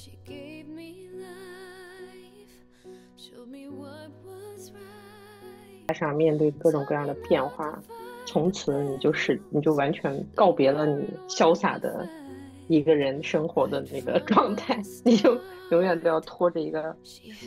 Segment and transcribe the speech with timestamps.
[0.00, 5.88] She gave me life, show me what was right.
[5.88, 7.78] 加上面对各种各样的变化，
[8.24, 12.08] 从此你就是你就完全告别了你潇洒的
[12.66, 15.38] 一个人生活的那个状态，你就
[15.70, 16.96] 永远都要拖着一个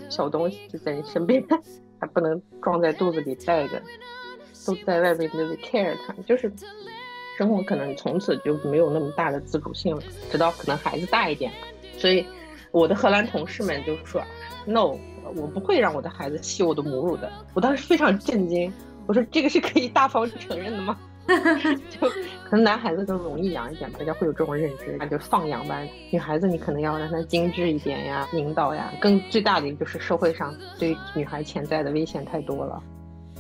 [0.07, 1.43] 小东西就在你身边，
[1.99, 3.81] 还不能装在肚子里带着，
[4.67, 6.53] 都在外面就得 care 它，就是
[7.35, 11.51] 生活可能从此就没有那么大的自主性了，直到可能孩子大一点，
[11.97, 12.23] 所以
[12.73, 14.19] 我的荷兰同事们就说
[14.65, 14.97] no，
[15.35, 18.73] 我不会让我的孩子吸我的母乳的，我当时非常震惊，
[19.05, 20.97] 我说这个是可以大方承认的吗？
[21.89, 22.09] 就
[22.43, 25.79] 可能男孩子更容易养一点，大家会有这种认知，那就放养吧。
[26.09, 28.91] 女孩子你可能要让她精致一点呀，引导呀。
[28.99, 32.81] 更最大的一个就是社会上对女孩潜在的危险太多了，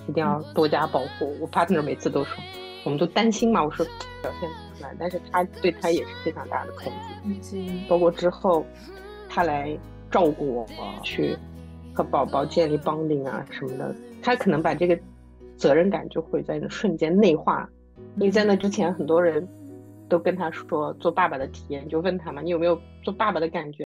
[0.07, 1.35] 一定要多加保护。
[1.41, 2.37] 我 partner 每次都说，
[2.85, 3.63] 我们都担心嘛。
[3.63, 3.83] 我说
[4.21, 6.93] 表现不出来，但是他对他也是非常大的冲
[7.41, 7.83] 击。
[7.89, 8.65] 包括之后
[9.32, 9.78] 他来
[10.10, 10.66] 照顾我，
[11.02, 11.36] 去
[11.92, 14.98] 和宝宝建立 bonding 啊什么的，他可能把这个。
[15.58, 17.68] 责任感就会在那瞬间内化，
[18.14, 19.44] 因为在那之前，很多人
[20.08, 23.84] 都跟他说做爸爸的体验，就问他嘛，你有没有做爸爸的感觉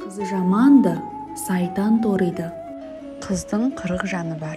[0.00, 0.96] Кызы жаман да,
[1.36, 2.48] сайтан торыйды.
[3.20, 4.56] қыздың қырық жаны бар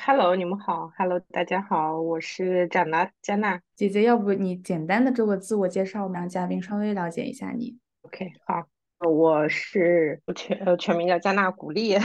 [0.00, 3.60] ？Hello，你们好，Hello，大家好，我是展娜加娜。
[3.74, 7.76] 姐姐，要不你简单的做个自我介绍，我们让嘉宾稍微了解一下你。
[8.02, 8.66] OK，好，
[9.06, 11.96] 我是我全呃全名叫加纳古丽，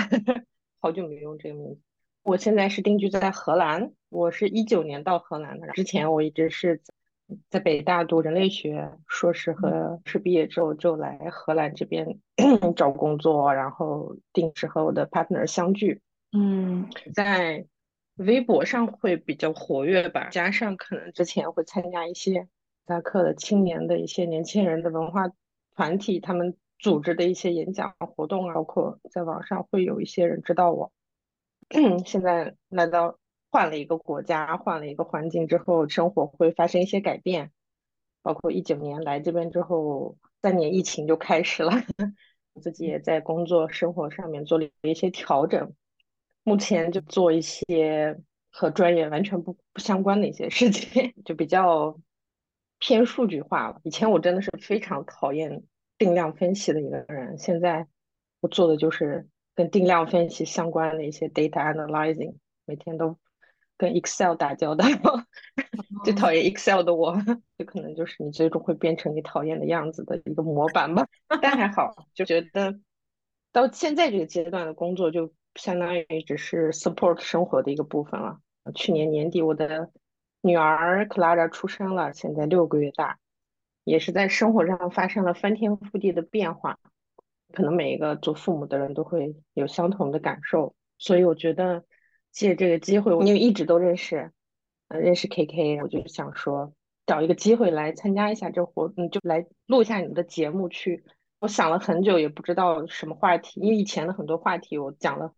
[0.81, 1.79] 好久没用这个名字。
[2.23, 6.93] 我现在是定居在荷兰，我是一九年到荷兰的，之前我一直是在
[7.51, 12.19] 在北大读人类学硕士和是毕业之后就来荷兰这边
[12.75, 16.01] 找工作，然后定时和我的 partner 相聚。
[16.35, 17.65] 嗯在
[18.15, 22.47] 微博上会比较活跃吧，加上可能之前会参加一些
[22.85, 25.31] 达克的青年的一些年轻人的文化
[25.75, 30.91] 团体，他们组织的一些演讲活动啊，包括在网上会有一些人知道我。
[32.05, 33.17] 现在来到
[33.49, 37.51] 换了一个国家，换了一个环境之后，生活会发生一些改变，
[38.21, 41.71] 包括一九年来这边之后，三年疫情就开始了，
[42.61, 45.73] 自己也在工作生活上面做了一些调整。
[46.43, 51.97] 目前就做一些和专业完全不不相关的一些事情， 就比较
[52.79, 53.79] 偏数据化了。
[53.83, 55.63] 以前我真的是非常讨厌
[55.97, 57.87] 定量分析的一个人，现在
[58.41, 63.17] 我做的就是跟定量分析相关的一些 data analyzing，每天都
[63.77, 64.85] 跟 Excel 打交道。
[66.03, 67.15] 最讨厌 Excel 的我，
[67.57, 71.07] 就可能就是你最终会变成你讨厌的样子的一个模板吧。
[71.41, 72.77] 但还好，就觉得
[73.53, 78.39] 到现在这个阶段的工作，就相当于只是 support 生活的一个部分了。
[78.73, 79.91] 去年年底，我的
[80.41, 83.19] 女儿 Clara 出生了，现在六个月大，
[83.83, 86.79] 也是在生活上发生了翻天覆地的变化。
[87.51, 91.85] 可能每一个做父母的人都会有相同的感受，所以我觉得
[92.31, 94.31] 借这个机会，因为一直都认识，
[94.87, 96.73] 呃，认识 KK，我就想说
[97.05, 101.03] 找一个机会来参加一下这活，嗯，就来录一下你们的节目去。
[101.39, 105.33] 我想了很久，也不知道什么话题，因为以前的很多话题我讲了，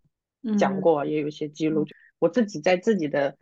[0.58, 1.86] 讲嗯过，也有一些记录。
[2.20, 3.38] 我自己在自己的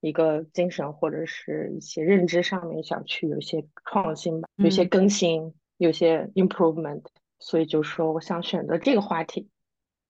[0.00, 7.02] 一个精神或者是一些认知上面想去有一些创新吧，有一些嗯更新，有些 improvement，
[7.38, 9.48] 所以就说我想选择这个话题。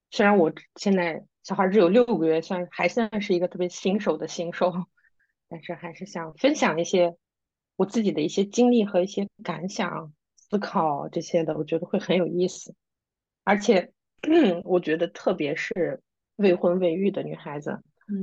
[0.09, 4.73] 虽然我现在小孩只有六个月，算还算是一个特别新手的新手，
[5.49, 7.17] 但是还是想分享一些
[7.75, 12.73] 我自己的一些经历和一些感想、思考这些的，我觉得会很有意思。
[13.43, 13.91] 而且，
[14.63, 16.01] 我觉得特别是
[16.37, 17.79] 未婚未育的女孩子，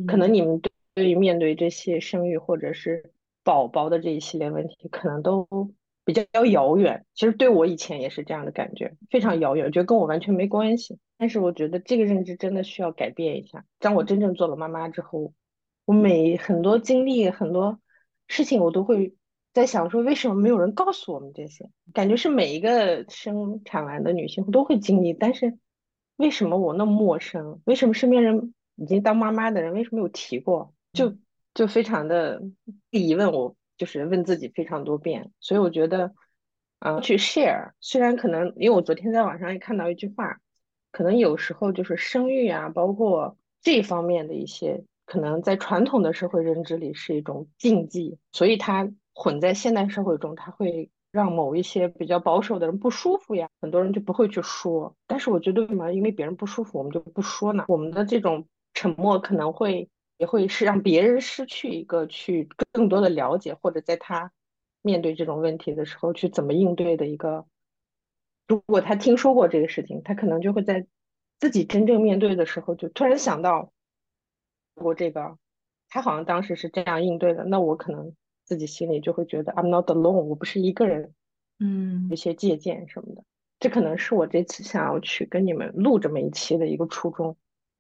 [0.07, 3.13] 可嗯能你们对对于面对这些生育或者是
[3.43, 5.47] 宝宝的这一系列问题，可能都
[6.05, 7.05] 比较遥远。
[7.15, 10.99] 其实对我以前也是这样的感觉，非常遥远，觉得跟我完全没关系。
[11.19, 13.65] 但是我觉得这个认知真的需要改变一下。
[13.79, 15.33] 当我真正做了妈妈之后，
[15.85, 17.79] 我每很多经历很多
[18.29, 19.15] 事情，我都会
[19.53, 21.69] 在想说，为什么没有人告诉我们这些？
[21.93, 25.59] 感觉是每一个生产完的女性都会经历，但是
[26.17, 27.61] 为什么我那么陌生？
[27.65, 30.73] 为什么身边人已经当妈妈的人为什么没有提过？
[30.93, 31.17] 就
[31.55, 32.43] 就非常的
[32.91, 35.33] 疑问，我就是问自己非常多遍。
[35.41, 36.15] 所以我觉得，
[36.79, 40.39] 啊，去 share，虽然可能因为我昨天在网上也看到一句话，
[40.93, 54.95] 可能有时候就是生育啊，包括这方面的一些，可能在传统的社会认知里是一种禁忌，所以它混在现代社会中，它会让某一些比较保守的人不舒服呀，很多人就不会去说。
[55.07, 57.65] 但是我觉得，为什么因为别人不舒服，我们就不说呢？
[57.69, 59.89] 我们的这种沉默可能会。
[60.17, 64.31] 也会是让别人失去一个去更多的了解，或者在他
[64.81, 67.47] 面对这种问题的时候去怎么应对的一个。
[68.47, 70.87] 如果他听说过这个事情，他可能就会在
[71.41, 73.73] 自己真正面对的时候，就突然想到，
[74.77, 75.37] 我这个
[75.89, 78.15] 他好像当时是这样应对的，那我可能
[78.45, 81.13] 自己心里就会觉得 I'm not alone，我不是一个人，
[81.59, 83.25] 嗯，一些借鉴什么的，
[83.59, 87.37] 这可能是我这次想要去跟你们录这么一期的一个初衷。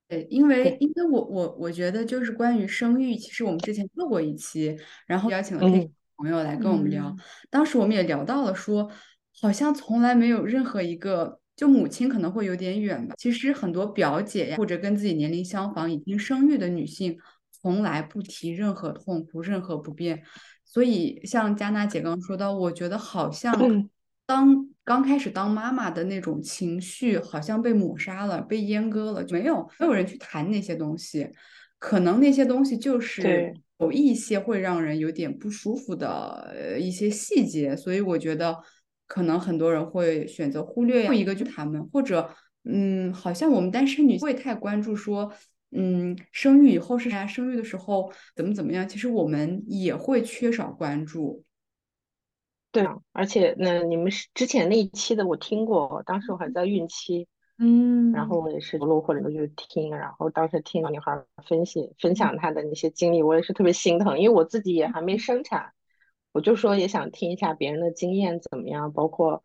[0.08, 4.76] 对，因为因为我我我觉得就是关于生育，其实我们之前做过一期，
[5.06, 7.14] 然后邀请了 K 朋友来跟我们聊，
[7.50, 8.90] 当时我们也聊到了说，
[9.40, 17.18] 好像从来没有任何一个就母亲可能会有点远吧，其实很多表姐呀或者跟自己年龄相仿已经生育的女性，
[17.50, 20.22] 从来不提任何痛苦、任何不便，
[20.74, 23.88] 所以像佳娜姐刚刚说到，我觉得好像
[24.26, 24.68] 当。
[24.86, 31.26] 刚开始当妈妈的那种情绪好像被抹杀了，被阉割了，没有没有人去谈那些东西，
[31.78, 38.58] 可能那些东西就是有一些会让人有点不舒服的一些细节，所以我觉得
[39.06, 42.28] 可能很多人会选择忽略一个就他们，或者
[42.64, 45.32] 嗯，好像我们单身女会太关注说，
[45.76, 51.44] 嗯，生育以后是啥，生育的时候怎么怎么样，其实我们也会缺少关注。
[52.70, 57.28] 对啊，而且那你们是之前那一期的我听过，当时我还在孕期，
[57.58, 65.72] 嗯，然后我也是落或者就听，然后当时听到女孩分析分享她的那些经历，我也是特别心疼，因为我自己也还没生产，
[66.32, 69.42] 我就说也想听一下别人的经验怎么样，包括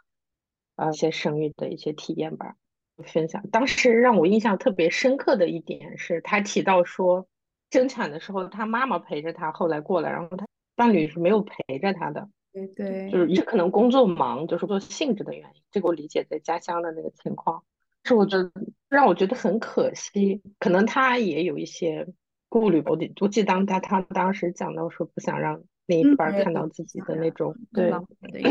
[0.76, 2.56] 呃一些生育的一些体验吧，
[3.04, 3.42] 分享。
[3.52, 7.28] 当时让我印象特别深刻的一点是，他提到说
[7.72, 12.30] 生产的时候他妈妈陪着他，后来过来，然后他伴侣是没有陪着他的。
[12.52, 17.64] 对对，就是也可能工作忙，就是做性质的原因，这个我理解在家乡的那个情况，
[18.04, 18.52] 是我觉得
[18.90, 22.08] 让我觉得很可惜，可能他也有一些
[22.50, 22.90] 顾虑吧。
[22.92, 27.94] 我我记得当他他当时讲到说不想让另一半看到自己的那种，对，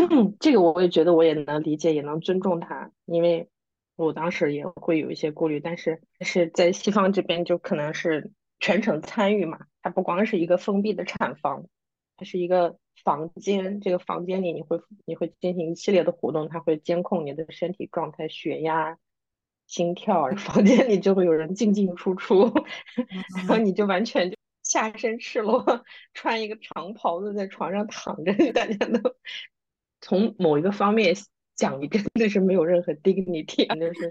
[0.38, 3.48] 这个我也觉得我也能理解，也能尊重他，因为
[3.98, 11.66] 我当时也会有一些顾虑，但是是在西方这边就可能是全程参与嘛，它不光是一个封闭的产房，
[12.16, 12.78] 它是一个。
[13.04, 18.98] 房间，这个房间里你会你会进行一系列的活动，它会监控你的身体状态、血压、
[19.68, 20.28] 心跳。
[20.36, 22.52] 房间里就会有人进进出出，
[23.36, 29.14] 然后你就完全就下身赤裸，穿一个长袍子在床上躺着， 大家都
[30.00, 31.14] 从某一个方面
[31.58, 34.10] 讲，你真的是没有任何 dignity，就是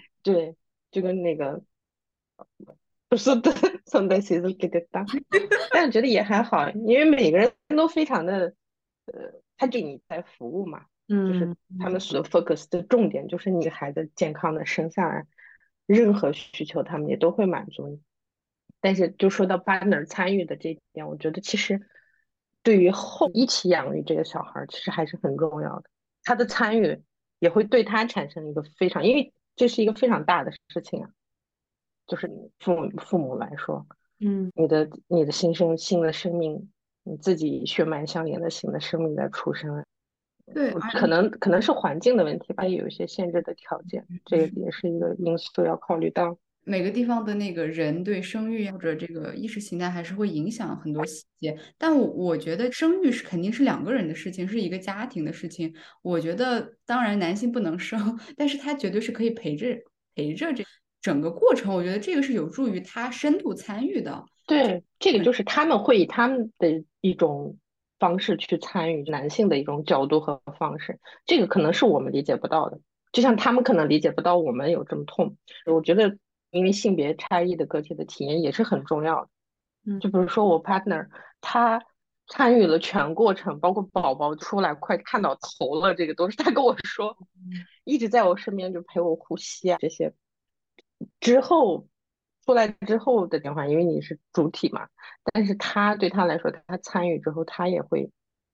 [0.22, 0.56] 对，
[0.90, 1.62] 就跟那个。
[3.06, 3.52] 不是的，
[3.84, 5.06] 从那谁都给他当，
[5.70, 8.54] 但我觉得也还好，因为每个人都非常的，
[9.04, 15.28] 呃，他给你在服务嘛，嗯，就是他们所 focus 的重点就是你孩子健康的生下来，
[15.86, 18.00] 任何需求他们也都会满足你。
[18.80, 21.86] 但是就说到 partner 参与的这一点，我觉得其实
[22.64, 25.84] 对于后一起养育这个小孩，其实还是很重要的。
[26.24, 27.02] 他的参与
[27.38, 31.10] 也会对他产生一个非常，因为这是一个非常大的事情啊。
[32.06, 33.86] 就是父母父母来说，
[34.20, 36.70] 嗯，你的你的新生新的生命，
[37.02, 39.84] 你自己血脉相连的新的生命在出生，
[40.52, 46.36] 对，可能可能是环境的问题吧，也有一些限制的条件，这个也是一个因素要考虑到。
[46.64, 55.74] 每个地方的那个人对生育或者这个意识形态还是会影响很多细节，但我我觉得生育是肯定是两个人的事情，是一个家庭的事情。
[56.02, 59.78] 我觉得当然男性不能生， 但是他绝对是可以陪着
[60.14, 60.64] 陪着这。
[61.00, 64.24] 整个过程，我觉得这个是有助于他深度参与的。
[64.46, 67.58] 对，这个就是他们会以他们的一种
[67.98, 72.80] 方式去参与男性的一种角度和方式，这个可能是我们理解不到的。
[73.12, 75.36] 就像他们可能理解不到我们有这么痛。
[75.66, 76.16] 我觉得，
[76.54, 79.30] 因为性别差异的个体的体验也是很重要的。
[79.86, 81.08] 嗯，就比如说我 partner，
[81.40, 81.84] 他
[82.26, 87.16] 参与了全过程，包括宝宝出来快看到头了，这个都是他跟我说，
[87.84, 90.14] 一直在我身边就陪我呼吸啊这些。
[91.20, 91.86] 之后
[92.46, 94.88] 出来之后的电话，因为你是主体嘛，
[95.32, 98.10] 但是他对他来说，他参与之后，他也会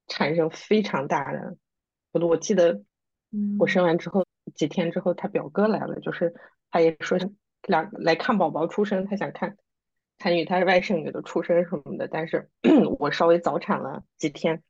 [0.09, 1.57] 产生非常大的。
[2.13, 2.83] 我我记得，
[3.59, 6.35] 我生完之后几天之后，他表哥来了，就是
[6.73, 7.19] 他也说
[7.71, 9.57] 两来看宝宝出生，他想看
[10.19, 12.51] 参与他外甥女的出生什么的，但是
[12.99, 14.63] 我稍微早产了几天。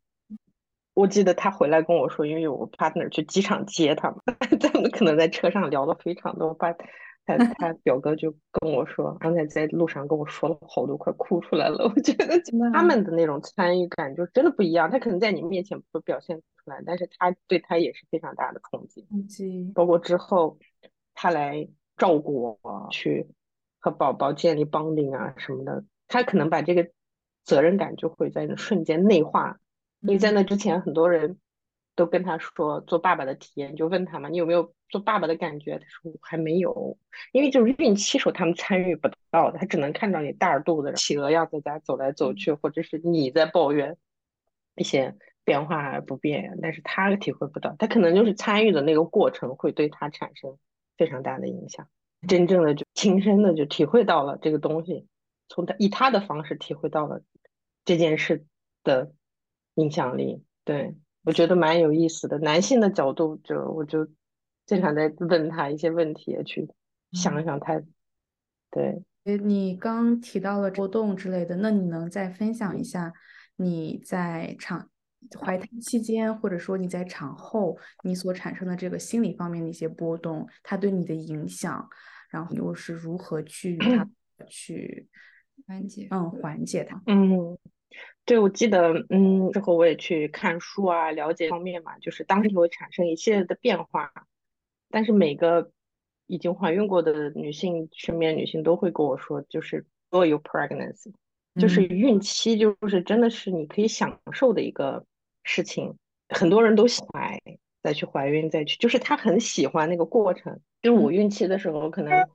[0.93, 4.19] 我记得他回来跟我说，因为我 partner 去机场接他嘛，
[4.61, 6.53] 他们可能在车上聊了非常多。
[6.55, 11.91] 把他 他表哥就跟我说，刚才在路上跟我说了好多，快哭出来了。
[11.95, 12.41] 我觉得
[12.73, 14.91] 他们的那种参与感就真的不一样。
[14.91, 19.07] 他可能在你面前不表现出来，但是他对他也是非常大的冲击。
[19.09, 19.73] 冲击。
[19.75, 20.59] 包括之后
[21.15, 21.69] 他来
[22.01, 23.29] 照顾我，去
[23.79, 26.91] 和宝宝建立 bonding 啊什么的，他可能把这个
[27.45, 29.59] 责任感就会在那瞬间内化。
[30.01, 31.39] 因为在那之前，很多人
[31.95, 35.79] 都跟他说做爸爸的体验，就问他嘛，你有没有做爸爸的感觉？
[35.79, 36.97] 他说我还没有，
[37.33, 43.99] 因为就是孕期时候他们参与不到的，他只能看到你大着肚子企鹅要在家走来走去，或者是你在抱怨
[44.75, 45.15] 一些
[45.45, 50.57] 变化不变，但是他体会不到，他可能就是参与的那个过程会对他产生
[51.01, 51.89] 非常大的影响，
[52.29, 55.09] 真正的就亲身的就体会到了这个东西，
[55.49, 57.23] 从他以他的方式体会到了
[57.85, 58.45] 这件事
[58.85, 59.11] 的。
[59.77, 62.39] 影响力，对我觉得蛮有意思的。
[62.41, 64.07] 男性的角度，就我就
[64.67, 66.69] 经常在问他一些问题，去
[67.13, 67.81] 想一想他。
[68.71, 69.03] 对，
[69.39, 73.15] 你刚提到了波动之类的，那你能再分享一下
[73.57, 74.90] 你在产
[75.39, 81.89] 怀胎期间，或者说你在产后，你所产生的这个心理方面的一些波动，它对你的影响，
[82.31, 84.09] 然后又是如何去它
[84.47, 85.09] 去
[85.67, 86.09] 缓解？
[86.11, 87.03] 嗯，缓解它。
[87.07, 87.59] 嗯。
[88.25, 94.13] 对，我记得，嗯，之后我也去看书啊，了解方面嘛，就是当时会产生一系列的变化，
[94.89, 95.73] 但是每个
[96.27, 101.13] 已经怀孕过的女性，身边女性都会跟我说，就是所有 pregnancy，
[101.57, 105.05] 就是孕期，就是真的是你可以享受的一个
[105.43, 105.97] 事情，
[106.29, 107.39] 很多人都喜欢
[107.83, 110.61] 再去怀孕，再去，就是他很喜欢那个过程。
[110.83, 112.29] 就是我孕期的时候，可能，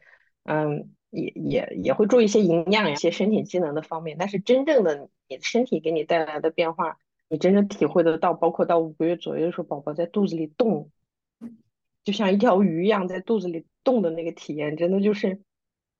[0.43, 0.91] 嗯。
[1.11, 6.97] 也也也会注意一些营养、一些身体机能的方面，但是真正的你身体给你带来的变化，
[7.29, 10.91] 你真正体会得到，包括到五个月左右的时候，宝宝在肚子里动，
[12.03, 15.39] 就像一条鱼一样在肚子里动的那个体验，真的就是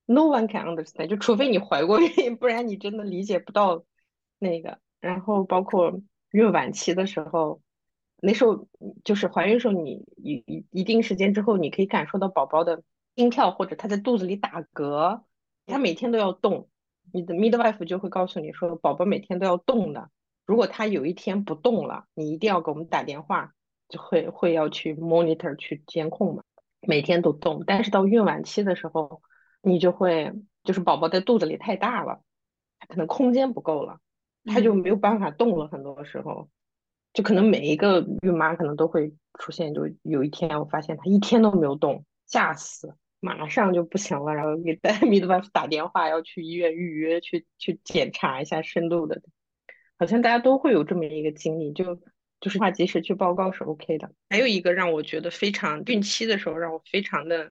[0.05, 3.85] no one can understand，就除非你怀过孕， 不然你真的理解不到
[4.38, 4.79] 那个。
[5.00, 6.01] 然后包括
[6.35, 7.61] 孕晚期的时候，
[8.21, 8.67] 那时候
[9.03, 12.83] 就是怀孕时候，你一一一定时间之后，你可以感受到宝宝的。
[13.17, 15.21] 心跳或者他在肚子里打嗝，
[15.67, 16.67] 他每天都要动，
[17.13, 20.09] 你的 midwife 就会告诉你说，宝宝每天都要动的。
[20.45, 23.53] 如果他有一天不动了，你一定要给我们打电话，
[23.87, 26.43] 就会会要去 monitor 去监控嘛。
[26.81, 29.21] 每天都动，但是到孕晚期的时候，
[29.61, 30.33] 你就会
[30.65, 32.19] 就是宝宝在肚子里太大了，
[32.89, 34.01] 可能空间不够了，
[34.45, 35.67] 他就没有办法动了。
[35.67, 36.49] 很多时候，
[37.13, 42.95] 就可能每一个孕妈可能都会出现，就有一天我发现他一天都没有动，吓死。
[43.21, 49.19] 马上就不行了，然后给带米德巴打电话，要去医院预约去去检查一下深度的，
[49.97, 51.99] 好像大家都会有这么一个经历，就
[52.39, 54.11] 就是话及时去报告是 OK 的。
[54.29, 57.49] 还有一个让我觉得非常孕期的时候让我非常的，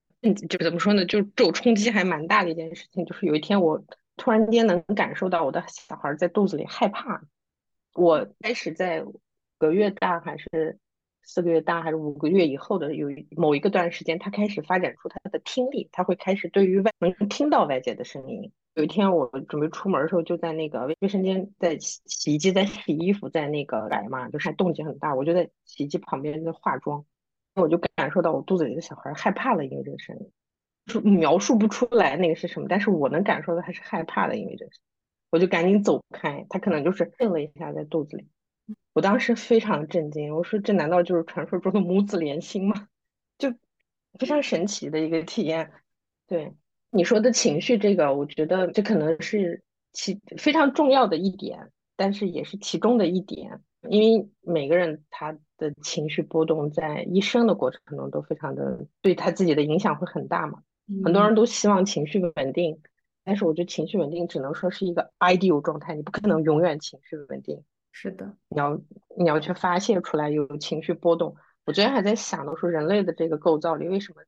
[0.48, 3.82] 就怎么说呢，就这种冲击还蛮大的一件事情，就是有一天我
[4.16, 7.22] 突然间能感受到我的小孩在肚子里害怕，
[7.94, 9.04] 我开始在
[9.58, 10.78] 个月大还是。
[11.26, 18.52] 四个月大还是五个月以后的有某一个段时间，他开始发展出他的听力，他会开始对于外能听到外界的声音。
[18.74, 27.06] 有一天我准备出门的时候，就在那个卫生间在洗洗衣机在洗衣服，在那个来嘛，就是动静很大，我就在洗衣机旁边在化妆，
[27.54, 30.30] 我就感受到我肚子里的小孩害怕了，因为这个声音，
[31.02, 34.70] 描述不出来那个是什么，但是我能感受到他是害怕的，因为这个，
[35.30, 38.28] 我就赶紧走开，他可能就是震了一下在肚子里。
[38.92, 42.88] 我当时非常震惊，我说这难道就是传说中的母子连心吗？
[43.38, 43.52] 就
[44.18, 45.70] 非常神奇的一个体验。
[46.26, 46.52] 对
[46.90, 49.62] 你说的情绪，这个我觉得这可能是
[49.92, 60.62] 其非常重要的一点，但是也是其中的一点，因为每个人他的情绪波动在一生的过程中都非常的对他自己的影响会很大嘛。
[61.04, 62.80] 很多人都希望情绪稳定，
[63.24, 67.62] 但是我觉得情绪稳定只能说是一个 ideal 状态，你不可能永远情绪稳定。
[67.92, 68.80] 是的，你要
[69.16, 71.36] 你要去发泄出来有情绪波动。
[71.64, 74.22] 我昨天还在想呢，说人类的这个构造里，为什么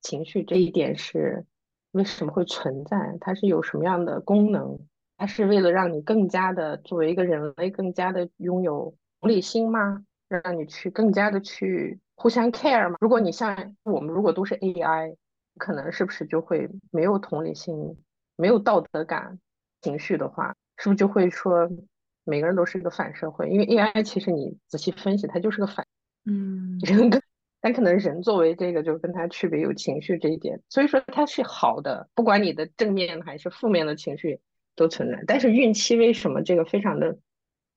[0.00, 1.44] 情绪这一点是
[1.92, 3.18] 为什么会存在？
[3.20, 4.78] 它是有什么样的功能？
[5.18, 10.02] 它是为了让你更加的作为一个人类更加的拥有同理心吗？
[10.28, 12.96] 让你去更加的去互相 care 吗？
[13.00, 15.16] 如果你像我们，如果都是 AI，
[15.60, 17.76] 可能是不是就会没有同理心、
[18.34, 19.38] 没有道德感、
[19.80, 21.70] 情绪的话，是不是就会说？
[22.22, 25.86] 每个人都是一个反社会，因为 AI 其实你仔细分析，它就是个反，
[26.26, 27.20] 嗯，人跟，
[27.62, 34.38] 但可能人作为这个就跟它区别有情绪这一点，所以说它是好的，不管你的正面还是负面的情绪
[34.76, 35.24] 都存在。
[35.26, 37.18] 但是孕期为什么这个非常的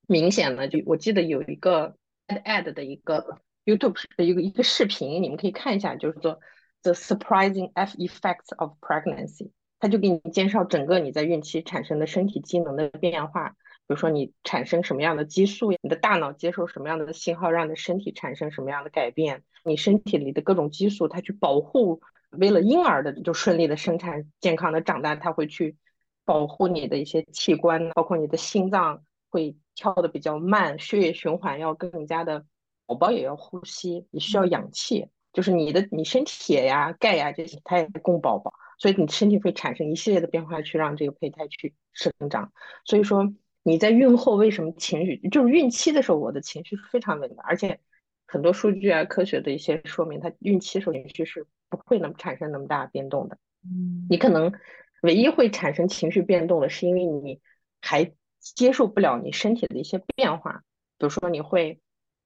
[0.07, 0.67] 明显呢？
[0.67, 1.95] 就我记得有一个
[2.27, 6.37] ad 的一个 YouTube 的一个一个视频，你们可以看一下，就是说
[6.83, 13.55] The Surprising F Effects of Pregnancy，他就给你介绍整个你在孕期产生的身体机能的变化，比
[13.87, 22.01] 如说你产生什么样的激素，你的大脑接受什么样的信号，让你的身体产生什么样的改变，你身体里的各种激素，它去保护。
[22.31, 25.77] 为了婴儿的就顺利的生产、健康的长大，它会去
[26.25, 32.45] 保护你的一些器官，包括你的心脏会跳的比较慢，血液循环要更加的，
[32.87, 42.53] 宝宝也要呼吸，也需要氧气，就是你的你身铁呀、钙呀这些，它也供宝宝，所以你身体会产生一系列的变化去让这个胚胎去生长。
[42.85, 47.79] 所以说你在孕后为什么情绪，就是孕期的时候，我的情绪是非常稳的，而且
[48.25, 51.45] 很多数据啊、科学的一些说明，它孕期时候情绪是。
[51.73, 54.53] 不会那么产生那么大变动的，嗯，你可能
[55.01, 57.41] 唯一会产生情绪变动的是因为你
[57.81, 60.61] 还接受不了你身体的一些变化，
[60.99, 61.81] 比如说你会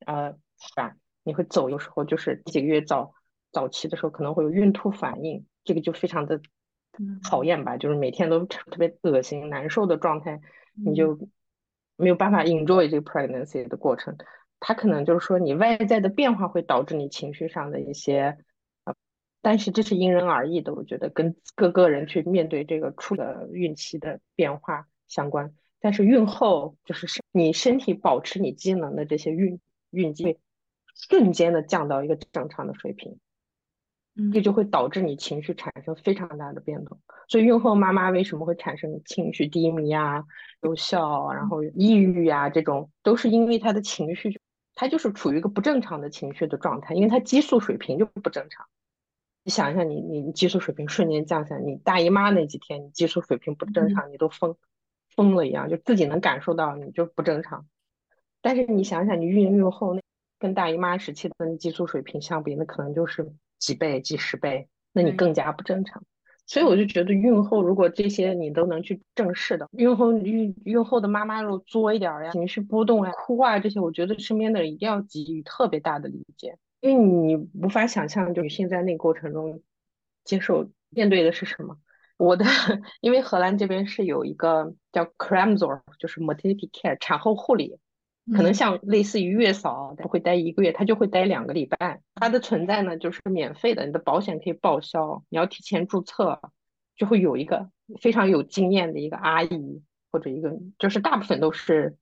[0.06, 0.36] 呃
[0.76, 0.98] 反，
[1.28, 3.14] 你会走，有时候就是几个月早
[3.52, 6.40] 早期的时候可能会有孕吐反应，这个就非常的
[7.22, 10.40] 讨厌吧，就是每天都特别恶心难受的状态，
[10.74, 11.20] 你就
[11.98, 14.16] 没有办法 enjoy 这个 pregnancy 的过程，
[14.62, 18.38] 它可能就是说你外在的变化会导致你情绪上的一些。
[19.40, 25.54] 但是这是因人而异的，我觉得跟各个人去面对这个出的孕期的变化相关。
[25.80, 30.38] 但是孕后就是你身体保持你机能的这些孕孕期，
[30.98, 33.20] 瞬间的降到一个正常的水平，
[34.34, 37.00] 这就会导致你情绪产生非常大的变动。
[37.28, 40.24] 所以孕后妈妈为什么会产生情绪低迷啊、
[40.62, 44.40] 有效，然后抑郁啊这种，都是因为她的情绪，
[44.74, 48.66] 她就是处于一个不正常的情绪的状态，因为她激素水平就不正常。
[49.44, 54.58] 你想一下，你你激素水平瞬间降下来，你大姨妈那几天，你激素水平不正常，你都疯
[55.16, 57.66] 疯了一样，就自己能感受到你就不正常。
[58.42, 60.02] 但是你想想，你孕孕后那
[60.40, 66.04] 跟大姨妈时期的激素水平相比，那可能就是几倍、几十倍，那你更加不正常。
[66.46, 76.58] 所以我就觉得，孕后如果这些你都能去正视的，孕后孕孕后的妈妈如果作一点呀，情绪波动呀、哭啊这些，我觉得身边的人一定要给予特别大的理解。
[76.80, 79.62] 因为你无法想象，就女性在那个过程中
[80.24, 81.78] 接受面对的是什么。
[82.16, 82.46] 我的，
[83.02, 87.78] 因为荷兰这边是有一个叫 Cramzor，就是 Maternity Care 产后护理，
[88.34, 92.02] 可能像类似于月嫂，不会待一个月，他就会待两个礼拜。
[92.16, 96.42] 它的存在呢，就是免费的，你的保险可以报销，你要提前注册，
[96.96, 97.70] 就会有一个
[98.02, 101.98] 非常有经验的一个阿姨或者一个，就是大部分都是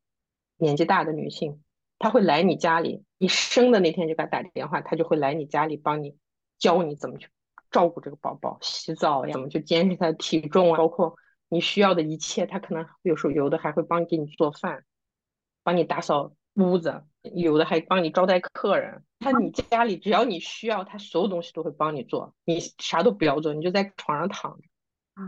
[0.57, 1.61] 年纪大的女性。
[1.99, 6.17] 她会来你家里，你生的那天就给她打电话，她就会来你家里帮你
[6.57, 7.27] 教你怎么去
[7.69, 11.15] 照顾这个宝宝，洗澡呀，怎么去监视他的体重啊，包括
[11.49, 14.83] 你需要的一切，她可能有时候有的还会帮给你做饭，
[15.65, 19.03] 帮你打扫屋子，有的还帮你招待客人。
[19.19, 24.67] 他你家里只要你需要，他所有东西都会帮你做，你啥都不要做，你就在床上躺着，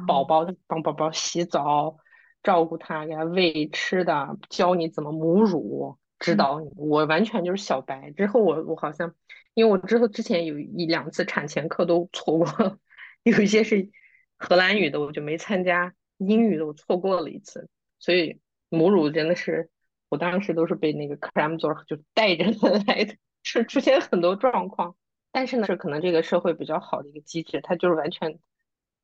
[0.06, 1.97] 宝宝帮宝宝洗澡，
[2.43, 5.97] 照顾他，给他喂吃的，教你怎么母乳。
[6.19, 8.12] 指导你，我完全就是小白。
[8.12, 9.13] 之后我我好像，
[9.54, 12.80] 因为我之后之前有一两次产前课都错过，
[13.23, 13.91] 有一些是
[14.36, 17.69] 荷兰语的，我就没参加；英语的我错过了一次。
[18.00, 19.69] 所以母乳真的是，
[20.09, 22.45] 我当时都是被那个 cram 座就带着
[22.87, 24.95] 来的，是出现很多状况。
[25.31, 28.39] 但是呢，是可能这个社会比较好的一个机制，它就是完全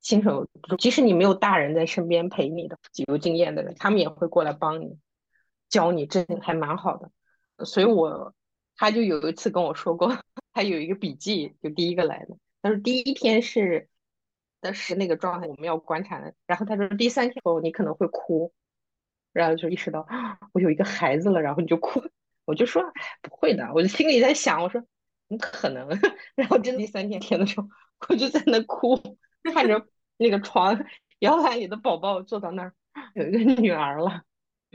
[0.01, 4.97] 新手，即使你没有大人在身边陪你的有经验的人，他们也会过来帮你。
[5.69, 7.09] 教你真的还蛮好的，
[7.65, 8.35] 所以我
[8.77, 10.15] 他就有一次跟我说过，
[10.53, 13.89] 他有一个笔记，就第一个来的，他说第一天是
[14.61, 18.53] 的是那个状态，我们要观察的，然后他说第三天后你可能会哭，
[19.33, 20.07] 然后就意识到
[20.53, 22.01] 我有一个孩子了，然后你就哭，
[22.45, 22.81] 我就说
[23.21, 24.87] 不会的，我就心里在想，我说怎
[25.29, 25.89] 么可能？
[26.35, 27.67] 然后真第三天天的时候，
[28.07, 29.17] 我就在那哭，
[29.53, 29.85] 看着
[30.17, 30.85] 那个床
[31.19, 32.73] 摇篮里的宝宝坐到那儿，
[33.15, 34.21] 有一个女儿了。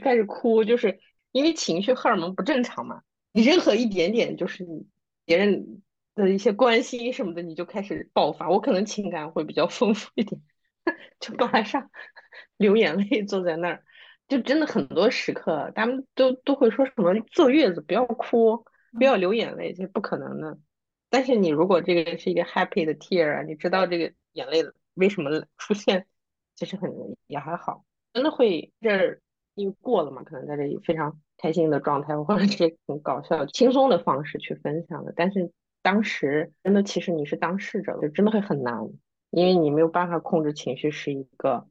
[0.01, 0.99] 开始哭，就是
[1.33, 3.01] 因为情绪荷尔蒙不正常嘛。
[3.33, 4.87] 你任何一点点，就是你
[5.25, 5.81] 别人
[6.15, 8.49] 的一些关心什么的，你就开始爆发。
[8.49, 10.41] 我可能情感会比较丰富一点，
[11.19, 11.91] 就马上
[12.55, 13.83] 流眼泪，坐在那儿，
[14.29, 18.63] 就真的很多时刻，他们都都会说什么坐月子不要哭，
[18.97, 20.57] 不要流眼泪，这是不可能的。
[21.09, 24.63] 但是你如果这个是一个 happy 的 tear，啊你知道这个眼泪
[24.93, 26.05] 为什么 出现，
[26.55, 26.89] 其实很
[27.27, 29.21] 也还好，真的会这儿。
[29.55, 35.11] 因为过了嘛，可能在这里非常开心的状态，或者是很搞笑、轻松的方式去分享的。
[35.13, 38.87] 但是当时真的，其实你是当事者，就真的会很难，
[39.31, 41.67] 因为你没有办法控制情绪，是一个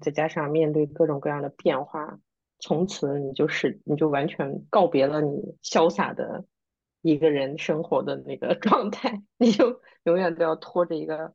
[0.00, 2.18] 再加上面对各种各样的变化，
[2.58, 6.44] 从此你就是你就完全告别了你潇洒的
[7.02, 11.34] 一个人生活的那个 状态，你就永远都要拖着一个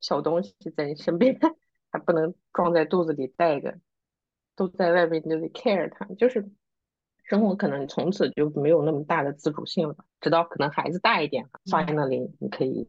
[0.00, 1.38] 小东西在你身边，
[1.90, 3.78] 还不能装在肚子里带着，
[4.56, 6.50] 都在外面，你就得 care 它，就是
[7.24, 12.86] 生活可能从此就没有那么大的自主性了，直到可能孩子大一点，finally 你可以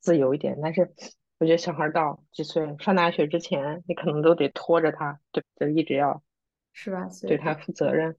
[0.00, 0.92] 自由一点，但是。
[1.42, 6.22] 我觉得小孩到几岁上大学之前，你可能都得拖着他，对，就一直要
[6.72, 7.08] 是吧？
[7.26, 8.14] 对他负责任，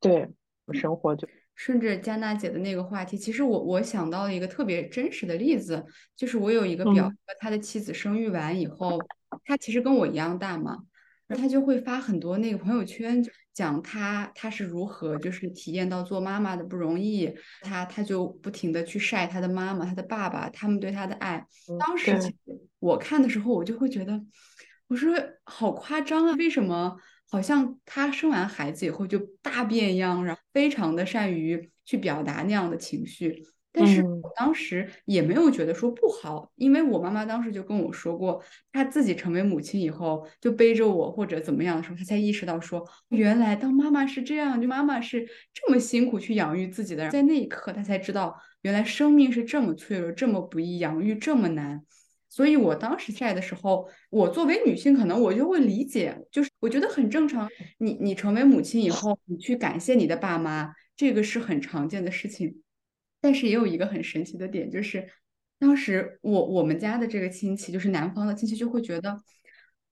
[0.00, 0.28] 对，
[0.74, 5.82] 生活就顺着佳娜姐的那个话题，其实我我想到了一个特别真实的例子，
[6.14, 8.98] 就是我有一个表哥，他的妻子生育完以后，
[9.46, 10.76] 他其实跟我一样大嘛。
[11.28, 17.32] 他就会发很多那个朋友圈，讲她她是如何就是体验到做妈妈的不容易。
[17.60, 21.46] 她她就不停的去晒她的妈妈、她的爸爸，他们对她的爱。
[21.78, 22.16] 当时
[22.78, 24.20] 我看的时候，我就会觉得，
[24.88, 26.34] 我说好夸张啊！
[26.36, 26.96] 为什么
[27.30, 33.42] 好像她生完孩子以后就大变样，然后非常的善于去表达那样的情绪？
[33.72, 47.08] 但是我当时也没有觉得说不好，因为我妈妈当时就跟我说过，她自己成为母亲以后，就背着我或者怎么样的时候，她才意识到说，原来当妈妈是这样，就妈妈是这么辛苦去养育自己的。
[47.08, 51.82] 在那一刻，她才知道原来生命是这么脆弱，这么不易，养育这么难。
[52.28, 57.46] 所以我当时在的时候，我作为女性，可能我就会理解，就是我觉得很正常。
[57.78, 62.61] 你你成为母亲以后，你去感谢你的爸妈，这个是很常见的事情。
[63.22, 65.08] 但是也有一个很神奇的点，就是
[65.58, 69.16] 当时我我们家的这个亲戚，就是男方的亲戚，就会觉得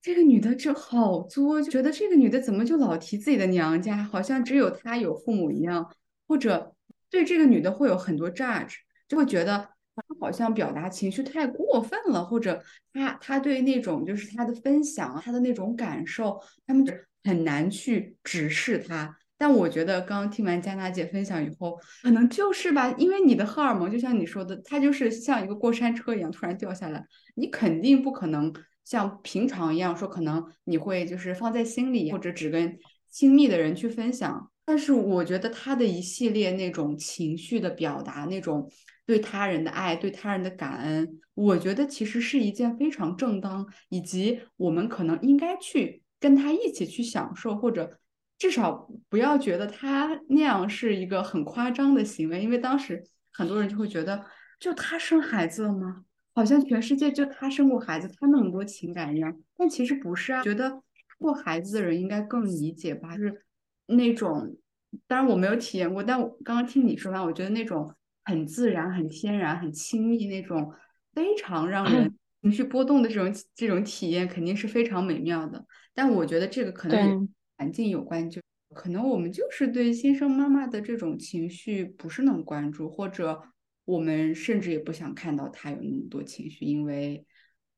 [0.01, 5.89] 这个女的就好作，就觉得这个女的怎么就老提自己的娘家，好像只有她有父母一样，
[6.27, 6.75] 或者
[7.09, 8.75] 对这个女的会有很多 judge，
[9.07, 12.61] 就会觉得她好像表达情绪太过分了，或者
[12.93, 19.17] 她她对那种就是她的分享，她的那种感受，他们就很难去直视她。
[19.41, 28.53] 但我觉得刚刚听完佳娜姐分享以后，可能就是吧，因为你的荷尔蒙就像你说的，它就是像一个过山车一样突然掉下来，你肯定不可能
[28.85, 32.77] 像平常一样说，可能你会就是放在心里，或者只跟
[33.09, 34.51] 亲密的人去分享。
[34.63, 38.71] 但是我觉得他的一系列那种情绪的表达，那种
[39.07, 47.97] 对他人的爱、对他人的感恩，我觉得其实是一件非常正当，以及我们可能应该去跟他一起去享受，或者。
[48.41, 54.25] 至少不要觉得他那样是一个很夸张的行为，因为当时很多人就会觉得，
[54.59, 56.03] 就他生孩子了吗？
[56.33, 59.31] 好像全世界就他生过孩子，他那么多情感一样。
[59.55, 60.81] 但其实不是啊，觉得
[61.19, 63.15] 过孩子的人应该更理解吧。
[63.15, 63.45] 就是
[63.85, 64.57] 那种，
[65.05, 67.93] 当然我没有体验过，但我刚刚听你说完，我觉得那种
[68.25, 70.73] 很自然、很天然、很亲密那种，
[71.13, 75.63] 非常让人情绪波动的这种这种体验，肯定是非常美妙的。
[75.93, 77.29] 但我觉得这个可能。
[77.61, 78.41] 环境有关，就
[78.73, 83.39] 可能我们就是对新生妈妈的这种情绪不是那么关注，或者
[83.85, 87.23] 我们甚至也不想看到她有那么多情绪，因为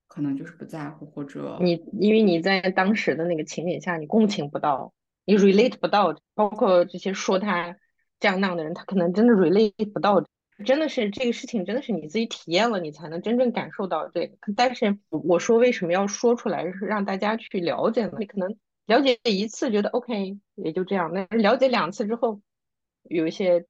[0.08, 4.94] 可能就是不在乎，或者你因为你在当时的那个情景下，你共情不到，
[5.26, 7.76] 你 relate 不到，包括这些说他
[8.22, 10.26] 这样那样的人，他可能真的 relate 不到，
[10.66, 14.38] 真的是这个事情真的是你自己体验了，你才能真正感受到这个。
[14.56, 18.14] 但是我说为什么要说出来，是让大家去了解呢？
[18.18, 18.56] 你可能。
[18.86, 22.42] 了解一次觉得 OK 也就这样，那了解两次之后，
[23.04, 23.66] 有一些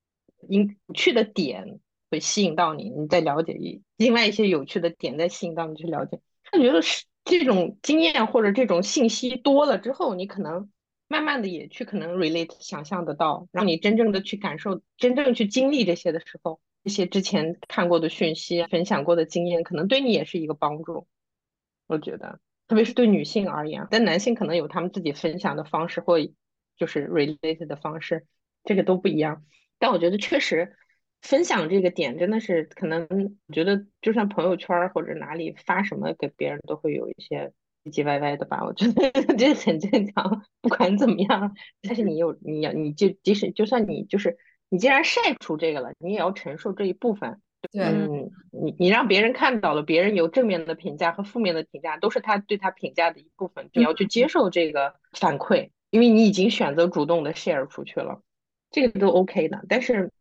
[0.49, 6.19] 有趣的点会吸引到你，你再了解一另外一些有趣的点再吸引到你去了解。
[6.43, 10.71] 他觉得是这种经验或者这种信息多了之后，你可能
[11.08, 21.08] 慢慢的也去可能 relate 想象得到，让你真正的去感受、真正去经历这些的时候，这些之前看过的讯息、分享过的经验，可能对你也是一个帮助。
[21.88, 22.39] 我觉得。
[22.73, 26.17] 特别是对女性而言，但男性可能有他们自己分享的方式或
[26.75, 28.25] 就是 related 的方式，
[28.63, 29.45] 这个都不一样。
[29.77, 30.75] 但我觉得确实
[31.21, 33.07] 分享这个点真的是可能，
[33.47, 38.63] 我觉得就算朋友圈或者哪里发什么给别人都会有一些唧唧歪歪的吧。
[38.65, 40.43] 我觉得 这很正常。
[40.59, 44.36] 不管怎么样，但是你有你要你就即使就算你就是
[44.69, 47.39] 你既然晒出这个了，你也要承受这一部分。
[47.71, 58.21] 嗯，你你让别人看到了，别人有正面的评价和负面的评价，都是他对他评价的一部分，你要去接受这个反馈，因为你已经选择主动的 share 出去了，
[58.69, 59.63] 这个都 OK 的。
[59.69, 60.12] 但是，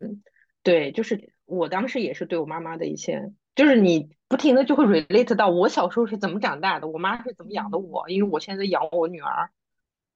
[0.00, 0.22] 嗯，
[0.62, 9.50] 对，就是我当时也是对我妈妈的一些，就是你不停的就会 relate 到我小时候是怎么长大的，我妈是怎么养的我，因为我现在养我女儿，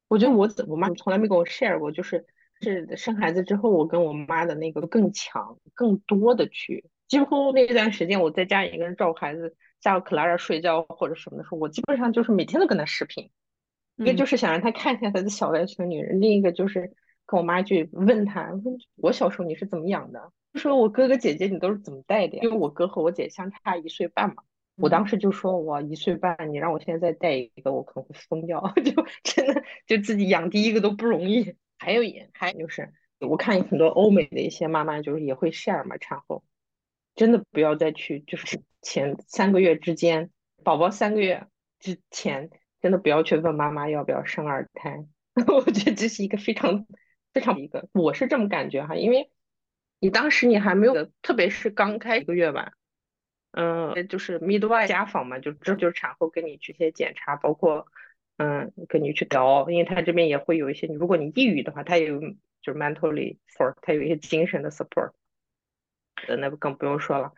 [0.08, 2.26] 我觉得我我妈从来没跟我 share 过，就是。
[2.62, 13.30] 是生孩子之后，我跟我妈的那个更强、更多的去，几乎那段时间我在家一个人照顾孩子，下午克拉拉睡觉或者什么的时候，我基本上就是每天都跟她视频，
[13.96, 16.92] 一个就是想让她看一下她的小外孙女儿，另一个就是
[17.26, 20.32] 跟我妈去问她，问我小时候你是怎么养的？
[20.54, 22.42] 说我哥哥姐姐你都是怎么带的呀？
[22.44, 24.42] 因为我哥和我姐相差一岁半嘛。
[24.76, 28.72] 我当时就说，我一岁半，你让我现在再带一个，我可能会疯掉。
[28.82, 31.54] 就真的就自己养第一个都不容易。
[31.82, 36.44] 还有一，还有就是，我看很多欧美的一些妈妈，就是也会 share 嘛，产后
[37.16, 40.30] 真的不要再去，就是前三个月之间，
[40.62, 41.48] 宝宝三个月
[41.80, 45.04] 之前，真的不要去问妈妈要不要生二胎。
[45.48, 46.86] 我觉得这是一个非常
[47.32, 49.32] 非常一个，我是这么感觉哈，因为
[49.98, 52.74] 你当时你还没有，特别是刚开一个月吧。
[53.50, 57.86] 嗯，就是 midwife 家访嘛，就这就是产后跟你去一些检查，包括
[58.36, 62.20] 嗯跟你去聊，因为他这边也会有一些，如果你抑郁的话，他有
[62.60, 65.12] 就是 mentally for，他有一些精神的 support，
[66.26, 67.32] 呃那更不用说了，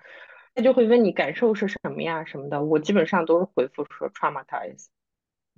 [0.55, 4.87] 他就会问你感受是什么呀什么的，我基本上都是回复说 traumatized，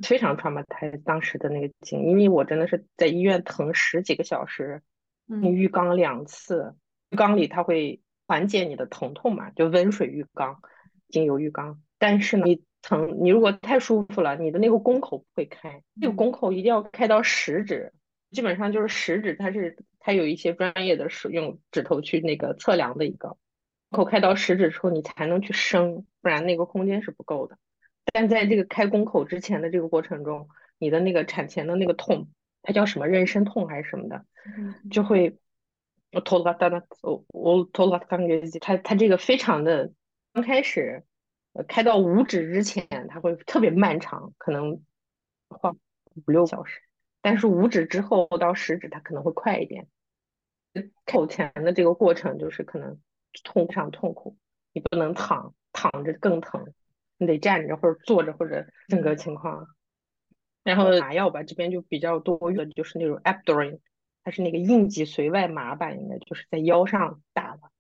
[0.03, 4.83] 非常 traumatized 当时的那个经历，因为我真的是在医院疼十几个小时，
[5.27, 6.75] 你浴缸两次，
[7.11, 8.01] 浴缸里他会。
[8.29, 10.61] 缓解你的疼痛嘛，就温水浴缸、
[11.11, 11.81] 精油浴缸。
[11.96, 17.92] 但是呢，你疼，你如果太舒服了，你的那个宫口不会开，那个宫口一定要开到食指，
[18.31, 23.37] 基本上就是食指，它是它有一些专业的使用指头去那个测量的一个
[23.90, 27.59] 口开到食指之后，你才能去生，不然那个空间是不够的。
[28.12, 32.29] 但在这个开宫口之前的这个过程中，你的那个产前的那个痛，
[32.62, 34.25] 它叫什么妊娠痛还是什么的，
[34.90, 35.38] 就会。
[36.12, 39.92] 我头发大的，我我头发刚月经，他他这个非常的
[40.33, 41.03] 刚开始，
[41.57, 44.83] 呃，开到五指之前，它会特别漫长，可能
[45.49, 46.83] 花五六小时，
[47.23, 49.88] 但是五指之后到十指，它可能会快一点。
[51.07, 53.01] 口前的这个过程就是可能
[53.42, 54.37] 痛上痛苦，
[54.73, 56.75] 你不能躺，躺着更疼，
[57.16, 59.66] 你得站着或者坐着或者整个情况。
[60.62, 63.79] 然后麻药吧，这边就比较多的就是那种 Abdorin，。
[64.25, 67.71] 它是那个应脊髓外麻吧，应该就是在腰上打的，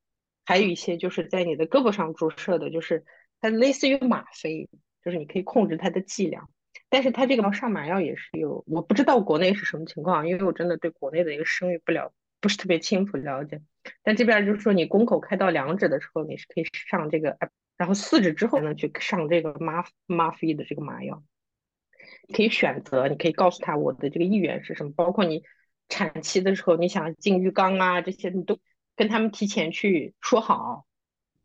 [0.44, 3.04] 还有一些就是在你的胳膊上注射的，就是
[3.40, 4.68] 它类似于吗啡，
[5.04, 6.48] 就是你可以控制它的剂量。
[6.88, 13.60] 但是它这个上麻药也是有，我不知道国内是什么情况，因为我真的对国内的一个生育不了，不是特别清楚了解。
[14.02, 17.36] 但这边就是说，你宫口开到两指的时候，你是可以上这个，
[17.76, 21.22] 然后四指之后才能去上这个吗吗啡的这个麻药。
[22.32, 25.42] 可以选择，你可以告诉他我的这个意愿是什么，包括你。
[25.88, 28.58] 产期的时候，你想进浴缸啊，这些你都
[28.96, 30.84] 跟他们提前去说好。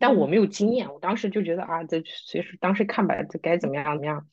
[0.02, 4.28] 但我没有经验，我当时就觉得啊，这随时当时看吧，这该怎么样怎么样，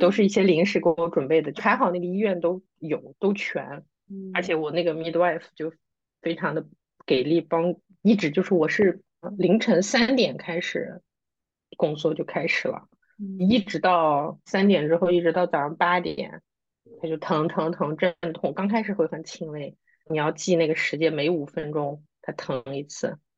[0.00, 1.52] 都是一些临时给我准备的。
[1.62, 3.84] 还好那个医院都有都全，
[4.34, 5.72] 而且我那个 midwife 就
[6.22, 6.66] 非常的
[7.06, 9.02] 给力，帮一直就是我是
[9.38, 11.00] 凌晨三点开始
[11.76, 12.88] 工作就开始了，
[13.38, 16.42] 一直到三点之后，一直到早上八点。
[17.00, 19.76] 他就疼疼疼阵痛，刚开始会很轻微，
[20.10, 23.29] 你要记那个时间，每五分钟他疼一次，你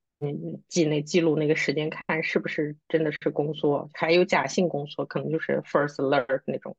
[0.69, 6.77] 记那记录那个时间，看是不是真的是宫缩，还有假性宫缩，可能就是 first alert 那种，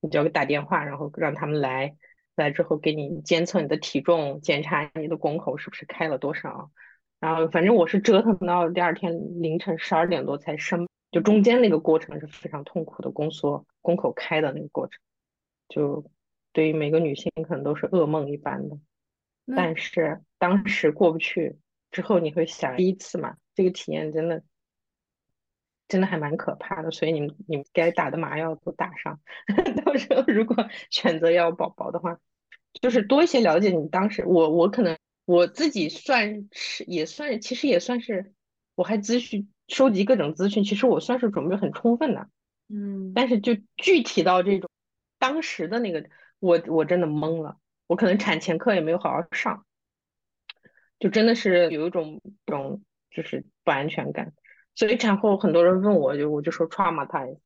[0.00, 1.96] 你就要给打电话，然后让他们来，
[2.36, 6.70] 来之后给你监测你的体重，检查你的宫口是不是开了多少，
[7.20, 15.00] 然后反正我是折腾到第二天凌晨十二点多才生，就中间那个过程是非常痛苦的宫缩，宫口开的那个过程，
[15.68, 16.10] 就。
[16.52, 18.76] 对于每个女性可能都是噩梦一般的，
[19.54, 21.56] 但是当时过不去
[21.90, 23.36] 之后，你会想第一次嘛？
[23.54, 24.42] 这个体验真的
[25.88, 29.20] 真的还蛮可怕的，所以你们你们该打的麻药都打上。
[29.84, 32.18] 到时候如果选择要宝宝的话，
[32.80, 34.24] 就是多一些了解你当时。
[34.24, 38.32] 我我可能我自己算是也算，其实也算是
[38.74, 42.28] 我还咨询收集各种资讯，其实我算是准备很充分的。
[42.68, 44.70] 嗯，但是就具体到这种
[45.18, 46.08] 当时的那个。
[46.42, 49.66] 我我真的懵了，我可能产前课也没有好好上，
[51.00, 54.32] 就真的是有一种种就是不安全感，
[54.76, 57.40] 所以产后很多人问我就我就说 trauma time，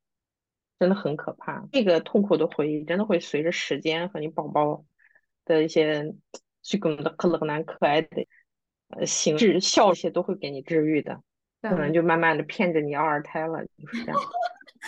[0.78, 4.84] 真的很可怕，这个痛苦的回忆真的会随着时间和你宝宝
[5.46, 6.14] 的一些
[6.60, 8.26] 最更的可能可爱的
[8.88, 11.22] 呃形式笑一些都会给你治愈的，
[11.62, 14.20] 可能就慢慢的骗着你要二胎了，就是这样。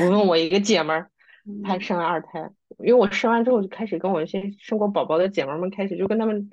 [0.01, 1.11] 我问我一个姐们儿。
[1.63, 2.51] 她生了二胎，
[2.81, 6.51] 因为我生完之后就开始跟我一些生过宝宝的姐妹们开始就跟他们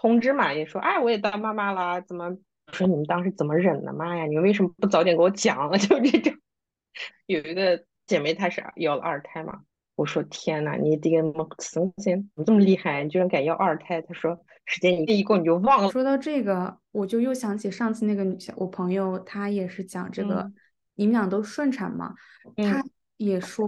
[0.00, 2.30] 通知嘛，也说哎我也当妈妈啦，怎么
[2.72, 3.92] 说你们当时怎么忍的？
[3.92, 5.70] 妈呀，你们为什么不早点给我讲？
[5.76, 6.32] 就这种，
[7.26, 9.62] 有一个姐妹她是要了二胎嘛，
[9.96, 13.02] 我说天呐，你这个么怎么这么厉害？
[13.02, 14.00] 你居然敢要二胎？
[14.02, 15.90] 她说时间一一过你就忘了。
[15.90, 20.52] 说到这个，我就又想起上次那个女小我朋友，她也是讲这个。
[20.94, 22.14] 你们俩都顺产嘛，
[22.56, 22.84] 她
[23.16, 23.66] 也说。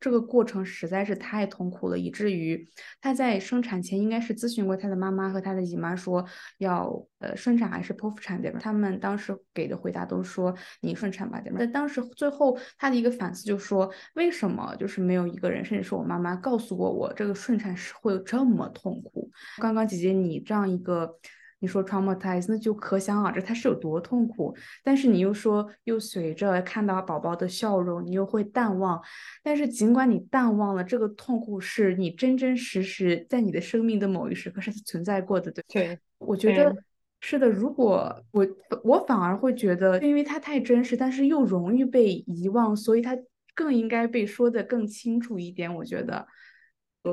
[0.00, 2.68] 这个过程实在是太痛苦了，以至于
[3.00, 6.24] 她在生产前应该是咨询过她的妈妈和她的姨妈，说
[6.58, 8.58] 要呃顺产还是剖腹产，对吧？
[8.62, 11.56] 他们当时给的回答都说你顺产吧，对吧？
[11.58, 19.30] 但当时最后她的一个反思就说，为什么就是没有一个人，甚至是我妈妈告诉过我，这个顺产是会有这么痛苦？
[19.58, 21.18] 刚刚姐姐你这样一个。
[21.60, 24.54] 你说 traumatize，那就可想而知它是有多痛苦。
[24.84, 29.02] 但是你又说，又随着看到宝宝的笑容，你又会淡忘。
[29.42, 36.74] 但是尽管你淡忘了，这个痛苦是你真真实实在你的生命的某一时刻是存在过的，对对，我觉得
[37.20, 37.48] 是的。
[37.48, 38.46] 如果我
[38.84, 43.18] 我反而会觉得，因为它太真实，但是又容易被遗忘，所以它
[43.54, 45.74] 更应该被说的更清楚一点。
[45.74, 46.26] 我觉得，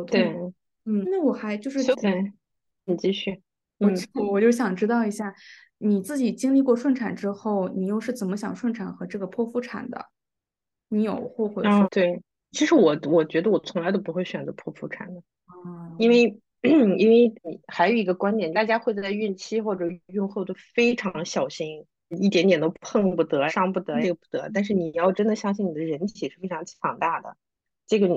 [0.06, 0.32] 对，
[0.86, 2.32] 嗯，那我还就是，对，
[2.86, 3.42] 你继续。
[3.78, 3.92] 我
[4.32, 5.36] 我就想知道一下，
[5.78, 10.06] 你自己经历过顺产之后，你又是怎么想顺产和这个剖腹产的？
[10.88, 11.64] 你有后悔？
[11.66, 15.22] 嗯，对，其实我我觉得我从来都不会选择剖腹产的，
[15.98, 17.34] 因为 因为
[17.68, 24.50] 还有一个观点，大家会在孕期或者孕后都非常小心，一点点都碰不得、伤不得、这个不得。
[24.54, 27.36] 但是你要真的相信你的人体是非常强大的，
[27.88, 28.08] 这个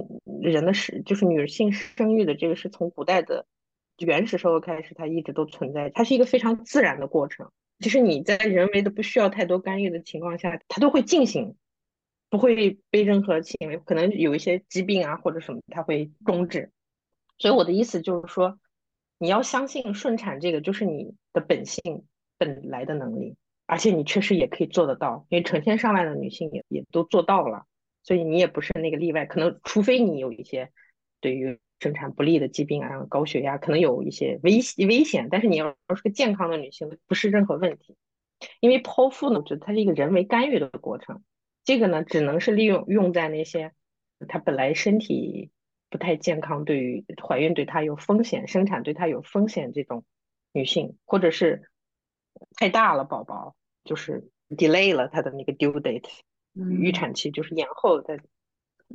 [0.40, 3.44] 人的是就是女性生育的这个是从古代的。
[3.98, 7.50] 原始社会开始，它一直都存在，它是一个非常自然的过程。
[7.80, 11.56] 其实你在人为的不需要太多干预的情况下，它都会进行，
[12.28, 16.70] 不会被任何行为，可能有一些疾病啊或者什么，它会终止。
[17.38, 18.58] 所以我的意思就是说，
[19.18, 22.04] 你要相信顺产这个就是你的本性
[22.36, 27.64] 本来的能力，而且你确实也可以做得到，因为成千上万的女性也也都做到了，
[28.02, 29.26] 所以你也不是那个例外。
[29.26, 30.70] 可能除非你有一些
[31.20, 31.58] 对于。
[31.80, 37.96] 生产不利的疾病啊，高血压可能有一些危危险，但是你要是个健康的女性，不是任何问题。
[38.60, 41.22] 因为剖腹呢，我觉得它是一个人为干预的过程，
[41.64, 43.72] 这个呢，只能是利用用在那些
[44.28, 45.50] 她本来身体
[45.90, 50.04] 不太健康，对于怀孕对她有风险，生产对她有风险这种
[50.52, 51.68] 女性，或者是
[52.56, 56.08] 太大了宝宝，就是 delay 了她的那个 due date，
[56.54, 58.20] 预产期就是延后的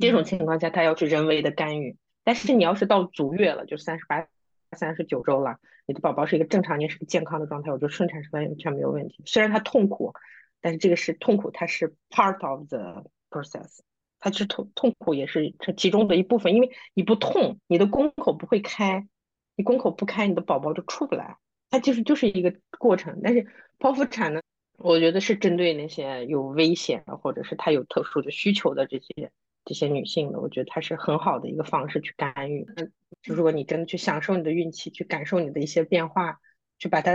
[0.00, 1.96] 这种情况下，她要去人为的干预。
[2.24, 4.26] 但是你要是到足月了，就三十八、
[4.72, 9.22] 三十九周了，你的宝宝是一个正常，你是个健康的状态，我觉得顺产是完全没有问题。
[9.26, 10.14] 虽然它痛苦，
[10.62, 13.80] 但是这个是痛苦，它是 part of the process，
[14.18, 16.54] 它是痛痛苦也是这其中的一部分。
[16.54, 19.06] 因为你不痛，你的宫口不会开，
[19.54, 21.36] 你宫口不开，你的宝宝就出不来，
[21.70, 23.20] 它就是就是一个过程。
[23.22, 23.46] 但是
[23.78, 24.40] 剖腹产呢，
[24.78, 29.30] 我觉得是针对那些有危险或者是他有特殊的需求的这些。
[29.64, 32.66] 这些女性的，我觉得它是很好的一个方式去干预。
[32.76, 32.86] 那
[33.34, 36.40] 如果你真的去享受你的孕期，去感受你的一些变化，
[36.78, 37.12] 去把它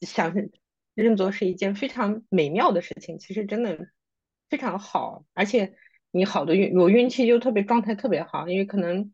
[0.00, 0.34] 想
[0.94, 3.88] 认作是一件非常美妙的事情，其实真的
[4.48, 5.24] 非常好。
[5.34, 5.74] 而且
[6.10, 9.12] 你好的孕我孕期就特别状态特别好，因为可能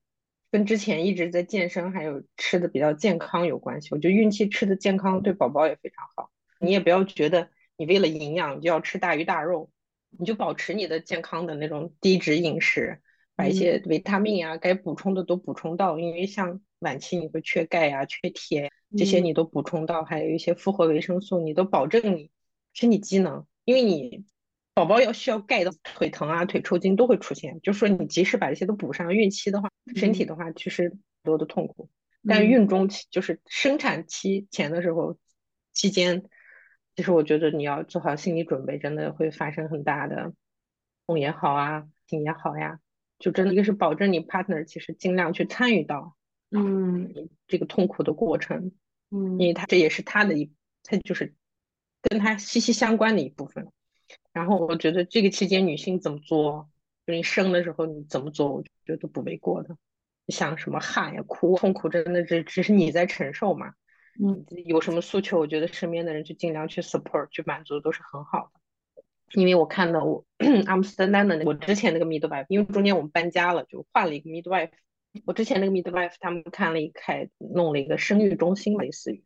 [0.50, 3.88] 跟之前一直在健身还有吃的比较健康有关系。
[3.90, 6.30] 我觉得孕期吃的健康对宝宝也非常好。
[6.60, 9.70] 你也不要觉得你为了营养就要吃大鱼大肉。
[10.18, 13.00] 你就保持你的健康的那种低脂饮食，
[13.34, 22.30] 把一些维他命啊该补充的都补充到，因为像晚期你会缺钙呀、缺铁这些你都补充到，还有一些复合维生素，你都保证你
[22.72, 23.46] 身体机能。
[23.64, 24.24] 因为你
[24.74, 27.60] 宝宝要需要钙的，腿疼啊、腿抽筋都会出现。
[27.62, 31.88] 就说你及时把这些都补上，孕期的话，身体的话其实多的痛苦，
[32.28, 35.16] 但孕中期就是生产期前的时候
[35.72, 36.24] 期间。
[36.94, 40.32] 其实我觉得你要做好心理准备，真的会发生很大的
[41.06, 42.80] 痛也好啊，心也好呀，
[43.18, 46.16] 就真的一个是保证你 partner 其实尽量去参与到，
[46.50, 48.72] 嗯，这个痛苦的过程，
[49.10, 50.52] 嗯，因为他这也是他的一，
[50.82, 51.34] 他就是
[52.02, 53.68] 跟他息息相关的一部分。
[54.32, 56.70] 然后我觉得这个期间女性怎么做，
[57.06, 59.76] 就你生的时候你怎么做，我觉得都不为过的。
[60.28, 63.74] 像什么喊呀、哭、痛苦，真的只只是你在承受嘛。
[64.20, 68.60] 嗯，有什么诉求，我觉得身边的人就尽量去 support 去满足，都是很好的。
[69.40, 70.26] 因为我看到我
[70.66, 74.70] 阿姆斯特丹的那我之前那个 midwife，因为中间我们搬家了，就换了一个 midwife。
[75.24, 79.24] 我之前那个 midwife 他们看了一开弄了一个生育中心，类似于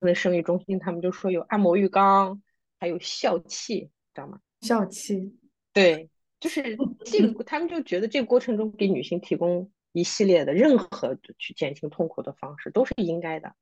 [0.00, 2.42] 那生育中心，他们就说有按摩浴缸，
[2.80, 4.40] 还有笑气，知道吗？
[4.62, 5.36] 笑气，
[5.72, 6.10] 对，
[6.40, 13.54] 就是这个，他们就觉得这个过程中给女性提供一系列的任何去减轻痛苦的方式都是应该的。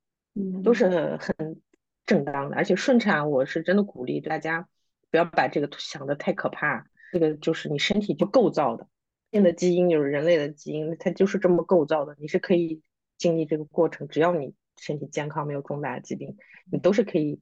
[0.63, 1.61] 都是很
[2.07, 4.69] 正当的，而且顺产，我是真的鼓励大家
[5.11, 6.87] 不要把这个想的太可怕。
[7.13, 8.89] 这个就是你身体就构造的，
[9.31, 12.17] 变的基因就是人类的基因，它就是这么构造的。
[12.19, 12.83] 你是可以
[13.17, 16.37] 经历这个过程，只要你身体健康，没有重大疾病，
[16.71, 17.41] 你都是可以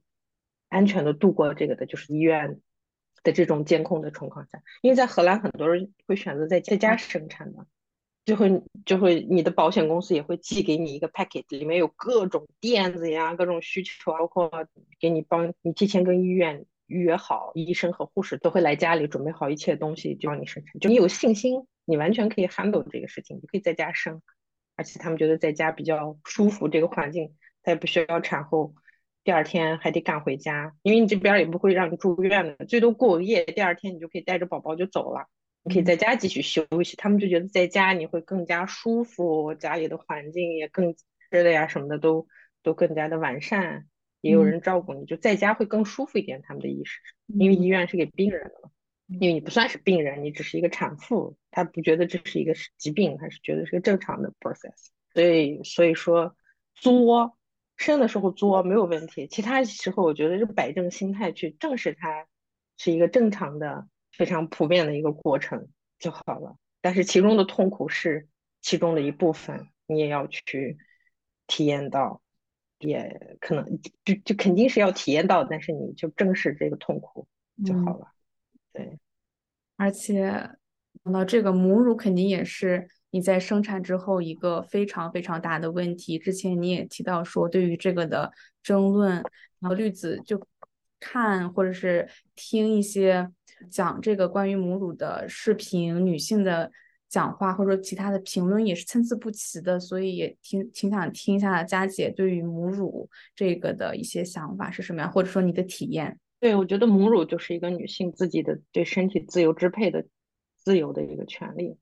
[0.69, 1.87] 安全的度过这个的。
[1.87, 2.59] 就是医院
[3.23, 7.65] 的这种监控的情况下，因为在荷兰很多人会选择在在家生产的，
[8.25, 14.49] 就会就会你的保险公司也会寄给你一个 packet，里面有各种垫子呀，各种需求，包括
[14.99, 24.21] 给你帮你提前跟医院预约好，医生和护士都会来家里准备好一切东西，就让你生产，就你有信心，你完全可以 handle 这个事情，你可以在家生，
[24.75, 28.73] 而且他们觉得在家比较舒服，这个环境他也不需要产后。
[29.25, 35.29] 第二天还得赶回家，因为你这边也不会让你住院的，最多过个夜，第二天你就可以带着宝宝就走了，
[35.63, 36.95] 你可以在家继续休息。
[36.95, 42.27] 他们就觉得在家你会更加舒服，家里的环境也更吃的呀什么的都
[42.61, 43.87] 都更加的完善，
[44.21, 46.41] 也有人照顾你，就在家会更舒服一点。
[46.41, 48.69] 他们的意识，因为医院是给病人的嘛，
[49.19, 54.89] 因为你不算是病人，你只是一个产妇，他不觉得这是一个疾病，他是觉得是个正常的 process。
[55.13, 56.35] 所以所以说
[56.73, 57.37] 作。
[57.75, 62.27] 生的时候作没有问题，其他时候我觉得就摆正心态去正视它，
[62.77, 65.67] 是一个正常的、非常普遍的一个过程
[65.99, 66.55] 就好了。
[66.79, 68.27] 但是其中的痛苦是
[68.61, 70.77] 其中的一部分，你也要去
[71.47, 72.21] 体验到，
[72.79, 73.65] 也可能
[74.05, 77.27] 就就肯定是要体验到，但是你就正视这个痛苦
[77.65, 78.07] 就好了。
[78.71, 78.97] 对，
[79.75, 80.49] 而且
[81.03, 82.87] 讲到这个母乳，肯定也是。
[83.15, 88.31] 你在生产之后一个非常非常大的问题，之前你也提到说，对于这个的
[88.63, 89.23] 争论，
[89.59, 90.47] 然后绿子就
[90.99, 93.31] 看或者是听一些
[93.69, 96.71] 讲这个关于母乳的视频，女性的
[97.09, 106.19] 讲话或者说其他的评论也是参差不齐的，所以也挺挺想听一下佳姐对于母乳这个的一些想法是什么样，或者说你的体验。
[106.39, 110.05] 对，我觉得母乳就是一个女性自己的对身体自由支配的
[110.57, 111.77] 自由的一个权利。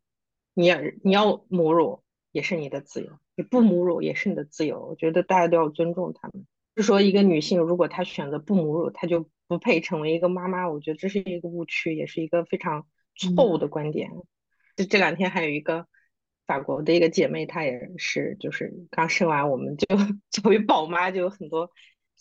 [0.53, 4.85] 你要你要母乳也是你的自由，你不母乳也是你的自由。
[4.85, 6.45] 我觉得大家都要尊重他们。
[6.75, 10.69] 就说一个女性如果她选择不母乳，她就不配成为一个妈妈。
[10.69, 14.09] 我觉得这是一个误区，也是一个非常错误的观点。
[14.77, 15.87] 就这两天还有一个
[16.47, 19.85] 法国的一个姐妹，她也是就是刚生完，我们就
[20.31, 21.69] 作为宝妈就有很多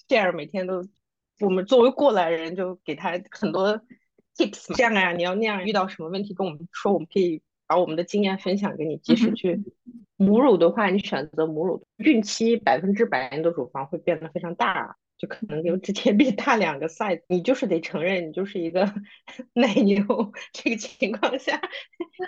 [0.09, 0.85] share，每天都
[1.39, 3.81] 我们作为过来人就给她很多
[4.37, 7.43] tips，这样啊，你要那样，遇到什么问题跟我们说，我们可以。
[7.71, 9.63] 把我们的经验分享给你，即使去
[10.17, 18.91] 母乳的话，你选择母乳，孕期百分之百的乳房会变得非常大，就可能就之前比大两个 size，你就是得承认你就是一个
[19.53, 20.33] 奶牛。
[20.55, 21.61] 这个情况下，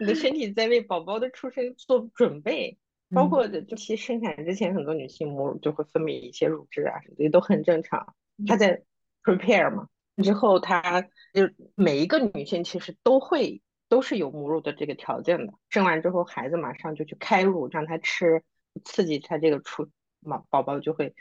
[0.01, 2.77] 你的身体在为宝宝的出生做准备，
[3.15, 8.15] 包括的就其生产之前，很多女性母乳就会分泌一些乳汁啊什么的，都很正常。
[8.47, 8.83] 她在
[9.25, 9.89] prepare 嘛，
[10.23, 11.01] 之后她
[11.33, 13.63] 就每一个女性其实都会。
[13.89, 18.43] 都是有母乳的这个条件的，生完之后孩子马上就去开乳让他吃，
[18.87, 19.91] 刺激他这个出
[20.23, 21.15] 宝宝宝就会，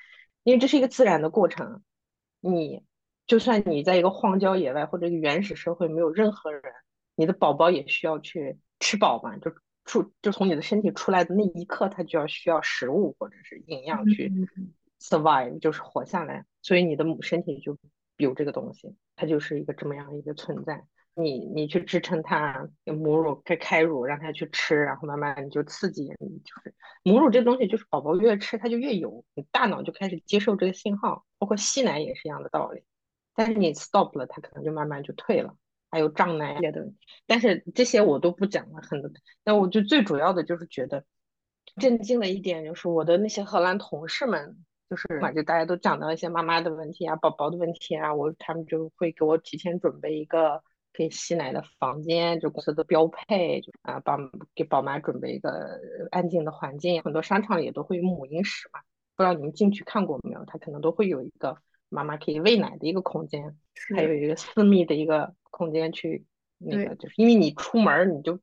[0.43, 1.81] 因为这是一个自然的过程。
[2.39, 2.83] 你
[3.27, 6.63] 就算你在一个荒郊野外或者原始社会没有任何人，
[7.15, 9.53] 你的宝宝也需要去吃饱嘛，就
[9.85, 14.31] 出就从你的身体出来的那一刻，他就要需要食物或者是营养去
[14.99, 16.45] survive，就是活下来。
[16.61, 17.77] 所以你的母身体就
[18.17, 20.85] 有这个东西，它就是一个这么样一个存在。
[21.13, 32.83] 你你去支撑它，母乳开开乳让它去吃，然后慢慢你就刺激，就是母乳这东西就是宝宝越吃它就越有，你大脑就开始接受这个信号，包括吸奶也是一样的道理。
[33.35, 35.55] 但是你 stop 了，它可能就慢慢就退了，
[35.89, 36.91] 还有胀奶些的。
[37.27, 39.11] 但是这些我都不讲了，很多。
[39.43, 41.03] 那我就最主要的就是觉得
[41.75, 50.63] 震惊的一点就是我的那些荷兰同事们，就是就大家都讲到一些妈妈的问题啊、宝宝的问题啊，我他们就会给我提前准备一个。
[50.93, 55.79] 可以吸奶的房间，就公司的标配，就啊，帮给宝妈准备一个
[56.11, 57.01] 安静的环境。
[57.01, 58.81] 很多商场也都会有母婴室嘛，
[59.15, 60.43] 不知道你们进去看过没有？
[60.45, 63.57] 它可能都会有一个妈妈可以喂奶的一个空间，
[63.95, 66.25] 还有一个私密的一个空间去
[66.57, 68.39] 那个，就是因为你出门你就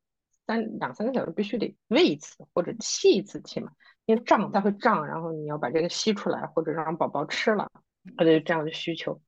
[0.47, 3.71] 三两三个小时必须得喂一次或者吸一次气嘛，
[4.05, 7.69] 因为胀它会胀，然后你要把这个吸出来或者让宝宝吃了，
[8.17, 9.21] 它就这样的需求，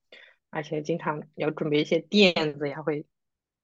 [0.50, 3.06] 而且经常要准备一些垫子呀，会。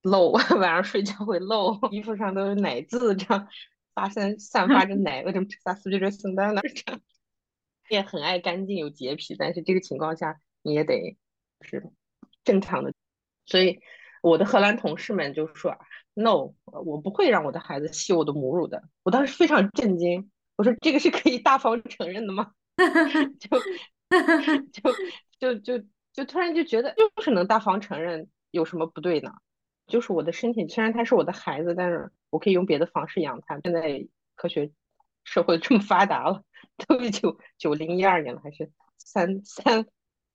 [0.02, 3.48] 漏， 晚上睡觉会漏， 衣服上都有奶渍，这样
[3.94, 6.60] 发散散发着 奶，为什么啥四季这圣诞呢？
[6.62, 7.00] 这样
[7.88, 11.16] 也很爱干净，有洁癖，但是这个情况下你也得
[11.60, 11.90] 是
[12.44, 12.92] 正常的。
[13.46, 13.80] 所以
[14.22, 15.76] 我的荷兰同事们就说
[16.12, 22.52] ：“No，我不会让我的孩子吸我的母乳的。”我当时非常震惊，我说：“这个是可以大方承认的吗？”
[23.40, 23.58] 就
[24.70, 29.32] 就就就就突然就觉得，就是能大方承认，有什么不对呢？
[29.88, 33.58] 就是我的身体，虽然他是我的孩子，但是我可以用别的方式养他。
[33.60, 34.70] 现在科学
[35.24, 36.44] 社会这么发达了，
[36.86, 39.86] 都九九零一二年了，还是三三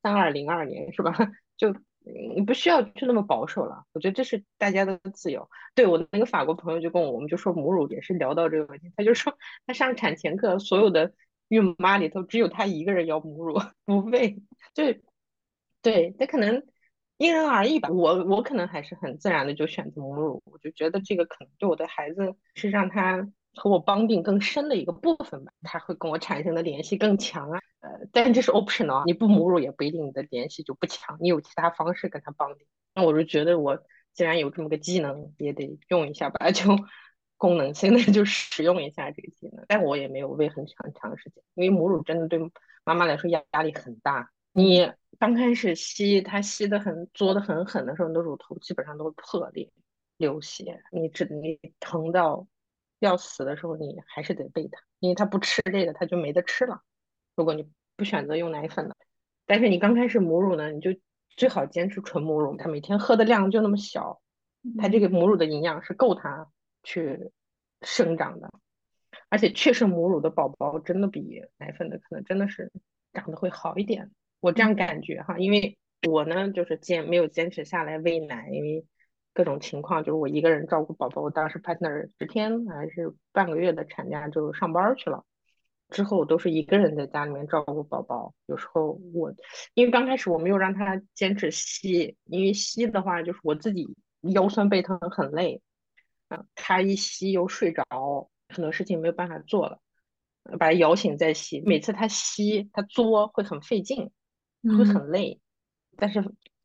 [0.02, 1.14] 三二零二年是吧？
[1.56, 3.86] 就你不需要去那么保守了。
[3.94, 5.50] 我觉得这是大家的自由。
[5.76, 9.38] 对我那个法国朋友就跟我，我们就说母乳也是聊到这个问题，他就说
[9.68, 11.14] 他上产前课，所有的
[11.48, 14.42] 孕妈里头只有他一个人要母乳 不喂，
[14.74, 14.84] 就
[15.84, 16.66] 对，他可能。
[17.24, 32.68] 因人而异吧，我我可能还是很自然的就选择母乳，我就觉得这个可能对我的孩子是让他和我绑定更深的一个部分吧，他会跟我产生的联系更强啊，呃，但这是 optional，你不母乳也不一定你的联系就不强，你有其他方式跟他绑定。
[32.94, 33.82] 那我就觉得我
[34.14, 36.78] 既然有这么个技能，也得用一下吧， 就
[37.38, 39.64] 功能性的就使用一下这个技能。
[39.70, 42.38] 但我也没有喂很长长时间，因为母乳真的对
[42.84, 44.94] 妈妈来说压压力很大，你。
[45.20, 49.72] 刚开始吸，它吸的很作的很狠的时候，你的乳头基本上都会破裂、
[50.18, 50.84] 流血。
[50.92, 52.46] 你只你疼到
[53.00, 56.82] 要死的时候，你还是得喂它，因为它不吃这个，它就没得吃了。
[57.38, 58.98] 如果你不选择用奶粉的，
[59.46, 60.90] 但是你刚开始母乳呢，你就
[61.38, 62.58] 最好坚持纯母乳。
[62.58, 64.22] 它每天喝的量就那么小，
[64.78, 66.50] 它这个母乳的营养是够它
[66.82, 67.32] 去
[67.82, 68.52] 生长的。
[69.30, 72.74] 而且确实母乳的宝宝真的比奶粉的可能真的是
[73.14, 74.12] 长得会好一点。
[74.44, 78.86] 我这样感觉哈，因为我呢就是坚没有坚持下来喂奶，因为
[79.32, 81.22] 各种情况，就是我一个人照顾宝宝。
[81.22, 85.24] 我当时 partner 十天还是半个月的产假就上班去了，
[85.92, 88.34] 之后我都是一个人在家里面照顾宝宝。
[88.48, 89.34] 有时候我
[89.76, 93.96] 因为刚开始我没有让他坚持吸，因为吸的话就是我自己
[94.34, 95.62] 腰酸背疼很累，
[96.28, 99.80] 啊，他一吸又睡着，很多事情没有办法做了，
[100.60, 101.62] 把他摇醒再吸。
[101.62, 104.12] 每次他吸他作会很费劲。
[104.64, 105.40] 会很累，
[105.98, 106.22] 但是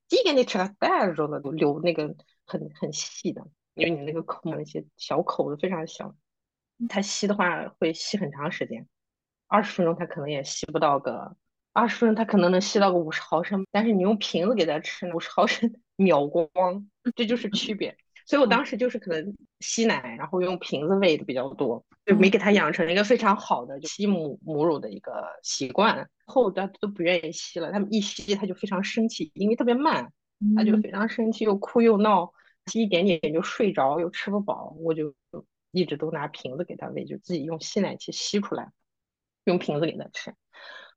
[0.09, 6.15] 第一个你吃了带的时候呢，流那个很很细的，因为你那个口那些小口子非常小，
[6.89, 8.89] 它吸的话会吸很长时间，
[9.47, 11.37] 二十分钟它可能也吸不到个
[11.73, 17.97] 二十分钟，它可能能吸到个五十毫升，但是你用瓶子给它吃，五十毫升 秒光，这就是区别。
[18.29, 26.11] 所以我当时就是可能吸奶，然后用瓶子喂的比较多，就没给他养成一个非常好的吸母母乳的一个习惯。
[26.27, 30.13] 后他都不愿意吸了，他们一吸他就非常生气，因为特别慢，
[30.55, 32.31] 他就非常生气，又哭又闹，
[32.67, 34.77] 吸一点点就睡着，又吃不饱。
[34.79, 35.15] 我就
[35.71, 38.71] 一直都拿瓶子给他喂，就自己用吸奶器吸出来，
[39.45, 40.35] 用瓶子给他吃。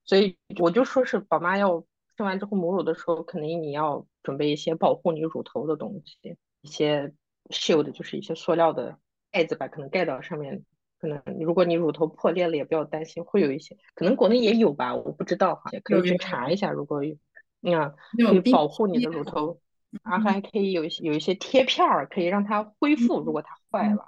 [0.04, 1.86] 所以我就说是宝妈要
[2.18, 7.14] 生完之后母乳的时候，肯定你要准备一些保护你乳头的东西，一些。
[7.52, 8.98] 秀的就是一些塑料的
[9.32, 10.64] 盖子吧，可能盖到上面，
[11.00, 16.72] 可能如果你乳头破裂了也不要担心，会有一些，可能国内也有吧，我不知道哈，也可以去查一下。
[16.72, 17.16] 如果有，
[17.62, 19.60] 嗯，可以保护你的乳头，
[20.04, 24.08] 然后还可以有一些有一些贴片儿，可以让它恢复，如果它坏了。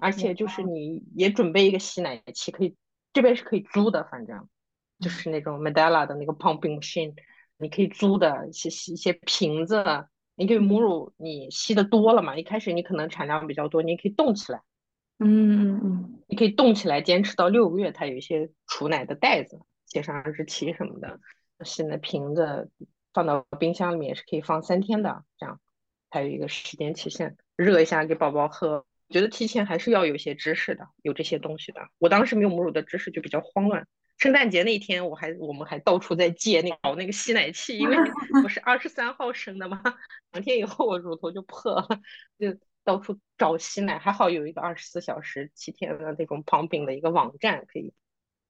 [0.00, 2.76] 而且就是你也准备一个吸奶器，可以
[3.12, 4.48] 这边是可以租的，反正
[5.00, 7.14] 就是那种 Medela 的那个 pumping machine，
[7.56, 9.84] 你可以租的一些一些瓶子。
[10.36, 12.36] 你可以母乳，你吸的多了嘛？
[12.36, 14.62] 一开始你可能产量比较多，你可以冻起来，
[15.18, 17.92] 嗯嗯嗯，你可以冻起来，坚持到六个月。
[17.92, 21.20] 它有一些储奶的袋子，写上日期什么的。
[21.64, 22.70] 现在瓶子
[23.12, 25.60] 放到冰箱里面是可以放三天的，这样
[26.10, 28.84] 还有一个时间期限，热一下给宝宝喝。
[29.10, 31.88] 觉得提前还是要有些知识的，有这些东西的。
[31.98, 33.86] 我当时没有母乳的知识，就比较慌乱。
[34.24, 37.94] 圣诞节那天，我还我们还到处在借那搞那个吸奶器，因为
[38.42, 39.82] 我是二十三号生的嘛，
[40.32, 41.86] 两天以后我乳头就破了，
[42.38, 43.98] 就到处找吸奶。
[43.98, 47.92] 还好有一个二十四小时七天的那种旁边的一个网站，可以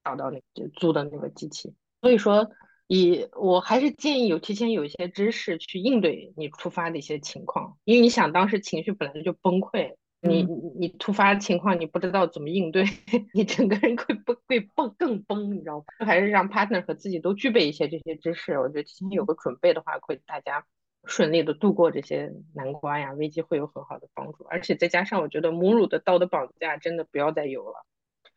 [0.04, 1.74] 找到那个租的那个机器。
[2.00, 2.48] 所以说，
[2.86, 9.96] 以我还是建议有提前有一些知识去应对你突发的一些情况，因为你想当时情绪本来就崩溃。
[10.26, 12.84] 你你你突发情况你不知道怎么应对，
[13.34, 16.06] 你整个人会崩会崩更崩，你知道吧？
[16.06, 20.64] 还是让 partner 和自己都具备一些这些知识，我觉得提前有个准备的话，会大家
[21.04, 24.44] 顺利的度过这些难关呀，危机会有很好的帮助。
[24.44, 27.84] 而且再加上我觉得母乳的道德绑架真的不要再有了。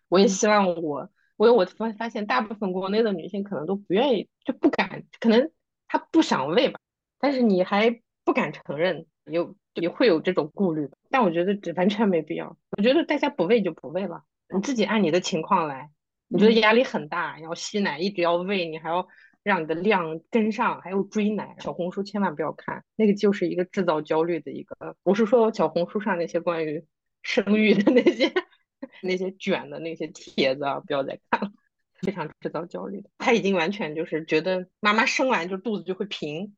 [0.09, 5.51] 我也希望我，我我发发现大部分国内的女性可能都不愿意，就不敢，可能
[5.87, 6.79] 她不想喂吧，
[7.19, 9.55] 但是你还不敢承认有。
[9.81, 12.57] 也会有这种顾虑，但我觉得这完全没必要。
[12.77, 14.23] 我觉得大家不喂就不喂了，
[14.53, 15.89] 你自己按你的情况来。
[16.29, 19.07] 你觉得压力很大，要吸奶，一直要喂，你还要
[19.43, 21.55] 让你的量跟上，还有追奶。
[21.59, 24.97] 小红书千万不要看，那个就是一个制造焦虑的一个。
[25.03, 26.83] 我是说小红书上那些关于
[27.23, 28.33] 生育的那些
[29.01, 31.51] 那些卷的那些帖子啊，不要再看了，
[32.01, 33.09] 非常制造焦虑的。
[33.17, 36.55] 他已经完全就是觉得妈妈生完就肚子就会平。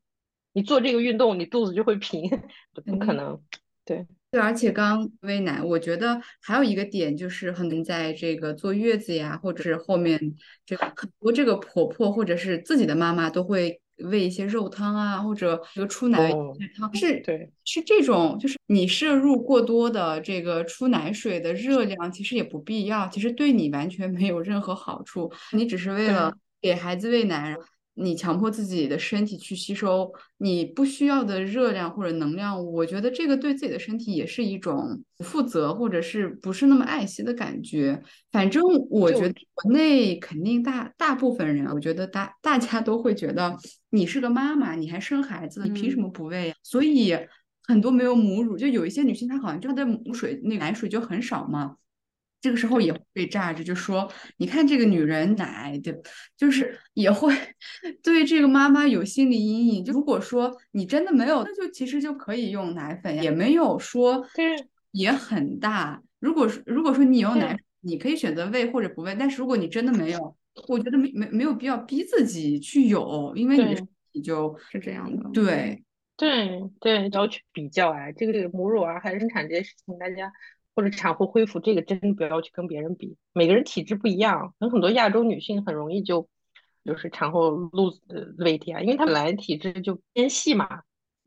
[0.52, 2.28] 你做这个运动，你肚子就会平，
[2.72, 3.40] 不可能。
[3.84, 10.20] 对对，而且刚喂奶，我觉得还有一个点就是，很多人在这个坐月子呀，或者是后面
[10.64, 16.30] 这个很多这个婆婆或者是自己的妈妈都会喂一些肉汤啊，或者这个出奶
[16.76, 27.56] 汤，是对，是这种，就是你摄入过多的这个出奶水的热量，其实也不必要，其实对你完全没有任何好处，你只是为了给孩子喂奶。
[27.94, 38.02] 你强迫自己的身体去吸收你不需要的热量或者能量，我觉得这个对自己的身体也是一种不负责或者是不是那么爱惜的感觉。
[38.32, 43.56] 反正我觉得国内肯定大大部分人，我觉得大大家都会觉得
[43.90, 46.54] 你是个妈妈，你还生孩子，你凭什么不喂？
[46.62, 47.14] 所以
[47.64, 51.76] 很多没有母乳，就有一些女性她好像就她的母水那奶水就很少嘛。
[52.40, 55.94] 这个时候也会被榨着，就说你看这个女人奶对，
[56.36, 57.34] 就是也会
[58.02, 59.84] 对这个妈妈有心理阴影。
[59.84, 64.26] 就如果说你真的没有，那就其实就可以用奶粉呀，也没有说
[64.92, 66.02] 也很大。
[66.18, 69.14] 如果说如果说你有奶，你可以选择喂或者不喂。
[69.18, 70.36] 但是如果你真的没有，
[70.66, 75.28] 我觉得没没没有必要逼自己去有，因为你的身体就是这样的。
[75.34, 75.82] 对
[76.16, 80.32] 对对，要去比较啊，这个母乳啊，还是生产这些事情，大家。
[80.80, 86.26] 或者产后恢复，这个真不要去跟别人比，每个人体质不一样，有很多亚洲女性很容易就
[86.86, 88.00] 就是产后 lose
[88.38, 90.80] weight 啊，因为她本来体质就偏细嘛。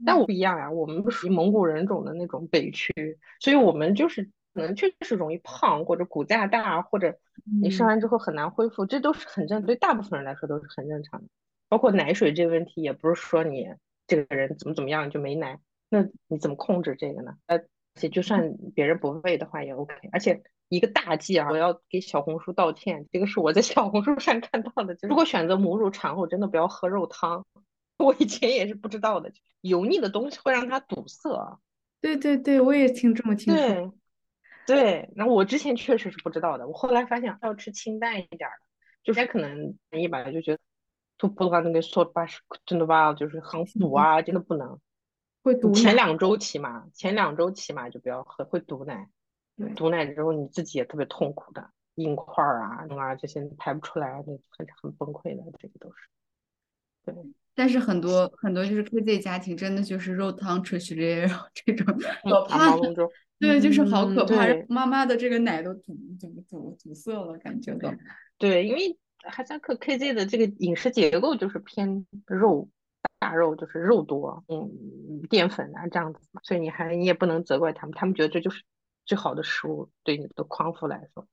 [0.04, 2.92] 但我不一样呀，我们不属于蒙古人种的那种北区，
[3.40, 4.24] 所以我们就是
[4.56, 7.16] 可能确实容易胖，或者骨架大，或者
[7.62, 11.28] 你生完之后很难恢复，这都是很正，对大部分人来说都是很正常的。
[11.70, 13.68] 包括奶水这个问题，也不是说你
[14.08, 17.36] 这个人怎么怎么样就没奶，那你怎么控制这个呢？
[17.46, 17.60] 呃。
[17.96, 25.08] 而且就算别人不喂的话也 OK，而且一个大忌啊，我要给小红书道歉，这个是我在小红书上看到的就。
[25.08, 27.46] 如果选择母乳产后，真的不要喝肉汤。
[27.98, 29.32] 我以前也是不知道的，
[29.62, 31.60] 油腻的东西会让它堵塞。
[32.02, 33.94] 对对对，我也听这么听说。
[34.66, 38.66] 对，那我之前确实是不知道的，我后来发现要吃清淡一点的，
[39.04, 40.60] 就是可能一般就觉得，
[41.18, 42.26] 都不把那个说把
[42.66, 44.80] 真的吧，就是很补啊，真的不能。
[45.44, 49.10] 会堵前两周起码，前两周起码就不要喝，会堵奶。
[49.76, 56.08] 堵奶之后你自己也特别痛苦的，硬块儿啊、啊这些排不出来，那很很崩溃的，这个都是。
[57.06, 57.14] 对，
[57.54, 61.86] 但是很多很多就是 KZ 家庭真的就是肉汤吃起来这种
[62.24, 62.76] 可怕，
[63.38, 67.94] 对，就是好可怕，妈妈的这个奶都堵堵堵堵塞了，感觉都。
[68.38, 72.70] 对，因为哈萨克 KZ 的这个饮食结构就是偏肉。
[73.24, 78.66] 大肉就是肉多，嗯，淀粉啊这样子嘛，所以你还你也不能责怪他们，他们觉得这就是
[79.06, 81.26] 最好的食物对你的康复来说，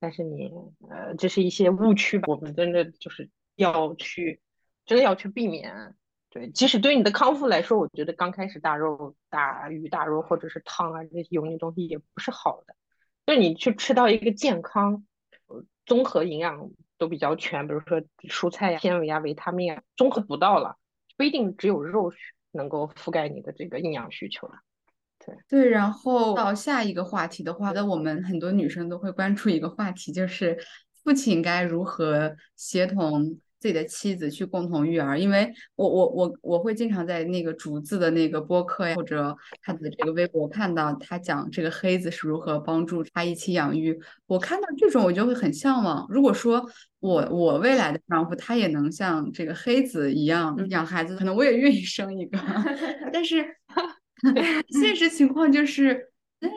[0.00, 0.50] 但是你
[0.90, 4.40] 呃这是一些误区吧，我们真的就是要去
[4.86, 5.94] 真的要去避免，
[6.30, 12.74] 对，即使对你的康复来说，我觉得刚开始大肉大鱼大肉或者是汤啊这些油腻东西也不是好的，
[13.24, 15.06] 就你去吃到一个健康，
[15.84, 20.76] 综合营养都比较全，比如说蔬菜呀、纤维啊、维他命啊，综合补到了。
[21.16, 22.12] 不一定只有肉
[22.52, 24.54] 能够覆盖你的这个营养需求了，
[25.24, 25.68] 对对。
[25.68, 30.58] 然后到下一个话题的话，那我们很多女生都会关注一个话题，就是
[31.02, 33.40] 父亲该如何协同。
[33.58, 43.98] 自己的妻子去共同育儿，因为我我我我会经常在那个竹子的那个播客呀，或者他的这个微博看到他讲这个黑子是如何帮助他一起养育。
[44.26, 46.06] 我看到这种我就会很向往。
[46.10, 46.64] 如果说
[47.00, 52.38] 我我未来的丈夫他也能像这个黑子一样养孩子，可能我也愿意生一个。
[53.12, 53.56] 但是
[54.68, 56.48] 现实情况就是，那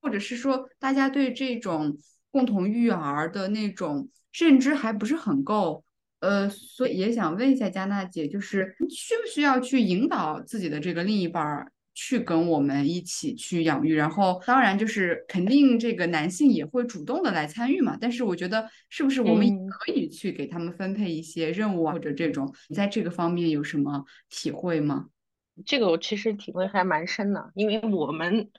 [0.00, 1.96] 或者是说大家对这种
[2.30, 4.08] 共同育儿的那种。
[4.34, 5.84] 认知还不是很够，
[6.20, 13.94] 呃，所以也想问一下佳娜姐，就是需不需要去引导自己的这个另一半儿去跟我们一起去养育？
[13.94, 17.96] 然后，当然就是肯定这个男性也会主动的来参与嘛。
[18.00, 22.52] 但是我觉得，是不是我们可以去给他们分配一些任务啊，或者这种？
[22.68, 25.06] 你在这个方面有什么体会吗？
[25.64, 28.50] 这个我其实体会还蛮深的，因为我们。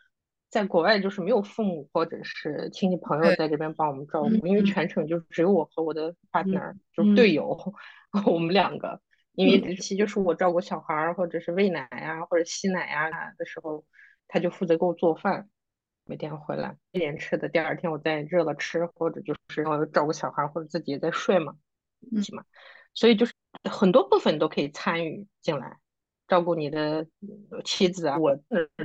[0.55, 7.73] 在国外就是没有父母或者是亲戚朋友在这边帮我们照顾，因为全程就只有我和我的 partner，就是队友，
[8.25, 9.01] 我们两个。
[9.33, 13.83] 因为尤其就是我照顾小孩儿或者是喂奶呀或者吸奶呀的时候，
[14.29, 15.49] 他就负责给我做饭，
[16.05, 21.57] 每天回来一点吃的，第二天我再热了吃，或者就是照顾小孩或者自己也在睡嘛，
[21.99, 22.45] 一起嘛，
[22.93, 23.33] 所以就是
[23.69, 25.79] 很多部分都可以参与进来。
[26.27, 27.05] 照顾你的
[27.63, 28.35] 妻子啊，我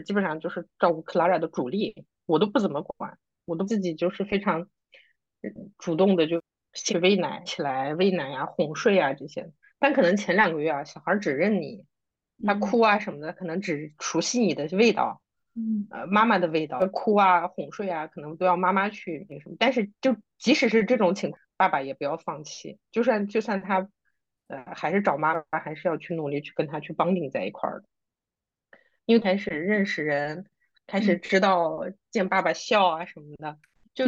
[0.05, 4.69] 基本上就是照顾克拉拉的主力，我都不怎么管，我都自己就是非常
[5.79, 6.43] 主动的就
[6.75, 9.51] 去喂奶起来喂奶呀、哄睡啊这些。
[9.79, 11.87] 但可能前两个月啊，小孩只认你，
[12.45, 15.23] 他哭啊什么的，可能只熟悉你的味道，
[15.55, 19.57] 嗯，呃，妈妈的味道，哭啊、哄睡啊，可能都要妈妈去那什么。
[19.59, 23.89] 但是就即使是这种情况，爸爸也不要放弃，就算就算他。
[24.51, 27.87] 呃，还是找妈妈，还是要去努力去跟他去绑定在一块儿的，
[29.07, 30.47] 因为开始认识人，
[30.89, 33.59] 开始知道见爸爸笑啊什么的，
[33.95, 34.05] 就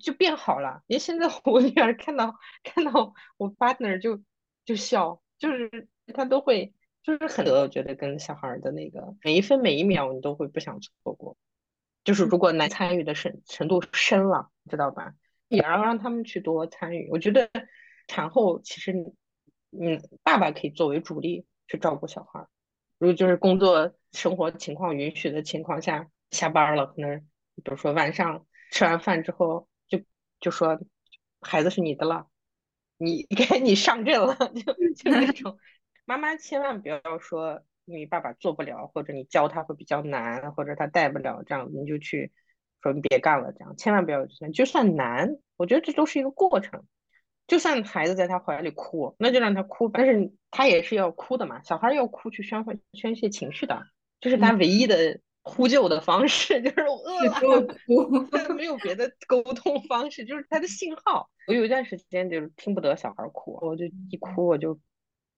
[0.00, 0.82] 就变好了。
[0.86, 4.22] 因为现在我女儿看到看到我 partner 就
[4.64, 6.72] 就笑，就是他都会
[7.02, 11.36] 就是很多，我觉得跟小孩的那个每一分每一秒你都会不想错过。
[12.04, 15.14] 就是如果难参与的深程度深了，知道吧？
[15.48, 17.08] 也要让他们去多参与。
[17.10, 17.50] 我觉得
[18.08, 19.12] 产后其实，
[19.72, 22.46] 嗯，爸爸可以作为主力去照顾小孩。
[22.98, 27.20] 如果就是工作生活情况允许的情况下，下班了，可能
[27.56, 30.00] 比如说晚上吃完饭之后，就
[30.38, 30.80] 就说
[31.40, 32.28] 孩子是你的了，
[32.96, 35.58] 你 该你上阵了，就就那种。
[36.04, 37.62] 妈妈千万不要说。
[37.84, 42.30] 因为爸爸做不了，或者你教他会比较难，或者他带不了，这样你就去
[42.80, 46.86] 说你别干了，这样千万不要就算难，我觉得这都是一个过程。
[47.46, 51.62] 就算孩子在他怀里哭，那就让他哭，但是他也是要哭的嘛。
[51.62, 53.86] 小孩要哭去宣泄宣泄情绪的，
[54.20, 61.30] 这是他唯一的呼救的方式， 就是我饿了哭， 他没有别的沟通方式，就是他的信号。
[61.46, 64.78] 我有一段时间就是听不得小孩哭，我就一哭我就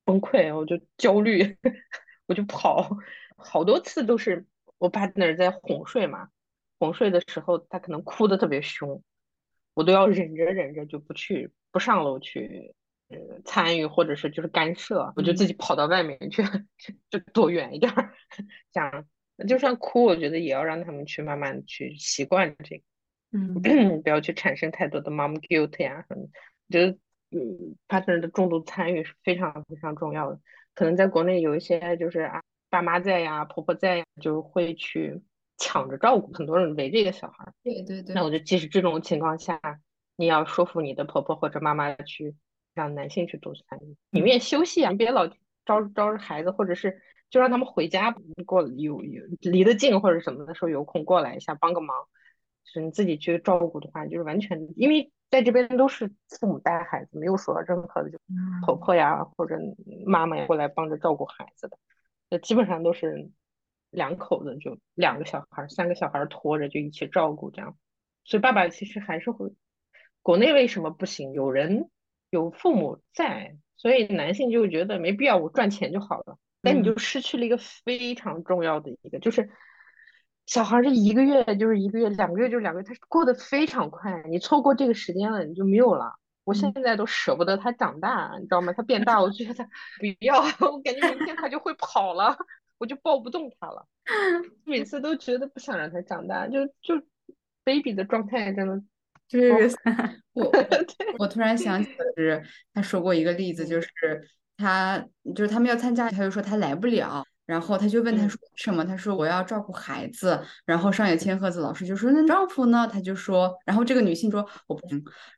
[0.05, 1.57] 崩溃，我就焦虑。
[2.27, 2.97] 我就跑，
[3.37, 4.47] 好多次都是
[4.79, 6.31] 我 partner 在哄睡嘛，
[6.79, 9.03] 哄睡的时候他可能哭的特别凶，
[9.75, 12.73] 我都要忍着忍着就不去不上楼去
[13.09, 16.45] 呃参与或者是就是干涉，我就自己跑到外面 去，
[17.11, 18.15] 就躲远一点儿，
[18.73, 19.05] 这样
[19.49, 22.85] 就算哭，我觉得也要让他们去慢慢去习惯这个，
[23.65, 26.97] 嗯，不要去产生太多的 mom guilt 呀什么，我觉得
[27.33, 30.39] 嗯 partner 的重度参与是非常非常重要的。
[30.75, 35.21] 可能在国内有一些就是啊，爸妈在呀，婆婆在呀，就会去
[35.59, 37.53] 抢着照顾，很多人围着一个小孩。
[37.65, 38.15] 对对对。
[38.15, 39.61] 那我就即使这种情况下，
[40.17, 42.35] 你要说服你的婆婆或者妈妈去
[42.75, 45.27] 让男性去多参与，你们也休息啊，你别老
[45.65, 47.01] 招招着孩子，或者是
[47.31, 48.15] 就让他们回家
[48.47, 51.97] 过有有离得近或者什么的时候有空过来一下帮个忙。
[52.65, 55.11] 就是你自己去照顾的话，就是完全因为。
[55.31, 58.19] 在这边都是父母带孩子，没有说任何的就
[58.65, 59.59] 婆婆呀或者
[60.07, 61.77] 妈妈呀过来帮着照顾孩子的，
[62.31, 63.33] 那基本上都是
[63.91, 67.77] 两口子就两个小孩、三个小孩拖着就一起照顾这样。
[68.23, 69.53] 所以爸爸其实还是会，
[70.25, 71.33] 国内为什么不行？
[71.33, 71.89] 有人
[72.31, 76.39] 有父母在，所以男性就觉得没必要，我赚钱就好了。
[76.63, 79.51] 但你就失去了一个非常重要的一个，就是。
[80.47, 84.23] 小孩这一个月就是一个月，两个月就是两个月，他过得非常快。
[84.29, 86.17] 你错过这个时间了，你就没有了。
[86.45, 88.75] 我现在都舍不得他长大，你知道吗？
[88.75, 89.65] 他变大，我觉得
[89.99, 92.37] 不要，我感觉明天他就会跑了，
[92.77, 93.87] 我就抱不动他了。
[94.67, 97.03] 每次都觉得不想让他长大，就就
[97.65, 98.83] baby 的状态真的
[99.29, 99.77] 就是
[100.35, 100.53] 我
[101.19, 103.89] 我突然想起的是，他说过一个例子，就是
[104.57, 105.05] 他
[105.35, 107.25] 就是他们要参加，他就说他来不了。
[107.47, 108.83] 然后他就问他说什么？
[108.83, 110.43] 他说我要照顾孩子。
[110.65, 112.89] 然后上野千鹤子老师就说那丈夫呢？
[112.91, 114.89] 他就说，然后这个女性说我不。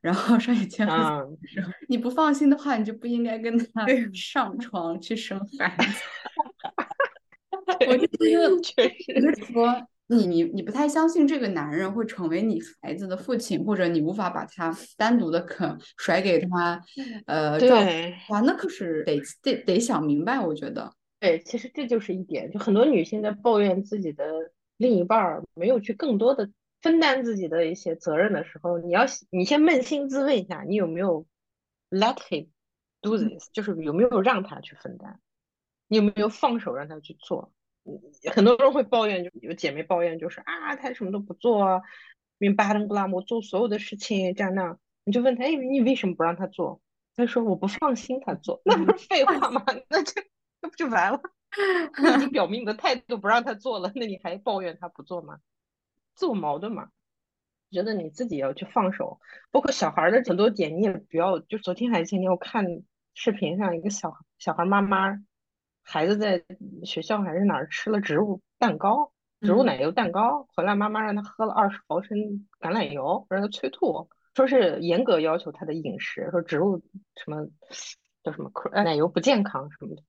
[0.00, 3.84] 然后上野千鹤子说你不放心的话，你就不应该跟他
[4.14, 6.04] 上床去生孩子。
[7.88, 16.80] 我就觉得确实，就说你你你不太相信这个男人会成为你孩子的父亲，或者你无法把他单独的肯甩给他，
[17.26, 20.92] 呃，对哇，那可是得得得想明白，我觉得。
[21.18, 26.50] 对，其实这就是一点，就很多女性在抱怨自己的另一半儿没有去更多的
[26.82, 31.26] 分担自己的一些责任的时候，你要你先扪心自问一下，你有没有
[31.90, 32.48] let him
[33.00, 35.18] do this，就是有没有让他去分担，
[35.88, 37.50] 你有没有放手让他去做？
[38.32, 41.82] 很多人会抱怨，就有姐妹抱怨，就是啊，他什么都不做，
[42.38, 46.80] 明巴登布拉姆做所有的事情这样那样，你就问他，哎，你为什么不让他做？
[47.14, 49.64] 他说我不放心他做， 那不是废话吗？
[49.88, 50.22] 那就。
[50.58, 51.20] 那不就完了？
[52.02, 55.38] 你已经表明你的态度不让他做了，那你还抱怨他不做吗？
[56.14, 56.88] 自我矛盾嘛？
[57.70, 59.20] 觉得你自己要去放手，
[59.50, 61.38] 包括小孩的很多点，你也不要。
[61.38, 62.64] 就昨天还是前天，我看
[63.12, 65.22] 视频上一个小小孩妈妈，
[65.88, 66.44] 孩子在
[66.84, 72.18] 学校还是哪儿吃了植物蛋糕、植物奶油蛋糕，回来妈妈让他喝了二十毫升
[72.60, 76.82] 橄榄油，让他催吐，说是严格要求他的饮食，说植物
[77.14, 77.46] 什么
[78.24, 78.50] 叫什么
[78.82, 80.02] 奶油不健康什么的。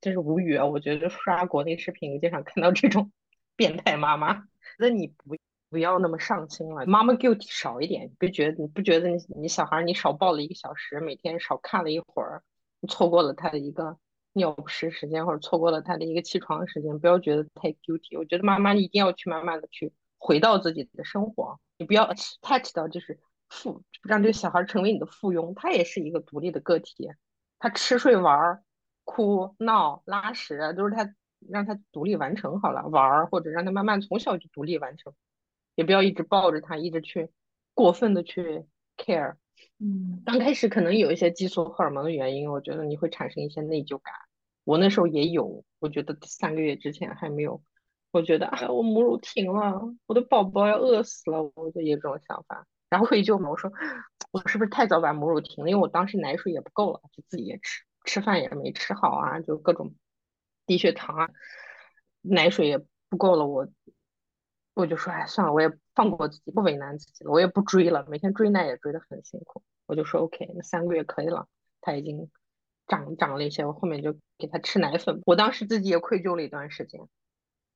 [0.00, 0.64] 真是无语啊！
[0.66, 3.12] 我觉得刷国内视频经常看到这种
[3.54, 4.44] 变态妈妈，
[4.78, 5.36] 那你不
[5.68, 12.42] 不要那么上心了，妈妈 guilt 少一点，别觉得你不觉得你你小孩你少抱了一个小时，每天少看了一会儿，
[12.80, 13.96] 你错过了他的一个
[14.32, 18.18] 尿不湿时间，或者错过了他的一个起床时间，不要觉得太 guilty。
[18.18, 22.12] 我觉得妈妈一定要去慢慢的去回到自己的生活，你不要
[22.42, 23.18] touch 到就是
[23.48, 27.10] 附让这个小孩成为你的附庸，他也是一个独立的个体。
[27.58, 28.62] 他吃睡玩、
[29.04, 31.14] 哭闹、拉屎都是他
[31.48, 35.12] 让他独立完成好了，玩或者让他慢慢从小就独立完成，
[35.74, 37.30] 也不要一直抱着他，一直去
[37.74, 38.64] 过分的去
[38.96, 39.36] care。
[39.78, 44.14] 嗯，刚开始可能有一些激素荷尔蒙的原因，我觉得你会产生一些内疚感。
[44.64, 47.62] 我那时候也有，我觉得三个月之前还没有，
[48.10, 52.66] 我觉得哎，我母乳停了，我的宝宝要饿死了，我就有这种想法。
[52.90, 53.72] 然后愧疚嘛，我说
[54.32, 55.70] 我是不是太早把母乳停了？
[55.70, 59.94] 因为我当时奶水也不够了，就自己也吃，吃饭也没吃好啊，就各种
[60.66, 61.30] 低血糖啊，
[62.20, 63.66] 奶水也不够了，我
[64.80, 71.46] 我就说哎，算了，我也放过自己，不为难自己了，我也不追了，每天追奶也追得很辛苦，我就说 OK，那三个月可以了，
[71.80, 72.30] 他已经
[72.86, 75.20] 长长了一些，我后面就给他吃奶粉。
[75.26, 77.00] 我当时自己也愧疚了一段时间，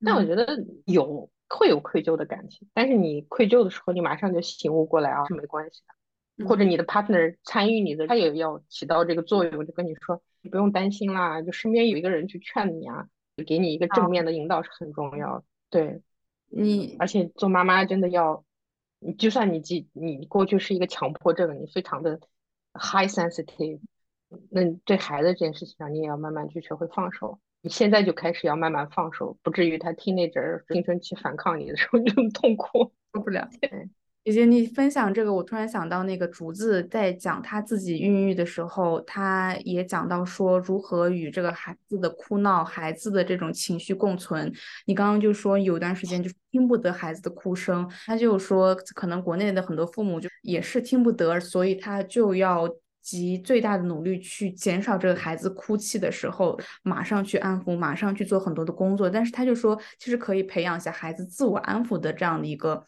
[0.03, 0.45] 但我觉得
[0.85, 1.29] 有。
[1.47, 6.47] 会有愧疚的感情，但是你愧疚的时候，你马上就醒悟过来啊，是没关系的。
[6.47, 13.07] 或者你的 partner 参与你的，他也要起到这个作用，就跟你说，你不用担心啦，就身边有一个人去劝你啊，
[13.45, 15.43] 给你一个正面的引导是很重要的。
[15.69, 16.01] 对，
[16.57, 18.45] 你而且做妈妈真的要，
[18.99, 22.17] 你就算你记你过去是一个强迫症，你非常的
[22.73, 23.81] high sensitive，
[24.49, 27.39] 那对孩子这件事情上，你也要慢慢去学会放手。
[27.59, 33.49] 你现在就开始要慢慢放手，不至于他听那阵儿青春期反抗你的时候 就痛苦，受不了。
[34.25, 44.51] 姐姐，你分享这个，我突然想到那个竹子在讲他自己孕育的时候，他也讲到说如何与这个孩子的哭闹、孩子的这种情绪共存。
[44.87, 52.67] 你刚刚就说有段时间就是听不得孩子的哭声，他就说可能国内的很多父母就也是听不得，所以他就要。
[53.05, 59.07] 集最大的努力去减少这个孩子哭泣的时候，马上去安抚，马上去做很多的工作。
[59.07, 62.83] 但是他就说，其实可以培养一下孩子自我安抚的这样的一个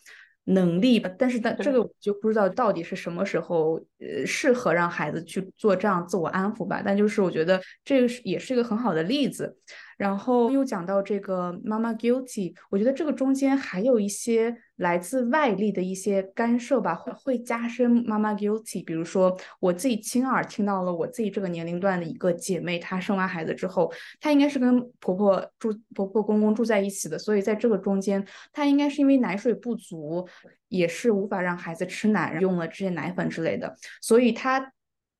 [0.48, 1.10] 能力吧。
[1.18, 6.82] 但是，但这个我就不知道到底是什么时候呃适合让孩子去做这样自我安抚吧。
[6.84, 9.58] 但就是我觉得这个是也是一个很好的例子。
[9.98, 18.84] 然后又讲到这个妈妈 guilty，我觉得这个中间还有一些来自外力的一些干涉吧，会会加深妈妈 guilty。
[18.84, 30.28] 比如说我自己亲耳听到了我自己这个年龄段的一个姐妹，她生完孩子之后，她应该是跟婆婆住婆婆公公住在一起的，所以在这个中间，她应该是因为奶水不足，
[30.70, 34.74] 也是无法让孩子吃奶，用了这些奶粉之类的，所以她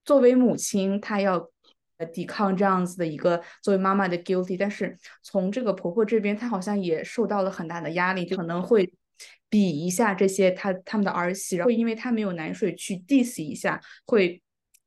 [0.04, 1.50] 作为母亲，她要。
[2.00, 8.94] 呃，抵抗这样子的一个作为妈妈的 guilty，但是从这个婆婆这边，她好像也受到了很大的压力，可能会
[9.50, 14.42] 比一下这些她他们的儿媳，然后因为她没有奶水去 diss 一下，会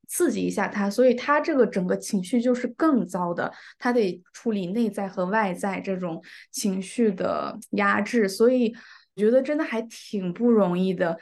[0.07, 8.73] 刺激一下她，所以她这个整个情绪就是更糟的，她得处理内在和外在这种情绪的压制，所以
[9.15, 11.17] 我觉得真的还挺不容易的。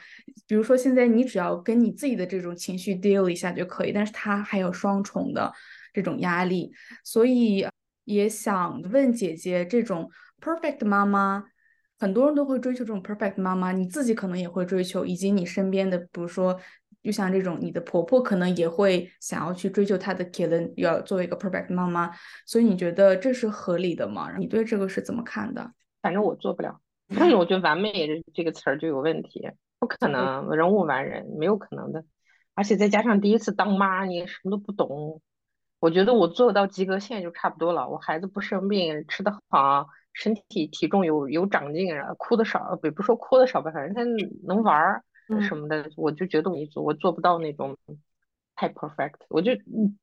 [0.46, 5.52] 比如说现在你只要跟你自己的这种情绪 deal 一下就可以，但是她还有双重的。
[5.92, 6.70] 这种压力，
[7.02, 7.66] 所以
[8.04, 10.08] 也想问姐姐，这种
[10.40, 11.46] perfect 妈妈，
[12.00, 16.58] 很多人都会追求这种 perfect 妈妈，你自己可能也会追求，以及你身边的，比如说，
[17.02, 22.10] 就像这种你的婆婆可能也会想要去追求她的 killen 要作为一个 perfect 妈妈，
[22.46, 24.34] 所以你觉得这是合理的吗？
[24.38, 25.72] 你对这个是怎么看的？
[26.00, 26.80] 反正我做不了，
[27.38, 32.02] 我觉得完美这这个词儿就有问题，不可能，人无完人，没有可能的，
[32.54, 35.20] 而且再加上第一次当妈，你什么都不懂。
[35.80, 37.88] 我觉得我做到及格线就差不多了。
[37.88, 44.02] 我孩子不生病，吃得好，身体体重有有长进，然后哭的少，不不说哭的少吧，反正他
[44.46, 45.04] 能玩儿
[45.42, 47.76] 什么的，我就觉得我做我做不到那种
[48.56, 49.20] 太 perfect。
[49.28, 49.52] 我就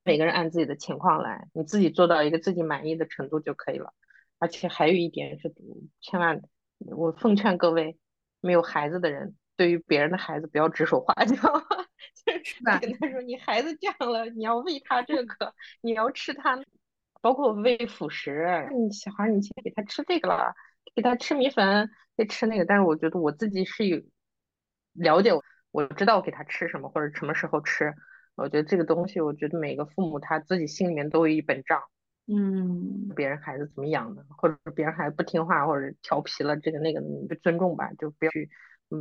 [0.04, 3.94] 每个人按自己的情况来，你自己做到一个自己满意的程度就可以了。
[4.40, 5.54] 而且还有一点是，
[6.00, 6.42] 千万
[6.78, 7.98] 我奉劝各位
[8.40, 11.36] 没有孩子的人，对于别人的孩子不要指手画脚。
[12.26, 16.56] 就是跟他说，你孩子这样了，你要喂他这个，你要吃他，
[17.22, 18.70] 包括喂辅食。
[18.74, 20.54] 你小孩，你先给他吃这个了，
[20.96, 22.66] 给他吃米粉，再吃那个。
[22.66, 24.02] 但是我觉得我自己是有
[24.94, 25.32] 了解，
[25.72, 27.94] 我知道给他吃什么或者什么时候吃。
[28.36, 31.82] 我觉得这个东西，我觉得每个父母他自己心里面都有一本账。
[32.28, 38.50] 嗯，别人孩子怎么养的，或者别人孩子不听话或者调皮了，这个那个你就尊重吧，就不要去。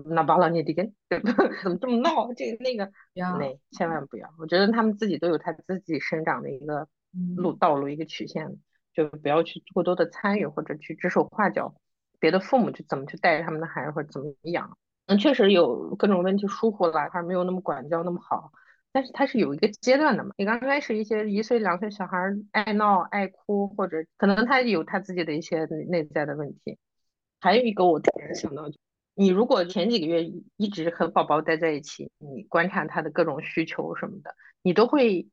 [0.09, 0.93] 那巴拉你的根，
[1.63, 2.33] 怎么这么闹？
[2.35, 4.29] 这个那个，那千万不要。
[4.39, 6.89] 我觉得他们自己都有他自己生长的一个
[7.37, 8.59] 路道路一个曲线，
[8.93, 11.75] 就不要去过多的参与或者去指手画脚。
[12.19, 18.51] 别的父母去怎么去带他们的孩子或者怎么养，嗯，确实有各种问题疏忽了，还没有那么管教那么好。
[18.93, 20.31] 但是他是有一个阶段的嘛。
[20.39, 22.19] 你刚开始一些一岁两岁小孩
[22.53, 26.79] 爱闹爱哭，或者可能他有他自己的一些内在的问题。
[27.41, 28.65] 还有一个我突然想到。
[29.19, 35.27] 你如果前几个月一直和宝宝待在一起，你观察他的各种需求什么的，你都会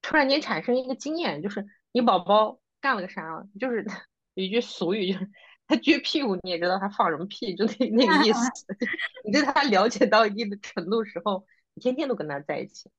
[0.00, 3.84] 突然间产生一个经验，就是你宝宝干了个啥，就是
[4.34, 5.30] 有一句俗语，就是
[5.66, 8.50] 他撅屁股，你也知道他放什么屁，就那那个意思。
[9.24, 12.90] 你对他了解到一定的程度时候，你天天都跟他在一起，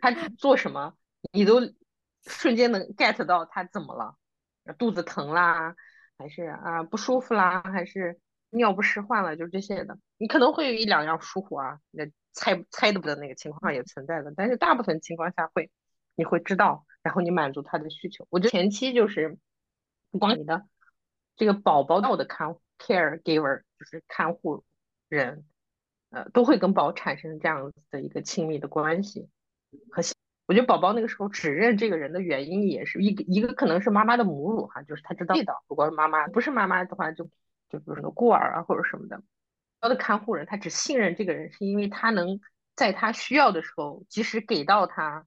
[0.00, 0.94] 他做什么，
[1.32, 1.60] 你都
[2.26, 4.16] 瞬间能 get 到他怎么了，
[4.76, 5.74] 肚子疼啦，
[6.18, 8.18] 还是啊不舒服啦，还是
[8.50, 9.96] 尿不湿换了，就这些的。
[10.18, 15.70] 你可能会有一两样疏忽啊，那猜猜的不得那个情况也存在的，但是大部分情况下会。
[16.20, 18.26] 你会知道，然后你满足他的需求。
[18.28, 19.38] 我觉得前期就是
[20.10, 20.66] 不光你的
[21.34, 24.62] 这个宝宝到的看 caregiver 就是看护
[25.08, 25.46] 人，
[26.10, 29.30] 呃，都会跟宝产生这样子的一个亲密的关系。
[29.90, 30.02] 和
[30.46, 35.64] 我觉得宝宝那个时候指认这个人的原因也是一个一个可能是妈妈的母乳哈，就是他知道味道。
[35.68, 37.24] 如果妈妈不是妈妈的话，就
[37.70, 39.22] 就比如说孤儿啊或者什么的，
[39.80, 42.40] 他的看护人他只信任这个人，是因为他能
[42.76, 45.24] 在他需要的时候及时给到他。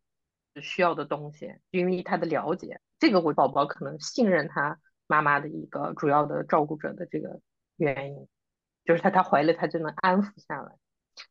[0.62, 7.42] 需要的东西，因为他的了解，这个我宝宝可能信任他妈妈的一个主要的照顾者的这个
[7.78, 8.28] 原因，
[8.86, 10.76] 就是他他怀了他就能安抚下来，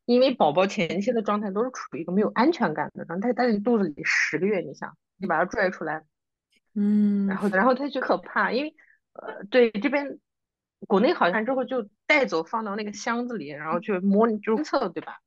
[0.05, 6.03] 因为宝宝前期的状态都是处于一个没有安全感的状态，他在你肚子里十个月，你想你把他拽出来，
[6.75, 8.75] 嗯，然后然后他就可怕，因为
[9.13, 10.19] 呃对这边
[10.87, 15.19] 国内好像之后就带走放到那个箱子里，然后去摸就测对吧？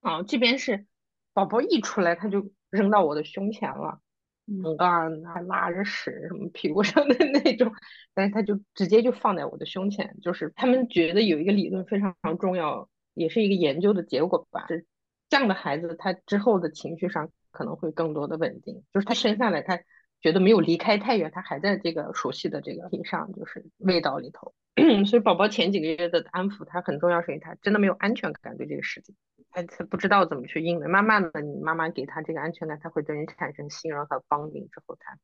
[0.00, 0.86] 啊，这边是
[1.32, 2.50] 宝宝一出来他就。
[2.74, 4.00] 扔到我的胸前了，
[4.46, 7.72] 嗯，还拉着屎什么屁股上的那种，
[8.14, 14.84] 但是他就直接就放在我的胸前，就是他们觉得有一个理论非常重要，也是一个研究的结果吧，是
[15.28, 19.78] 这样的孩子他之后的情绪上可能会更多的稳定，就是他生下来他
[20.20, 24.52] 觉得没有离开太远，他还在这个熟悉的这个地上，就是味道里头，
[25.06, 29.14] 所以宝宝前几个月的安抚他很重要，是因为他真的没有安全感对这个世界。
[29.54, 35.16] 他他不知道怎么去应对，慢慢的，你妈妈给他这个安全感，他会对你产生信任和帮你之后，他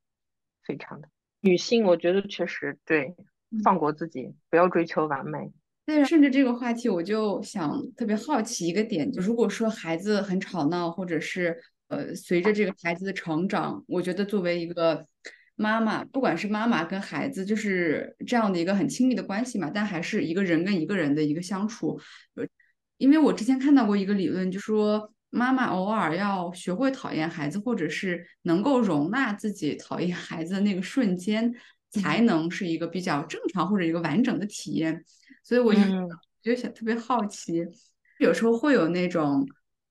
[0.63, 1.09] 非常的
[1.41, 3.13] 女性，我觉得确实对，
[3.63, 5.51] 放过自己，不要追求完美。
[5.85, 15.05] 对，顺着这个话题，我就想特别好奇一个点，就如果说孩子很吵闹，或者是呃，随着这个孩子的成长，我觉得作为一个
[15.55, 21.99] 妈妈，不管是妈妈跟孩子，就是这样的一个很亲密的关系嘛，但还是一个人跟一个人的一个相处。
[23.01, 31.51] 因为我之前看到过一个理论，就说妈妈偶尔要学会讨厌孩子，或者是能够容纳自己讨厌孩子的那个瞬间，
[31.89, 35.03] 才能是一个比较正常或者一个完整的体验。
[35.43, 35.81] 所以我就
[36.43, 37.65] 就想特别好奇，
[38.19, 39.47] 有时候会有那种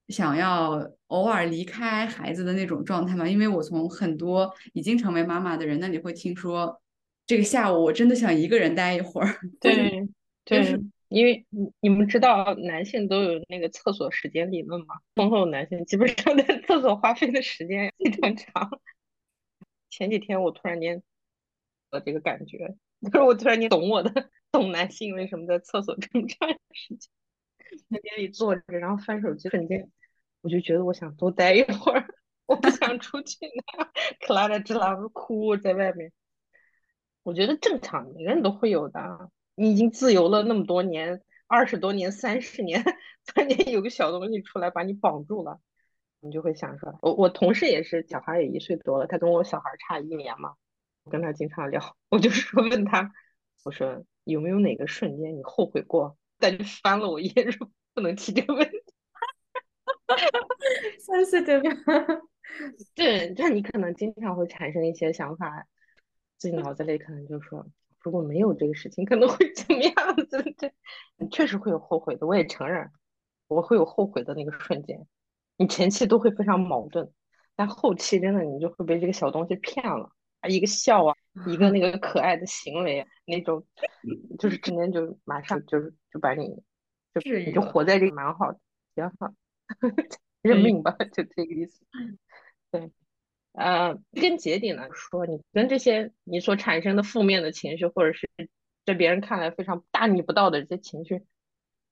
[0.07, 3.29] 想要偶尔离开孩子的那种状态吗？
[3.29, 6.81] 因为我从很多已经成为妈妈的人那里会听说，
[7.27, 9.37] 这个下午我真的想一个人待一会儿。
[9.59, 10.07] 对，
[10.45, 10.81] 对。
[11.11, 14.95] 因为你你们知道男性都有那个厕所时间理论吗？
[15.17, 18.81] 婚后男性基本上在厕所花费的时间非常长。
[19.91, 21.03] 前几天我突然间
[21.91, 27.11] 有这个感觉，就是我突然间懂我的，懂男性为什么在厕所这么长时间，
[27.91, 29.91] 在那里坐着，然后翻手机，瞬间
[30.43, 32.07] 我就觉得我想多待一会儿，
[32.47, 33.89] 我不想出去呢。
[34.21, 36.13] 克 拉的只狼哭在外面，
[37.25, 39.31] 我觉得正常，每个人都会有的。
[39.55, 42.83] 你已经自由了那么多年，二十多年、三十年，
[43.27, 45.61] 突然间有个小东西出来把你绑住了，
[46.21, 50.55] 你就会想说，我我同事也是，小孩也一岁多了，他跟我小孩差一年嘛，
[51.05, 53.13] 我跟他经常聊， 我就说问他，
[53.65, 56.17] 我说有没有哪个瞬间你后悔过？
[56.39, 58.79] 他就翻了我一眼，说不能提这个问题。
[60.99, 61.71] 三岁对吧？
[62.95, 65.67] 对，那你可能经常会产生一些想法，
[66.39, 67.67] 自己脑子里可能就说。
[68.03, 69.95] 如果没有这个事情，可能会怎么样
[70.29, 70.43] 子？
[70.59, 70.73] 对，
[71.31, 72.91] 确实会有后悔的，我也承认，
[73.49, 75.07] 我会有后悔的那个瞬间。
[75.57, 77.13] 你前期都会非常矛盾，
[77.55, 81.15] 但后期真的你就会被这个小东西骗了啊，一个笑啊，
[81.47, 83.67] 一个那个可爱的行为，那种
[84.39, 86.47] 就是直接就马上就是就把你，
[87.13, 88.59] 就你就活在这个蛮好的，
[88.95, 89.35] 挺好，
[90.41, 91.85] 认命吧，就这个意思。
[92.73, 92.91] 对。
[93.53, 98.29] 呃，跟结点来说，你跟这些你所产生的负面的情绪，或者是
[98.87, 101.25] 在别人看来非常大逆不道的这些情绪，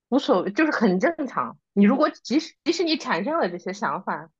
[0.08, 1.58] 无所谓，就是很正常。
[1.72, 4.30] 你如果即使即使你产生了这些想法，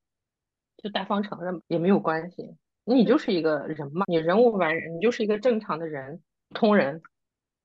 [0.77, 2.57] 就大方承认也没有关系。
[2.85, 7.03] 你就是一个人嘛，你人无完人，你就是一个正常的人，普通人。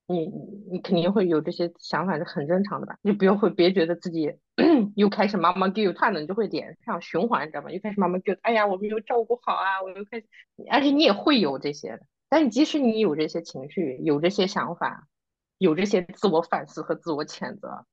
[0.06, 0.26] 你
[0.70, 2.98] 你肯定会有这些想法是很正常的吧？
[3.00, 4.34] 你不要会别觉得自己
[4.94, 7.70] 又开始妈妈 guilt，看了你就会脸上循环，你知道吗？
[7.70, 10.26] 又开始妈妈 guilt，哎呀，我没有照顾好啊，我又开始，
[10.70, 12.06] 而且你也会有这些的。
[12.28, 15.08] 但即使你有这些情绪，有这些想法，
[15.58, 17.86] 有这些自我反思和自我谴责，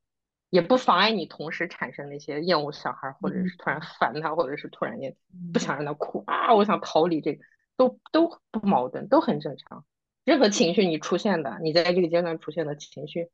[0.49, 5.15] 也不妨碍你同时产生那些厌恶小孩，或者是突然烦他，或者是突然间
[5.53, 7.43] 不想让他哭啊，我想逃离这个，
[7.77, 9.85] 都都不矛盾，都很正常。
[10.23, 13.29] 任何情绪你出现的，你在这个阶段出现的情绪，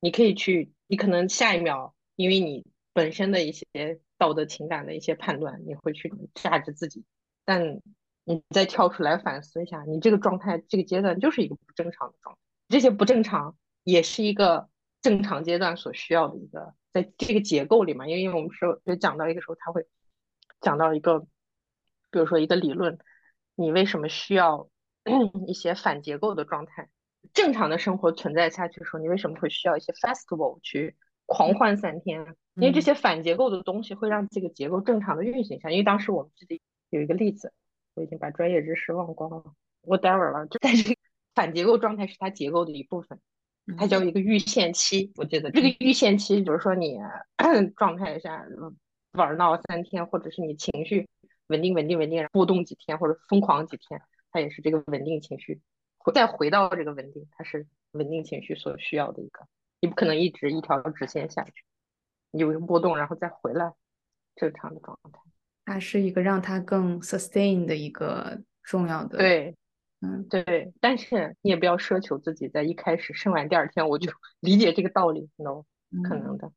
[0.00, 7.04] 你可以去，你可能下一秒因为你本身的一些道德情感的一些判断，你会去价值自己，
[7.44, 7.80] 但
[8.24, 14.68] 你再跳出来反思一下，你这个状态这个阶段就是一个不正常的状态，这些不正常也是一个。
[15.04, 19.86] 正常阶段所需要的一个，在这个结构里嘛，因为因为我们说就讲到一个时候，他会
[20.62, 21.20] 讲到一个，
[22.10, 22.98] 比如说一个理论，
[23.54, 24.70] 你为什么需要
[25.46, 26.88] 一些反结构的状态？
[27.34, 30.96] 正常的生活存在下去的时候，你为什么会需要一些 festival 去
[31.26, 32.36] 狂欢三天？
[32.54, 35.70] 因为这些反结构的东西会让这个结构正常的运行下。
[35.70, 36.60] 因为当时我们记得
[36.90, 37.52] 有一个例子，
[37.94, 39.44] 我已经把专业知识忘光了
[39.82, 40.96] ，whatever 了，就 但是
[41.34, 43.18] 反结构状态是它结构的一部分。
[43.78, 46.98] 它叫一个预限期，我记得这个预限期，比如说你
[47.76, 48.44] 状态下
[49.12, 51.08] 玩闹三天，或者是你情绪
[51.46, 55.62] 稳定、稳定、稳定，波动几天或者疯狂几天，它也是这个稳定情绪，
[56.12, 59.46] 再回到这个稳定，它是稳定情绪所需要的一个，
[59.84, 61.62] 你不可能一直一条直线下去，
[62.30, 63.74] 有一个波动，然后再回来
[64.34, 65.20] 正常的状态，
[65.66, 69.54] 它是一个让它更 sustain 的一个重要的对。
[70.00, 74.10] 嗯，对，但是你也不要奢求自己在一开始生完第二天我就
[74.40, 75.64] 理解这个道理，no，
[76.02, 76.50] 可能的。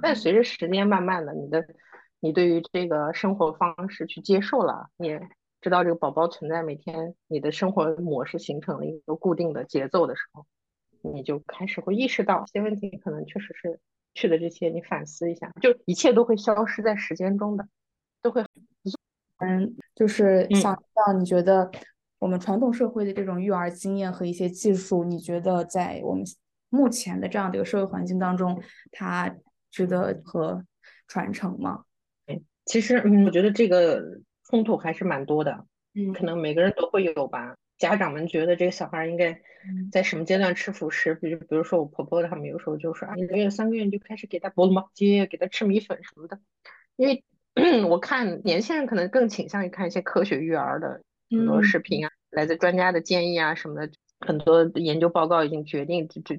[0.00, 1.66] 但随着时间慢慢的，你的
[2.20, 5.28] 你对于这个生活方式去接受了，你也
[5.60, 10.46] 知道这个宝宝存在，每天你的生活模式形成了一个固定的节奏的时候，
[11.02, 13.80] 你就开始会意识到一些问题，可能确实是
[14.14, 17.66] 去的这些，你反思一下，就一切都会消失在时间中的，
[18.20, 18.44] 都会，
[19.38, 21.70] 嗯，就是想让你觉得。
[22.18, 26.24] 我们传统社会的这种育儿经验和一些技术，你觉得在我们
[26.68, 29.34] 目前的这样的一个社会环境当中，它
[29.72, 30.64] 值得和
[31.08, 31.82] 传承吗？
[32.64, 34.00] 其实，嗯，我觉得这个
[34.44, 35.66] 冲突还是蛮多的。
[35.94, 37.56] 嗯，可能每个人都会有吧。
[37.82, 39.42] 家长们觉得这个小孩应该
[39.90, 41.16] 在什么阶段吃辅食？
[41.16, 46.38] 比如，比如说我婆婆他们有时候就说啊，一个月、三个月你就开始给他拨麻接，给他吃米粉什么的。
[46.94, 47.24] 因为
[47.90, 51.02] 我看年轻人可能更倾向于看一些科学育儿的。
[51.28, 56.36] 很多视频啊，来自专家的建议啊什么的，很多研究报告已经决定，就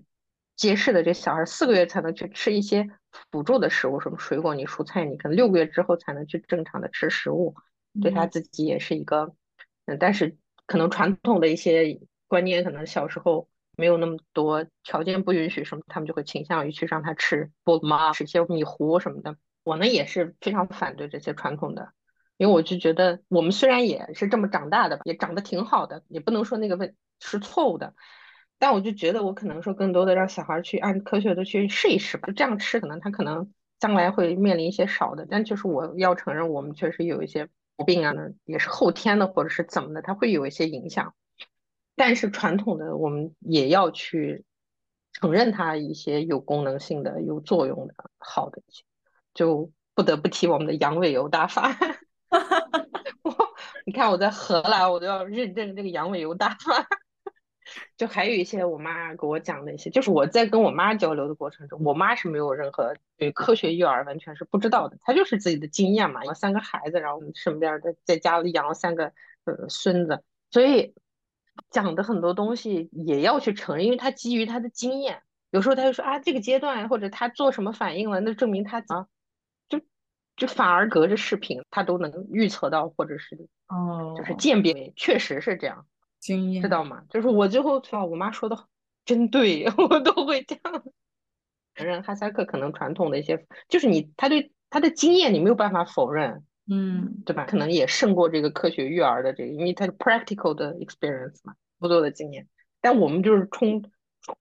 [0.55, 2.87] 揭示的这小孩四个月才能去吃一些
[3.31, 7.55] 辅助的食物，什么水果、你蔬菜，你可能六个月之后才能去正常的吃食物，
[8.03, 9.33] 对他自己也是一个，
[9.87, 13.47] 嗯，但是可能传统的一些观念，可能小时候
[13.77, 19.35] 没有那么多条件不允许什么，他们就会倾向于去让他吃波妈吃些米糊什么的。
[19.63, 21.93] 我呢也是非常反对这些传统的。
[22.37, 27.93] 因为我就觉得，我们虽然也是这么长大的，也长得挺好的，也不能说那个问是错误的，
[28.57, 37.47] 但我就觉得我可能说更多的让小孩去按科学的去试一试吧，这样吃可能他可能将来会面临一些少的，但就是我要承认，我们确实有一些
[37.77, 38.13] 毛病啊，
[38.45, 41.13] 也是后天的或者是怎么的，它会有一些影响。
[41.95, 44.45] 但是传统的我们也要去
[45.11, 48.83] 承认它一些有功能性的、有作用的好的一些，
[49.33, 51.77] 就不得不提我们的羊尾油大法。
[53.21, 53.35] 我
[53.85, 56.87] 你看我在荷兰，我都要认证这个羊尾油大法。
[57.97, 66.23] 就还有一些我妈给我讲的一些，就是我在跟我妈交流的过程中，我妈是没有任何对科学育儿完全是不知道的，她就是自己的经验嘛。
[66.25, 69.11] 有三个孩子，然后我们身边在在家里养了三个
[69.45, 70.93] 呃孙子，所以
[71.69, 75.21] 讲的很多东西也要去承认，因为她基于她的经验。
[75.51, 79.07] 有时候她就说啊，这个阶段或者她做什么反应了，那证明她啊。
[80.35, 83.35] 就反而隔着视频，他都能预测到，或者是
[83.67, 85.85] 哦，就是鉴别，确实是这样，
[86.23, 87.03] 经验知道吗？
[87.09, 88.67] 就是我最后啊，我妈说的
[89.03, 90.83] 真对， 我都会这样
[91.75, 92.01] 承认。
[92.01, 97.45] 哈萨克可能传统的一些，就是你他对他的经验，你没有办法否认，嗯，对吧？
[97.45, 102.47] 可能也胜过这个科学育儿的这个，因为他是 practical 的 experience 嘛，不多的经验。
[102.79, 103.83] 但我们就是空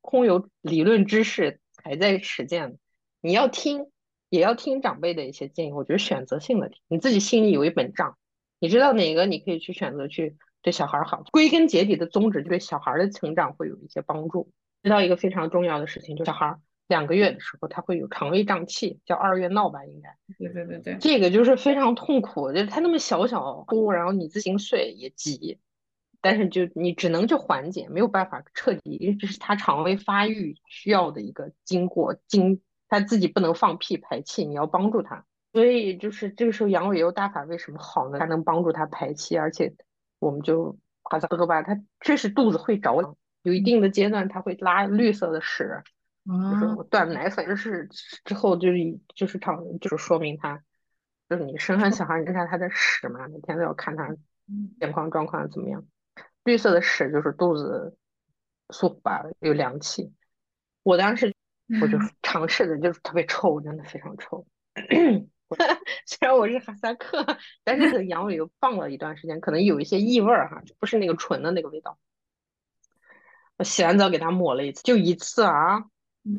[0.00, 2.78] 空有理论知识，还在实践，
[3.20, 3.90] 你要听。
[4.32, 8.16] 也要听长辈的一些建议，我觉得选择性的听，你自己心里有一本账，
[8.60, 11.24] 你知道哪个你可以去选择去对小孩好。
[11.32, 14.50] 归根结底的宗旨，对小孩的成长会有一些帮助。
[14.82, 16.56] 知道一个非常重要的事情，就小孩
[16.88, 20.16] 两个月的时候他会有肠胃胀气，叫二月闹吧，应该。
[20.38, 20.96] 对对对对。
[21.00, 25.58] 这个就是非常痛苦，就是他那么小小哭，然后你自行睡也急，
[26.20, 32.60] 但是就你只能去缓解，没有办法彻底，因为这是他肠胃发育需要的一个经过经。
[32.88, 35.24] 他自己不能放屁排气，你要帮助他，
[35.54, 38.18] 所以就是这个时候羊尾油大法为什么好呢？
[38.18, 39.72] 它能帮助他排气，而且
[40.22, 45.82] 我们就好像喝吧，他确实肚子会着，有一定的阶段他会拉绿色的屎，
[46.24, 47.88] 就是我断奶粉就是
[48.24, 48.78] 之后就是
[49.16, 50.62] 就是常就是说明他
[51.28, 54.14] 就是你生完小孩，你看他的屎嘛，每天都要看他
[54.78, 55.84] 健康状况怎么样。
[56.44, 57.96] 绿色的屎就是肚子
[58.70, 60.12] 舒吧，有凉气。
[60.84, 61.34] 我当时
[61.80, 64.46] 我就尝试的，就是特别臭，真的非常臭。
[66.06, 67.24] 虽然我是哈萨克，
[67.64, 71.98] 但是这羊尾又放了一段时间，可能有一些异味儿哈，就不是那个纯的那个味道。
[73.58, 75.84] 我洗完澡给它抹了一次，就一次啊，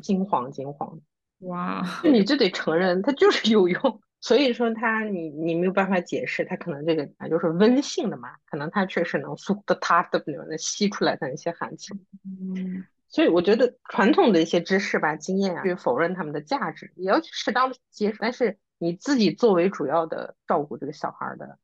[0.02, 1.00] 金黄金黄。
[1.38, 4.00] 哇，你就得承认它就是有用。
[4.20, 11.92] 所以说它你你没有办法解释，它可能这个啊就是温性的嘛，可能它确实能苏的它的里面吸出来的那些寒气。
[12.24, 12.86] 嗯。
[13.06, 18.16] 所以我觉得传统的一些知识吧、经验啊，去否认他们的价值，也要去适当的接受。
[18.18, 21.58] 但是你自己作为主要的照顾这个小孩的，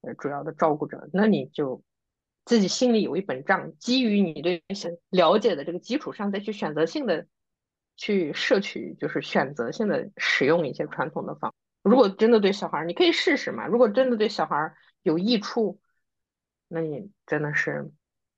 [0.00, 1.82] 呃，主要的照顾者，那你就
[2.44, 4.62] 自己心里有一本账，基于你对
[5.10, 7.26] 了解的这个基础上，再去选择性的
[7.96, 11.54] 去摄取，就是选择性的使用一些传统的方。
[11.82, 13.66] 如果真的对小孩，你可以试试嘛。
[13.66, 15.80] 如果真的对小孩有益处，
[16.68, 17.90] 那你真的是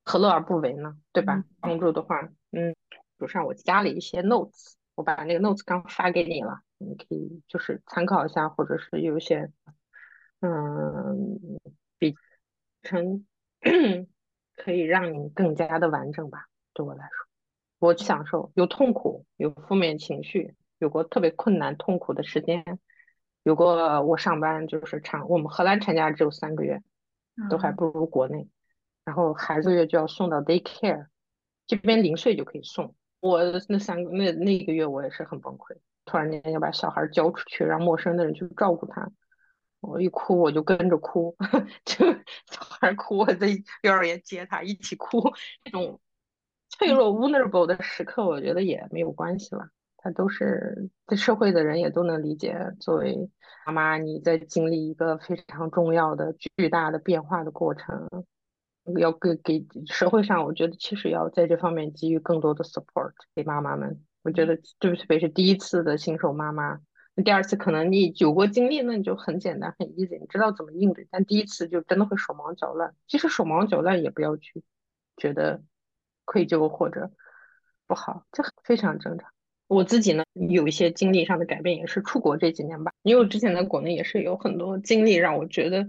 [0.03, 0.97] 何乐而不为呢？
[1.13, 1.43] 对吧？
[1.59, 2.29] 帮助的话。
[2.51, 2.75] 嗯，
[3.19, 9.51] 书上我加了一些 notes，我把那个 notes 刚发给你了，你可以就是参考一下，或者是有一些
[10.41, 11.39] 嗯
[11.97, 12.15] 比
[12.83, 13.25] 成
[14.55, 16.47] 可以让你更加的完整吧。
[16.73, 17.27] 对我来说，
[17.79, 22.79] 我享受有痛苦，有负面情绪，有过特别困难痛苦的时间，
[23.43, 26.81] 有过我上班就是产，我们荷兰产假只有三个月，
[27.49, 28.47] 都还不如国内，
[29.03, 31.07] 然后孩子月就要送到 daycare。
[31.65, 35.75] 这边零岁就可以送我那三个那那个月我也是很崩溃，
[36.07, 39.11] 突然间要把小孩交出去，让陌生的人去照顾他，
[39.81, 41.35] 我一哭我就跟着哭，
[41.85, 42.05] 就
[42.49, 43.47] 小孩哭我在
[43.83, 45.21] 幼儿园接他一起哭，
[45.63, 45.99] 这种
[46.69, 52.57] 脆弱 vulnerable 的时刻，我觉得也没有关系了，他都是在社会的人也都能理解。
[52.79, 53.29] 作为
[53.65, 58.07] 妈妈，你在经历一个非常重要的巨大的变化的过程。
[58.97, 64.01] 要给给社会上，我觉得其实要在这方面给予更多的 support 给妈妈们。
[64.27, 66.81] 我觉得，特别是第一次的新手妈妈，
[67.15, 71.07] 那第二次可能你有过经历，那你就很简单很 easy，你知道怎么应对。
[71.09, 72.93] 但第一次就真的会手忙脚乱。
[73.07, 74.65] 其实手忙脚乱也不要去
[75.15, 75.63] 觉得
[76.25, 77.09] 愧疚或者
[77.87, 79.29] 不好，这非常正常。
[79.67, 82.91] 我自己呢，有一些经历上的改变，也是出国这几年吧。
[83.03, 85.87] 因为我之前在国内也是有很多经历，让我觉得。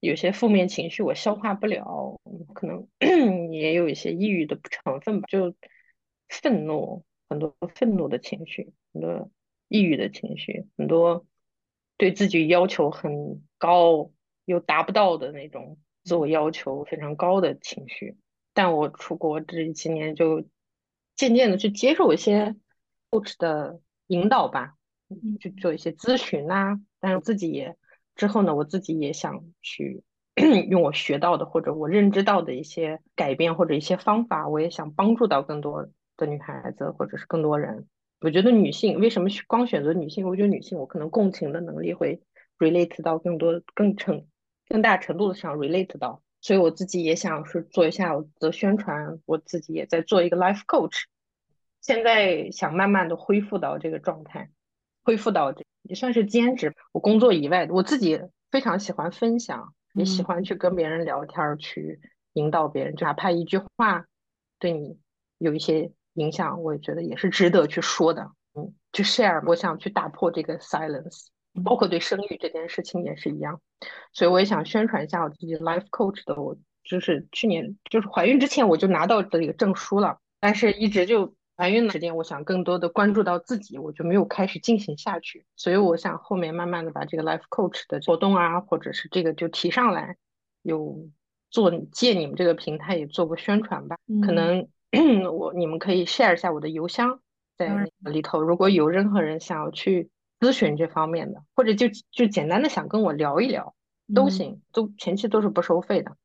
[0.00, 2.20] 有些负面情绪我消化不了，
[2.54, 2.86] 可能
[3.50, 5.26] 也有一些抑郁的成分吧。
[5.28, 5.54] 就
[6.28, 9.30] 愤怒，很多愤怒的情绪，很多
[9.68, 11.26] 抑郁的情绪，很多
[11.96, 14.10] 对自己要求很高
[14.44, 18.16] 又达不到的那种自我要求非常高的情绪。
[18.54, 20.44] 但我出国这几年，就
[21.14, 22.56] 渐渐的去接受一些
[23.10, 24.76] coach 的引导吧，
[25.40, 27.76] 去做一些咨询啊，但是自己也。
[28.14, 30.02] 之后呢，我自己也想去
[30.70, 37.86] 用我学到的或者我认知到的一些改变或者一些方法，我也想帮助到更多的女孩子或者是更多人。
[38.20, 40.26] 我觉得女性为什么光选择女性？
[40.26, 42.22] 我觉得女性我可能共情的能力会
[42.58, 44.26] relate 到更多、更成、
[44.68, 51.02] 更大程度上 relate 到，所以我自己也想是做一下我的宣传，我自己也在做一个 life coach，
[51.80, 54.50] 现在想慢慢的恢复到这个状态，
[55.04, 55.64] 恢复到这。
[55.88, 56.74] 也算是兼职。
[56.90, 58.20] 我工作以外，我自己
[58.50, 62.00] 非常喜欢分享，也喜欢去跟别人聊天，去
[62.32, 62.94] 引导别人。
[62.96, 64.06] 哪怕一句话
[64.58, 64.98] 对你
[65.38, 68.30] 有一些影响，我也觉得也是值得去说的。
[68.54, 71.28] 嗯，去 share，我想去打破这个 silence，
[71.64, 73.60] 包括对生育这件事情也是一样。
[74.12, 76.40] 所以我也想宣传一下我自己 life coach 的。
[76.42, 81.34] 我就是去年就是怀孕之前我就拿到这个证书了，但是一直就。
[81.58, 85.46] 怀孕的时间，我想更多的关注到自己，我就没有开始进行下去。
[85.56, 90.18] 所以我想后面慢慢的把这个 life coach 的活动啊，或者是这个就提上来，
[90.60, 91.08] 有
[91.48, 93.96] 做借你们这个平台也做个宣传吧。
[94.22, 94.68] 可能
[95.32, 97.20] 我你们可以 share 一下我的邮箱
[97.56, 100.10] 在里头，如果有任何人想要去
[100.40, 103.74] 咨询这方面的，或者就就简单的想跟我聊一聊
[104.14, 106.16] 都行，都前期都是不收费的。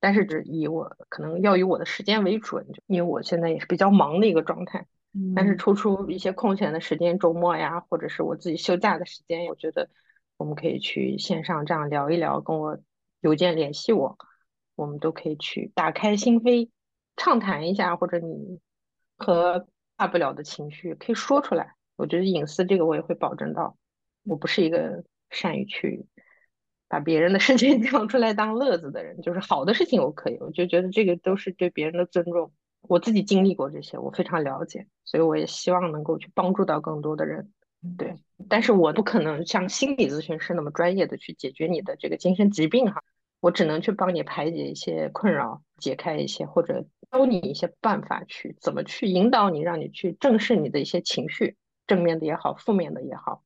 [0.00, 4.86] 但是只以我可能要以我的时间为准，因为我现在也是比较忙的一个状态。
[5.34, 9.90] 但是抽出一些空闲的时间，周末呀，或者是我自己休假的时间，我觉得
[10.36, 12.78] 我们可以去线上这样聊一聊，跟我
[13.20, 14.16] 邮件联系我，
[14.76, 16.70] 我们都可以去打开心扉，
[17.22, 18.58] 畅谈一下，或者你
[19.18, 19.66] 和
[19.98, 21.74] 大不了的情绪可以说出来。
[21.96, 23.76] 我觉得隐私这个我也会保证到，
[24.24, 26.06] 我不是一个善于去。
[26.88, 32.52] 把别人的事情 讲出来当乐子的人，就是好的事情我可以，我就觉得这个都是对别人的尊重。
[32.80, 37.52] 我自己经历过这些，我非常了解，所以我也希望能够去帮助到更多的人。
[37.98, 38.16] 对，
[38.48, 43.04] 但是我不可能像心理咨询师那么专业的去解决你的这个精神疾病哈，
[43.40, 51.56] 我只能去帮你排解一些困扰，解开一些或者教你一些办法去怎么去引导你，让你去正视你的一些情绪，
[51.86, 53.42] 正面的也好，负面的也好。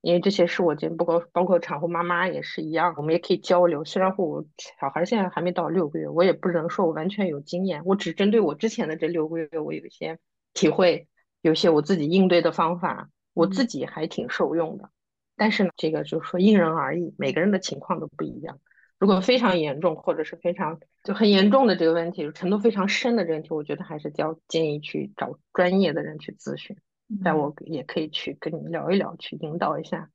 [0.00, 3.84] 因为这些是我经，包括包括产后妈妈也是一样，我们也可以交流。
[3.86, 10.18] 虽然我小孩现在还没到六个月，我也不能说我完全有经验，我只针对我之前的这六个月，我有一些
[10.52, 11.08] 体会，
[11.40, 14.90] 有些我自己应对的方法，我自己还挺受用的。
[15.36, 18.60] 但是呢，这个就是说因人而异，每个人的情况都不一样。
[18.98, 26.76] 如果非常严重，或者是非常就很严重的这个问题，程度非常深的问题，我觉得还是要建议去找专业的人去咨询。
[27.22, 30.08] 但我也可以去跟你聊一聊，去引导一下，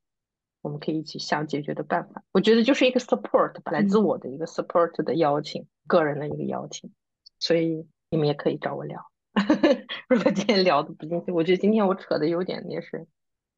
[0.63, 2.23] 我们可以一起想解决的办法。
[2.31, 6.91] 我觉得就是一个 support，吧来自我的一个 support 的邀请，个人的一个邀请。
[7.37, 9.05] 所以你们也可以找我聊。
[10.09, 13.05] 如果今天聊的不进去，我觉得今天我扯的有点也是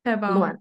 [0.04, 0.58] 太棒了。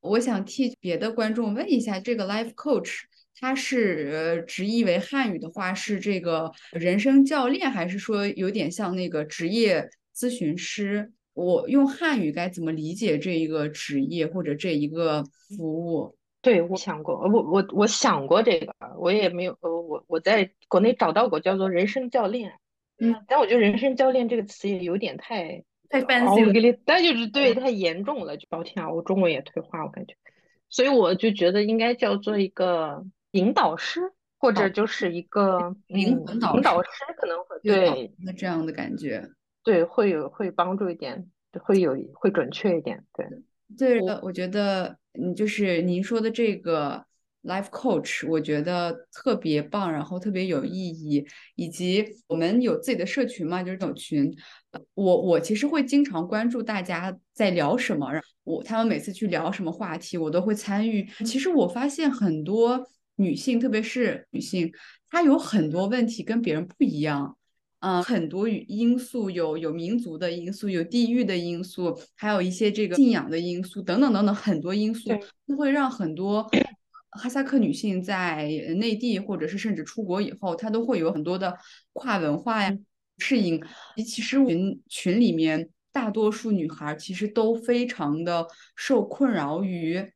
[0.00, 3.00] 我想替别的观众问一下，这个 life coach
[3.44, 11.12] 它是直译为汉语的话是这个人生教练，还是说有点像那个职业咨询师？
[11.34, 15.22] 我用汉语该怎么理解这一个职业或者这一个
[15.54, 16.16] 服务？
[16.40, 22.50] 对我想过，我我我想过这个，我也没有，呃，我我在国内找到过叫做人生教练，
[22.98, 30.14] 嗯，但我觉得人生教练这个词也有点太太 fancy 了，但就是对太严重了，就抱歉啊，我中文也退化，我感觉，
[30.70, 33.04] 所以我就觉得应该叫做一个
[33.34, 34.00] 引导师，
[34.38, 39.28] 或者就是一个灵魂导师，可能会对那这样的感觉。
[39.62, 41.30] 对，会有会帮助一点，
[41.62, 43.04] 会有会准确一点。
[43.14, 43.26] 对，
[43.76, 47.04] 对，我觉得嗯，就是您说的这个
[47.44, 51.26] life coach，我觉得特别棒，然后特别有意义。
[51.54, 54.30] 以及我们有自己的社群嘛，就是这种群，
[54.94, 58.08] 我我其实会经常关注大家在聊什么，
[58.44, 61.06] 我他们每次去聊什么话题，我都会参与。
[61.24, 62.86] 其实我发现很多
[63.16, 64.72] 女性，特别是女性，
[65.08, 67.36] 她有很多问题跟别人不一样。
[67.80, 75.10] 嗯，很多因素有有民族的因素，有地域的因素，还有一些这个信仰的因素等等等等，很多因素
[75.46, 76.48] 都会让很多
[77.10, 81.58] 哈萨克女性在内地或者是甚至出国以后，她都会有很多的
[81.92, 82.74] 跨文化呀
[83.18, 83.62] 适应。
[83.96, 90.10] 其实群群里面大多数女孩其实都非常的受困扰于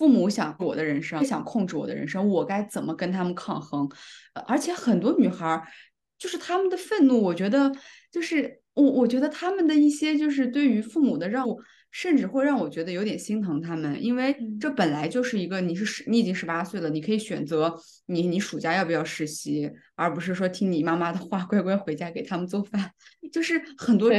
[0.00, 3.86] 父母想我的人生，想控制我的人生，我该怎么跟他们抗衡？
[4.46, 5.62] 而且很多女孩。
[6.18, 7.72] 就是他们的愤怒，我觉得
[8.12, 11.56] 就是我，我觉得他们的一些就是对于父母的让我，
[11.90, 17.74] 甚至会让我觉得有点心疼他们，因为这本来就是一个你是十，你已经十八岁了，你可以选择
[18.04, 22.92] 你你暑假要不要实习，而不是说听你妈妈的话，乖乖回家给他们做饭。
[23.32, 24.10] 就是很多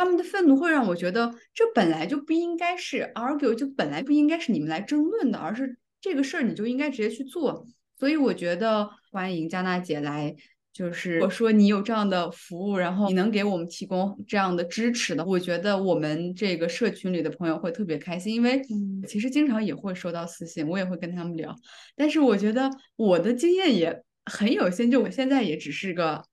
[0.00, 7.66] 他们的愤怒会让我觉得，这本来就不应该是 argue，就本来不应该是你们来争论的，而是这个事儿你就应该直接去做。
[7.98, 10.34] 所以我觉得欢迎加娜姐来。
[10.72, 18.62] 就是我说你有这样的服务，然后你能给我们提供这样的支持的，我觉得我们这个社群里的朋友会特别开心，因为
[19.06, 21.54] 其实经常也会收到私信，我也会跟他们聊。
[21.96, 26.24] 但是我觉得我的经验也很有限，就我现在也只是个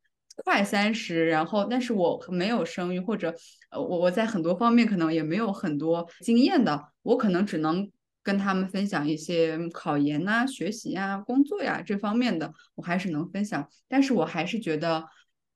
[0.43, 3.35] 快三十，然后但是我没有生育，或者
[3.71, 7.91] 呃我我在很多方面可能也没有很多经验的，我可能只能。
[8.23, 13.65] 跟他们分享一些考研呐、学习呀、工作呀这方面的，我还是能分享。
[13.87, 15.05] 但是我还是觉得，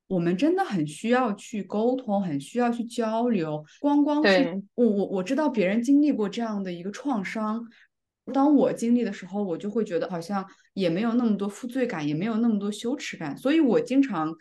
[0.06, 3.62] 我们真的很需要去沟通，很需要去交流。
[3.78, 7.62] 光光是我我我知道别人经历过这样的一个创伤，
[8.32, 10.42] 当我经历的时候，我就会觉得好像
[10.72, 13.36] 也没有那么多负罪感，也没有那么多羞耻感。
[13.36, 14.34] 所以我经常。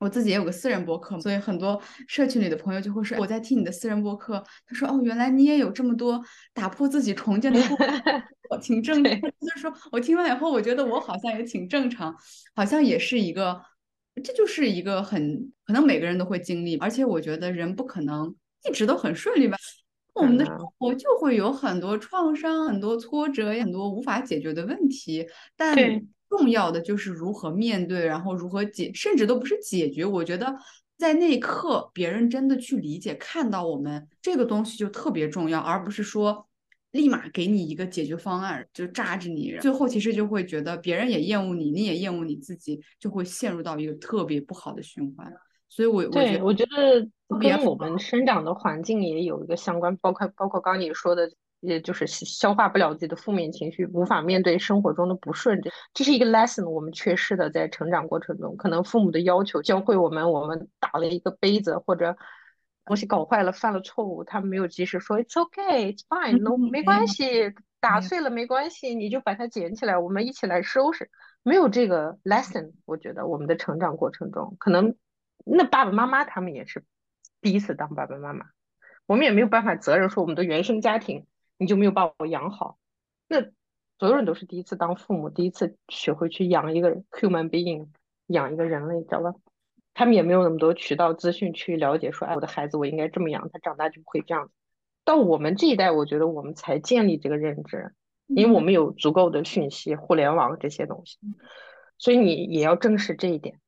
[0.00, 1.78] 我自己也有个私人博客，所以很多
[2.08, 4.42] 社群里的朋友就会说我在听你的私人博客。
[4.66, 6.20] 他说：“哦，原来你也有这么多
[6.54, 7.60] 打破自己重建的
[8.48, 12.16] 我挺正常。”就是说我听完以后，我觉得我好像也挺正常，
[12.54, 13.60] 好像也是一个，
[14.24, 18.34] 这就是一个很可能每个人都会经历，而且我觉得人不可能
[18.66, 19.58] 一直都很顺利吧。
[20.14, 25.76] 我们的生活就会有很多创伤、很多挫折、很多无法解决的问题，但。
[26.30, 30.06] 重要的就是如何面对，然后如何解，甚至都不是解决。
[30.06, 30.56] 我觉得
[30.96, 36.46] 在那一刻，别人真的去理解、看到我们这个东西就特别重要，而不是说
[36.92, 39.56] 立马给你一个解决方案就扎着你。
[39.60, 45.32] 最后其实就会觉得别人也厌恶你，你也厌恶你自己，就会陷入到一个特别不好的循环。
[45.68, 47.08] 所以，我对我觉得
[47.38, 62.16] 跟我们生长的环境也有一个相关，包括包括刚刚你说的也就是消化不了自己的负面情绪，无法面对生活中的不顺，这这是一个 lesson，我们缺失的在成长过程中，可能父母的要求教会我们，我们打了一个杯子或者
[62.86, 71.10] 东西搞坏了，犯了错误，他们没有及时说 it's okay, it's fine, no 没关系，打碎了没关系，你就把它捡起来，我们一起来收拾。
[71.42, 74.94] 没有这个 lesson，我觉得我们的成长过程中，可能
[75.44, 76.84] 那爸爸妈妈他们也是
[77.40, 78.46] 第一次当爸爸妈妈，
[79.06, 81.26] 我们也没有办法责任说我们的原生家庭。
[81.60, 82.78] 你就没有把我养好，
[83.28, 83.42] 那
[83.98, 87.88] 所有人都是第一次当父母，第一次学会去养一个 human being，
[88.28, 89.34] 养一个人类，知道吧？
[89.92, 94.52] 他们也没有那么多渠道资讯去了解，说，哎，我的孩子我应该这么养，他长大就不会这样子。
[95.04, 97.92] 到我们这一代，我觉得我们才建立这个认知，
[98.28, 101.18] 因为我们有足够的讯息，互联网这些东西，
[101.98, 103.60] 所以你也要正视这一点。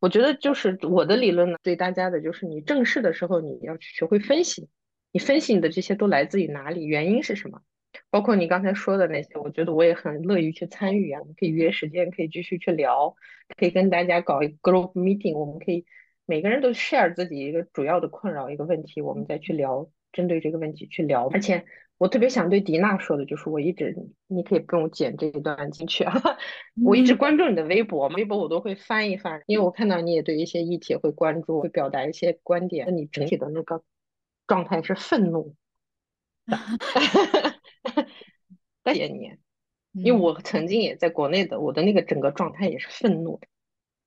[0.00, 4.68] 我觉得就是我的理论呢，对大家的就是你正视的时候，你要去学会分析。
[5.12, 6.84] 你分析你的这些都来自于哪里？
[6.84, 7.62] 原因是什么？
[8.08, 11.20] 包括你刚才说的那些，我觉得我也很乐于去参与啊。
[11.20, 13.16] 我们可以约时间，可以继续去聊，
[13.56, 15.36] 可以跟大家搞一个 group meeting。
[15.36, 15.84] 我们可以
[16.26, 21.26] 每个人都 share 自己一个主要的困扰一个问题，我们再去聊，针对这个问题去聊。
[21.28, 21.64] 而且
[21.98, 23.96] 我特别想对迪娜说的就是，我一直
[24.28, 26.14] 你可以不用剪这一段进去啊。
[26.84, 32.86] 我一直关注你的微博，微博我都会翻一翻，因为我看到你也对一些议题会关注，会表达一些观点。
[32.86, 33.82] 那你整体的那个。
[34.50, 35.54] 状态是愤怒，
[38.84, 39.36] 谢谢你，
[39.92, 43.46] 因为我曾经也在国内的，我的那个整个状态也是愤怒的。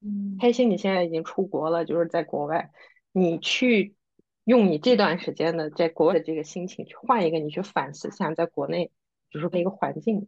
[0.02, 2.72] 嗯，开心，你现在已经出国了，就是在国外，
[3.14, 3.96] 你去
[4.44, 8.92] 用你这段时间的在国外的这个心情去换一个，你去反思一下在国内
[9.30, 10.28] 就是一个环境，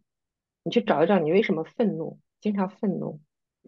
[0.63, 3.19] 你去找一找你为什么愤怒，经常愤怒，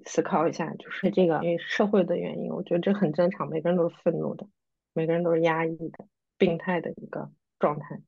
[0.05, 4.47] 思考一下，就是这个因为社会的原因，我觉得这很正常，每个人都是愤怒的，
[4.93, 6.07] 每个人都是压抑的。
[6.38, 8.01] 病态的一个状态，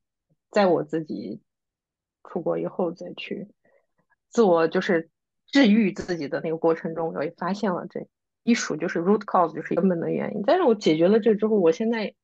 [0.50, 1.40] 在我自己
[2.24, 3.48] 出国以后再去
[4.28, 5.10] 自我就是
[5.46, 8.06] 治愈自己的那个过程中，我也发现了这
[8.44, 10.42] 一数就是 root cause 就是根本的原因。
[10.46, 12.14] 但是我解决了这之后，我现在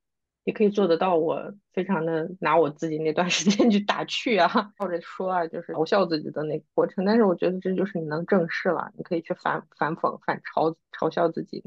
[0.45, 4.47] 也可以做得到，我非常的拿我自己那段时间去打趣啊，
[4.77, 7.03] 或者说啊，就是嘲笑自己的那个过程。
[7.03, 11.63] 但是我觉得这就是你能正视了，你可以去反反讽、反嘲嘲笑自己。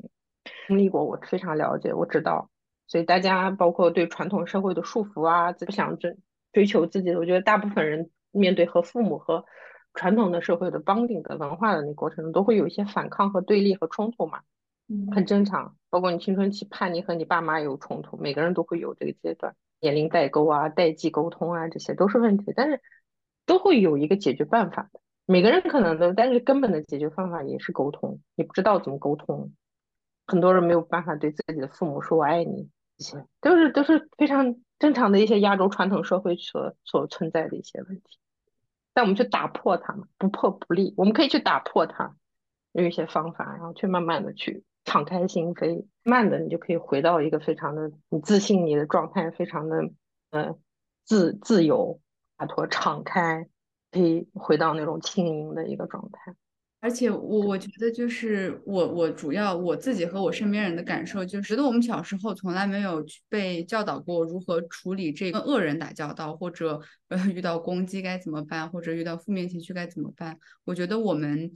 [0.67, 2.51] 经历过，我非常了解，我知道。
[2.91, 6.17] 所以大家包括对传统社会的束缚啊，不想追
[6.53, 9.45] 追求自己的，我觉得大部分人面对和父母和
[9.95, 14.41] 传统的社会的绑定的文化的那过程中，都会有一些反抗和对立和冲突嘛，
[15.15, 15.77] 很正常。
[15.89, 22.83] 包括你青春期叛逆和你爸妈有冲突，每个人都会有这个阶段，年龄代沟啊、代际沟通啊，这些都是问题，但是
[23.47, 25.01] 都会有一个解决办法的。
[25.27, 29.53] 每个人可能都，但是根本的解决方法也是沟通，你不知道怎么沟通，
[30.27, 32.69] 很多人没有办法对自己的父母说我爱你。
[33.41, 38.19] 都是都是非常正常的一些亚洲传统社会所所存在的一些问题，
[38.93, 40.95] 但我们去打破它嘛，不破不立。
[40.97, 42.15] 我们可以去打破它，
[42.73, 49.91] 用一些方法，然后去慢慢的去敞开心扉，慢的你就可以回到一个非常的你自信你的状态，非常的
[50.31, 50.57] 呃
[51.05, 52.01] 自自由、
[52.39, 53.47] 洒脱、敞开，
[53.91, 56.35] 可以回到那种轻盈的一个状态。
[56.83, 70.39] 而且我我觉得就是我我主要我自己和我身边人的感受就是，觉得我们小时候从来没有被教导过如何处理这个恶人打交道，或者呃遇到攻击该怎么办，或者遇到负面情绪该怎么办。
[70.65, 71.53] 我觉得我们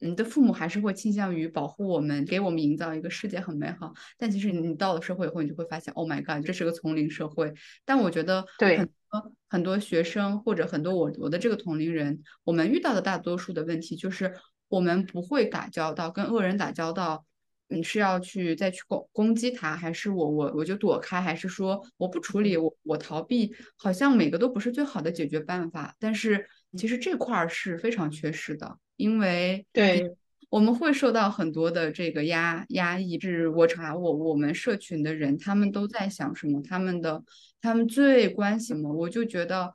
[0.00, 3.92] 嗯的父母还是会倾向于保护我们，给我们营造一个世界很美好。
[4.18, 7.54] 但其实你到了社会以后，你就会发现，Oh my God，这是个丛林社会。
[7.84, 14.34] 但我觉得对很多很多学生或者很多我我的这个同龄人，我们遇到的大多数的问题就是。
[14.74, 17.24] 我们不会打交道，跟恶人打交道，
[17.68, 23.54] 你是要去再去攻攻击他，还是我我我就躲开，还是说我不处理，我我逃避？
[23.76, 25.94] 好像每个都不是最好的解决办法。
[26.00, 30.12] 但是其实这块儿是非常缺失的，因为对
[30.50, 33.20] 我们会受到很多的这个压压抑。
[33.20, 36.60] 是我查我我们社群的人，他们都在想什么？
[36.62, 37.22] 他们的
[37.60, 38.92] 他们最关心什么？
[38.92, 39.72] 我就觉得。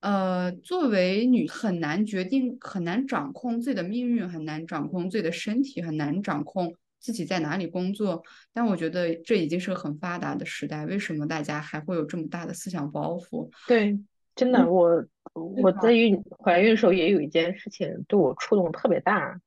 [0.00, 8.22] 呃，作为女，很难决定，很难掌控自己的命运，很难掌控自己的身体，很难掌控自己在哪里工作。
[8.52, 13.50] 但我觉得这已经是个很发达的时代，为什么大家还会有这么大的思想包袱？
[13.66, 13.98] 对，
[14.36, 15.04] 真的，我
[15.34, 19.40] 我在孕怀孕的时候也有一件事情对我触动特别大，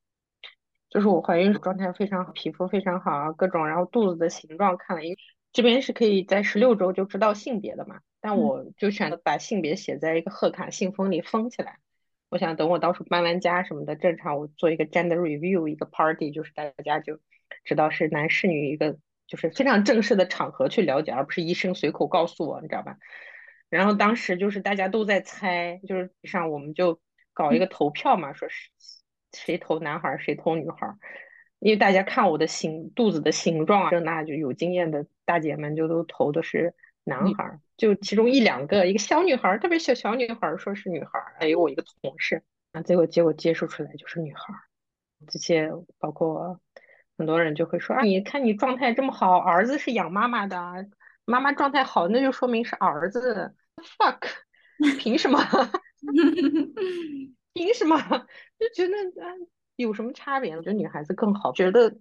[0.90, 5.18] 就是我怀孕状态非常好，皮肤非常好啊，各种，然后肚子的形状看了，因为
[5.54, 8.02] 这边是可以在十六周就知道性别的嘛。
[8.22, 11.80] 但我就选择把性别写在一个贺卡信封里封起来。
[12.30, 17.20] 我想等我到时候搬完家什么的，正常我做一个 gender review，一个 party，就是大家就
[17.66, 22.98] 知道是男是女，一个就是非常正式的场合去了解，而不是医生随口告诉我，你知道吧？
[23.70, 27.02] 然后当时就是大家都在猜，就是上我们就
[27.34, 28.70] 搞一个投票嘛，说是
[29.34, 30.94] 谁投男孩谁投女孩，
[31.60, 42.44] 因为大家看我的形肚子的形状啊，那就有经验的大姐们就都投的是男孩，就其中一两个一个小女孩，特别小小女孩说是女孩，还有我一个同事，
[42.74, 44.54] 啊，结果结果接触出来就是女孩，
[45.28, 46.62] 这些包括
[47.18, 50.88] 很多人就会说啊，你看你状态这么好，儿子是养妈妈的，
[51.26, 53.56] 妈妈状态好，那就说明是儿子。
[53.98, 54.28] fuck，
[55.00, 55.40] 凭什么？
[57.54, 57.98] 凭什么？
[58.60, 58.94] 就觉得
[59.26, 59.34] 啊，
[59.76, 60.56] 有什么差别？
[60.56, 61.52] 我觉得女孩子更好。
[61.52, 61.98] 觉得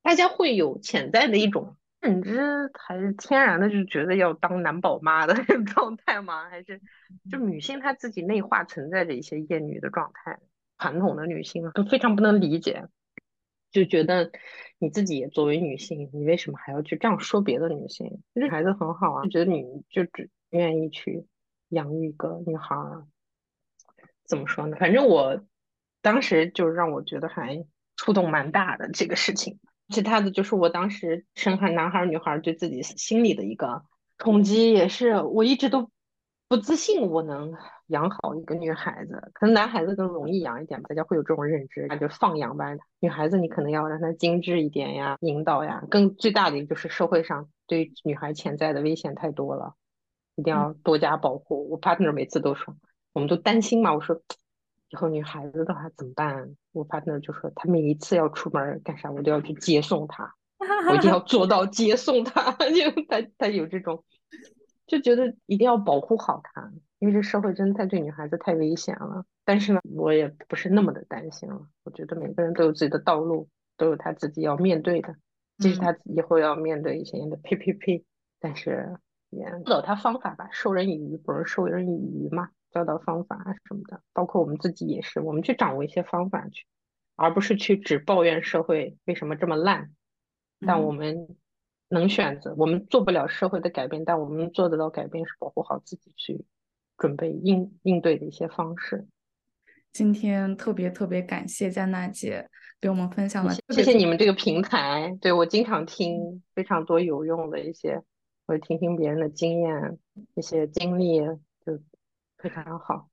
[0.00, 5.34] 大家会有潜在的一种认知，还是天然的就觉得要当男宝妈的
[5.66, 6.48] 状态吗？
[6.48, 6.80] 还是
[7.30, 10.38] 就女性她自己内化存在着一些厌女的状态？
[10.78, 12.86] 传统的女性都非常不能理解，
[13.70, 14.32] 就觉得
[14.78, 18.22] 你自己也作为女性，你为什么还要去这样说别的女性？
[18.34, 20.30] 其实孩子很好啊，就觉得你就只。
[20.52, 21.28] 愿意去
[21.68, 23.06] 养育一个女孩儿，
[24.24, 24.76] 怎么说呢？
[24.80, 25.46] 反正我
[26.02, 27.64] 当时就让我觉得还
[27.94, 29.60] 触动蛮大的这个事情。
[29.90, 33.82] 其他的就是我当时生孩男孩儿女孩儿对自己心里的一个
[34.18, 35.90] 冲击，也是我一直都
[36.48, 37.54] 不自信我能
[37.88, 39.30] 养好一个女孩子。
[39.34, 42.66] 可能男孩子更容易养一点吧，大家会有这种认知，那就放养吧。
[43.00, 45.84] 女孩子你可能要让她精致一点呀，引导呀。
[45.90, 49.74] 更最大的一个就是社会上对女孩潜在的危险太多了。
[50.36, 51.68] 一定要多加保护。
[51.68, 52.74] 我 partner 每次都说，
[53.12, 53.92] 我们都担心嘛。
[53.92, 54.22] 我说，
[54.90, 56.56] 以后女孩子的话怎么办？
[56.72, 60.34] 我 partner 就说，他每一次要出门干啥，我都要去接送她，
[60.90, 62.52] 我一定要做到接送她。
[62.52, 64.04] 就他他有这种，
[64.86, 69.24] 就觉得一定要保护好她，因为这社会真的太对女孩子太危险了。
[69.44, 71.66] 但是呢，我也不是那么的担心了。
[71.84, 75.14] 我觉得每个人都有自己的道路，都有他自己要面对的，
[75.58, 78.04] 即使他以后要面对一些的呸呸呸，
[78.40, 78.96] 但是。
[79.64, 82.48] 教导他方法吧，授人以鱼不如授人以渔嘛。
[82.72, 86.64] 教导方法啊什么的，包括我们自己也是，我们去掌握一些方法去，
[87.16, 89.90] 而不是去只抱怨社会为什么这么烂。
[90.66, 91.36] 但我们
[91.88, 96.44] 能选择，我们做不了社会的改变，但我们做得到改变是保护好自己，去
[96.96, 99.06] 准备应应对的一些方式。
[99.92, 102.48] 今天特别特别感谢佳娜姐
[102.80, 108.02] 给我们分享了，谢谢你们这个平台，对我经常听非常多有用的一些。
[108.46, 109.96] 会听听别人的经验，
[110.34, 111.38] 一些经历就
[112.42, 113.08] 非常好。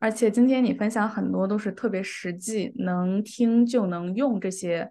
[0.00, 4.90] 而且今天你分享很多都是特别实际，能听就能用这些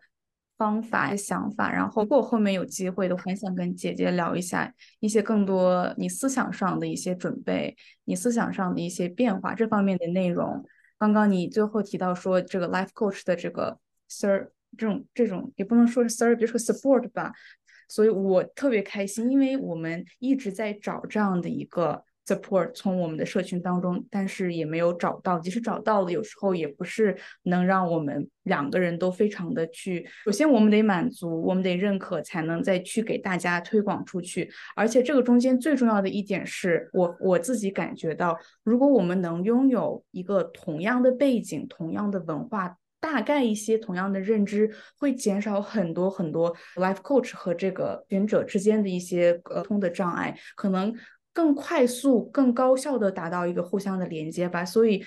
[0.58, 1.72] 方法、想法。
[1.72, 10.66] 然后如果后面有机会，都很想跟姐姐聊一下一些更多你思想上的一些准备，你思想上的一些变化这方面的内容。
[10.98, 13.80] 刚刚你最后提到说这个 life coach 的这个
[14.10, 17.32] sir 这种这种也不能说是 sir，比如说 support 吧。
[17.88, 25.40] 所以我特别开心，因为我们一直在找这样的一个 support 从我们的社群当中，但是也没有找到。
[25.40, 30.06] 即使找到了，有时候也不是能让我们两个人都非常的去。
[30.26, 34.50] 首先，我们得满足，我们得认可，才能再去给大家推广出去。
[34.76, 42.78] 而且这个中间最重要的一点是我我自己感觉到，如果我们能拥有一个同样的背景、同样的文化。
[43.00, 50.92] 大概一些同样的认知会减少很多很多 life coach 和这个选者之间的一些沟通的障碍，可能
[51.38, 54.66] 更快速、更高效的达到一个互相的连接吧。
[54.66, 55.06] 所以，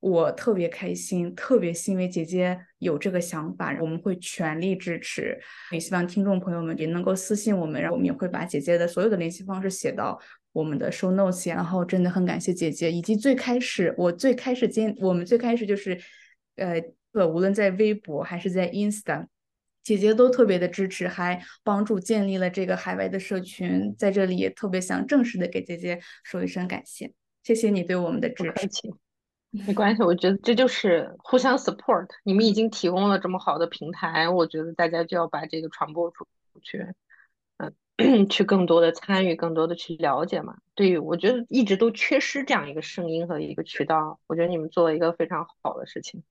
[0.00, 5.40] 我特别开心，特别欣慰姐姐有这个想法，我们会全力支持。
[5.70, 10.20] 也希望听众朋友们也能够私信我们，然后我们也会把姐姐的所有的联系方式写到
[10.52, 11.48] 我们的 show notes。
[11.48, 15.98] 然后真的很感谢姐姐，以及最开始我最开始今我们最开始就是
[16.56, 16.82] 呃。
[17.14, 19.26] 无论在微博还是在 Insta，
[19.82, 23.94] 姐姐都特别的支持，还帮助建立了这个海外的社群。
[23.98, 28.94] 在这里也特别想正式的给姐姐说一声感谢，谢谢你对我们的支持。
[29.66, 32.08] 没关系，我觉得这就是互相 support。
[32.24, 36.26] 你们已经提供了这么好的平台，我觉得大家就要把这个传播出
[36.62, 36.86] 去，
[37.58, 40.56] 嗯， 去更多的参与，更多的去了解嘛。
[40.74, 44.18] 对于，我觉得一直都缺失这样一个声音和一个渠道。
[44.26, 46.22] 我觉得你们做了一个非常好的事情。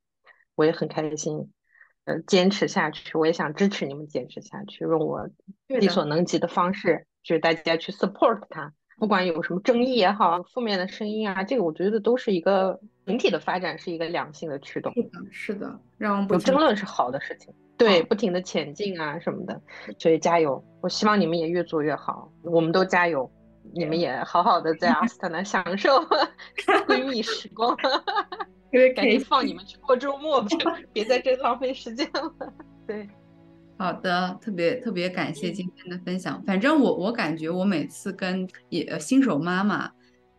[0.56, 1.52] 我也很开心，
[2.06, 3.18] 呃，坚持下去。
[3.18, 5.30] 我也想支持你们坚持下去，用我
[5.68, 8.74] 力所能及的方式，就是大家去 support 他。
[8.98, 14.94] 不管有什么争议也好，负面的声音啊，这个我觉得都是一个整体的发展，是一个良性的驱动。
[14.94, 17.52] 是的，是的，让有争论是好的事情。
[17.78, 19.60] 对，不停的前进啊什么的，
[19.98, 20.64] 所以加油！
[20.82, 23.32] 我希望你们也越做越好，我们都加油，
[23.74, 25.90] 你们也好好的在阿斯特纳享受
[26.86, 27.76] 闺蜜时光。
[28.94, 30.48] 赶紧放你们去过周末吧，
[30.94, 32.54] 别在这浪费时间了。
[32.88, 33.08] 对，
[33.78, 36.42] 好的，特别特别感谢今天的分享。
[36.44, 39.92] 反正我我感觉我每次跟也新手妈妈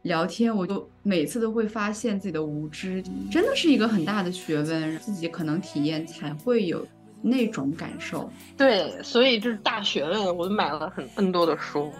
[0.02, 6.86] 聊天，我就每次都会发现自己的无知，真的是一个很大的学问，自己可能体验才会有
[7.20, 8.30] 那种感受。
[8.56, 11.92] 对，所以就是大学问，我买了很 N 多的书，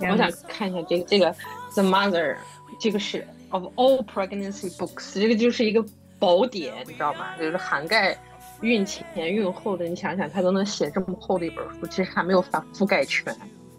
[0.00, 1.34] 我想看一下这个这个
[1.74, 2.36] The Mother，
[2.78, 5.84] 这个是 of all pregnancy books，这个就是一个
[6.18, 7.36] 宝典，你知道吗？
[7.38, 8.16] 就是涵盖
[8.60, 13.34] 孕前、孕后的，你想想，他都能写这么厚的一本书，其实还没有覆覆盖全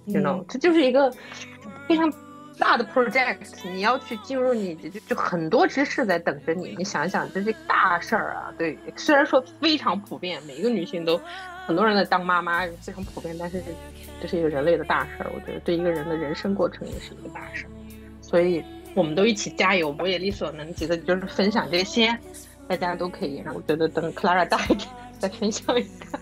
[0.06, 1.12] ，you know，这就是一个
[1.88, 2.12] 非常。
[2.60, 3.38] 大的 project，
[3.72, 6.76] 你要去进入，你就就很多知识在等着你。
[6.78, 8.54] 你想想，这是大事儿啊！
[8.58, 11.18] 对，虽然说非常普遍，每一个女性都，
[11.66, 13.64] 很多人在当妈妈非常普遍，但是
[14.22, 15.32] 这是一个人类的大事儿。
[15.34, 17.70] 我觉得对一个人的人生过程也是一个大事儿。
[18.22, 18.62] 所以
[18.96, 22.18] 我们都一起加油，我也力所能及的，就是分享这些，
[22.68, 23.44] 大家都可以。
[23.54, 24.90] 我觉得等 Clara 大一点，
[25.20, 26.20] 再分享一个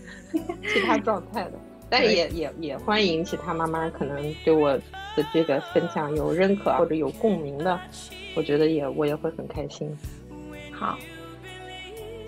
[0.72, 1.54] 其他状态的。
[1.90, 4.78] 但也也也欢迎其他妈妈可能对我
[5.16, 7.80] 的这个分享有认可或者有共鸣的，
[8.36, 9.90] 我觉得也我也会很开心。
[10.72, 10.98] 好，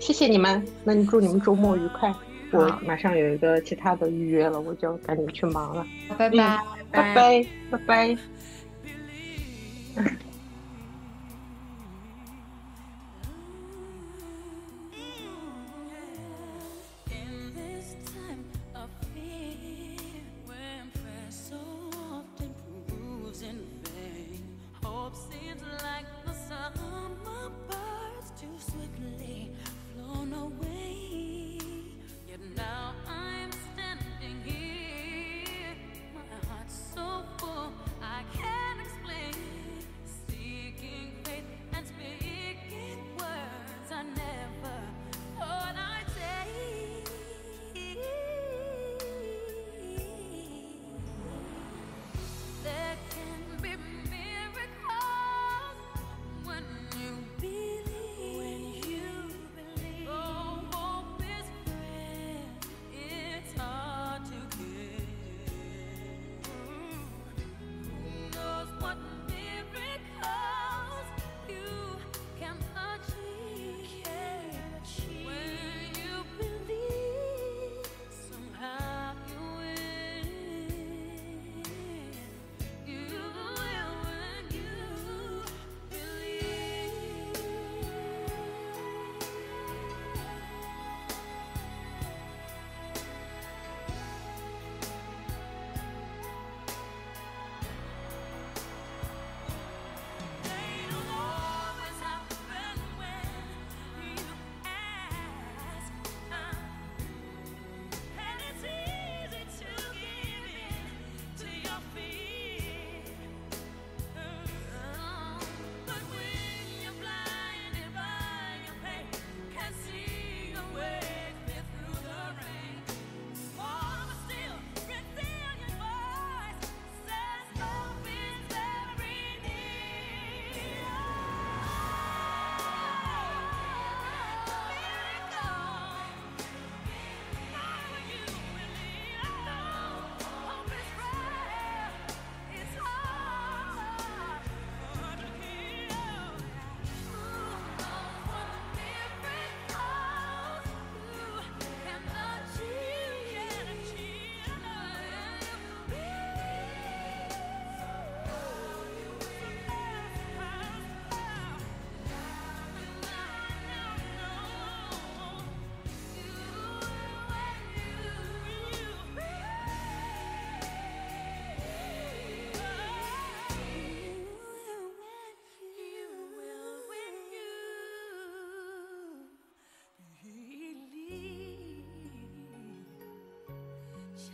[0.00, 2.10] 谢谢你们，那你祝你们周末愉快。
[2.52, 5.86] 我马上有一个其他的预约了，我就赶紧去忙了。
[6.16, 6.58] 拜拜
[6.90, 8.16] 拜拜拜拜。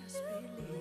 [0.06, 0.22] just
[0.56, 0.75] believe.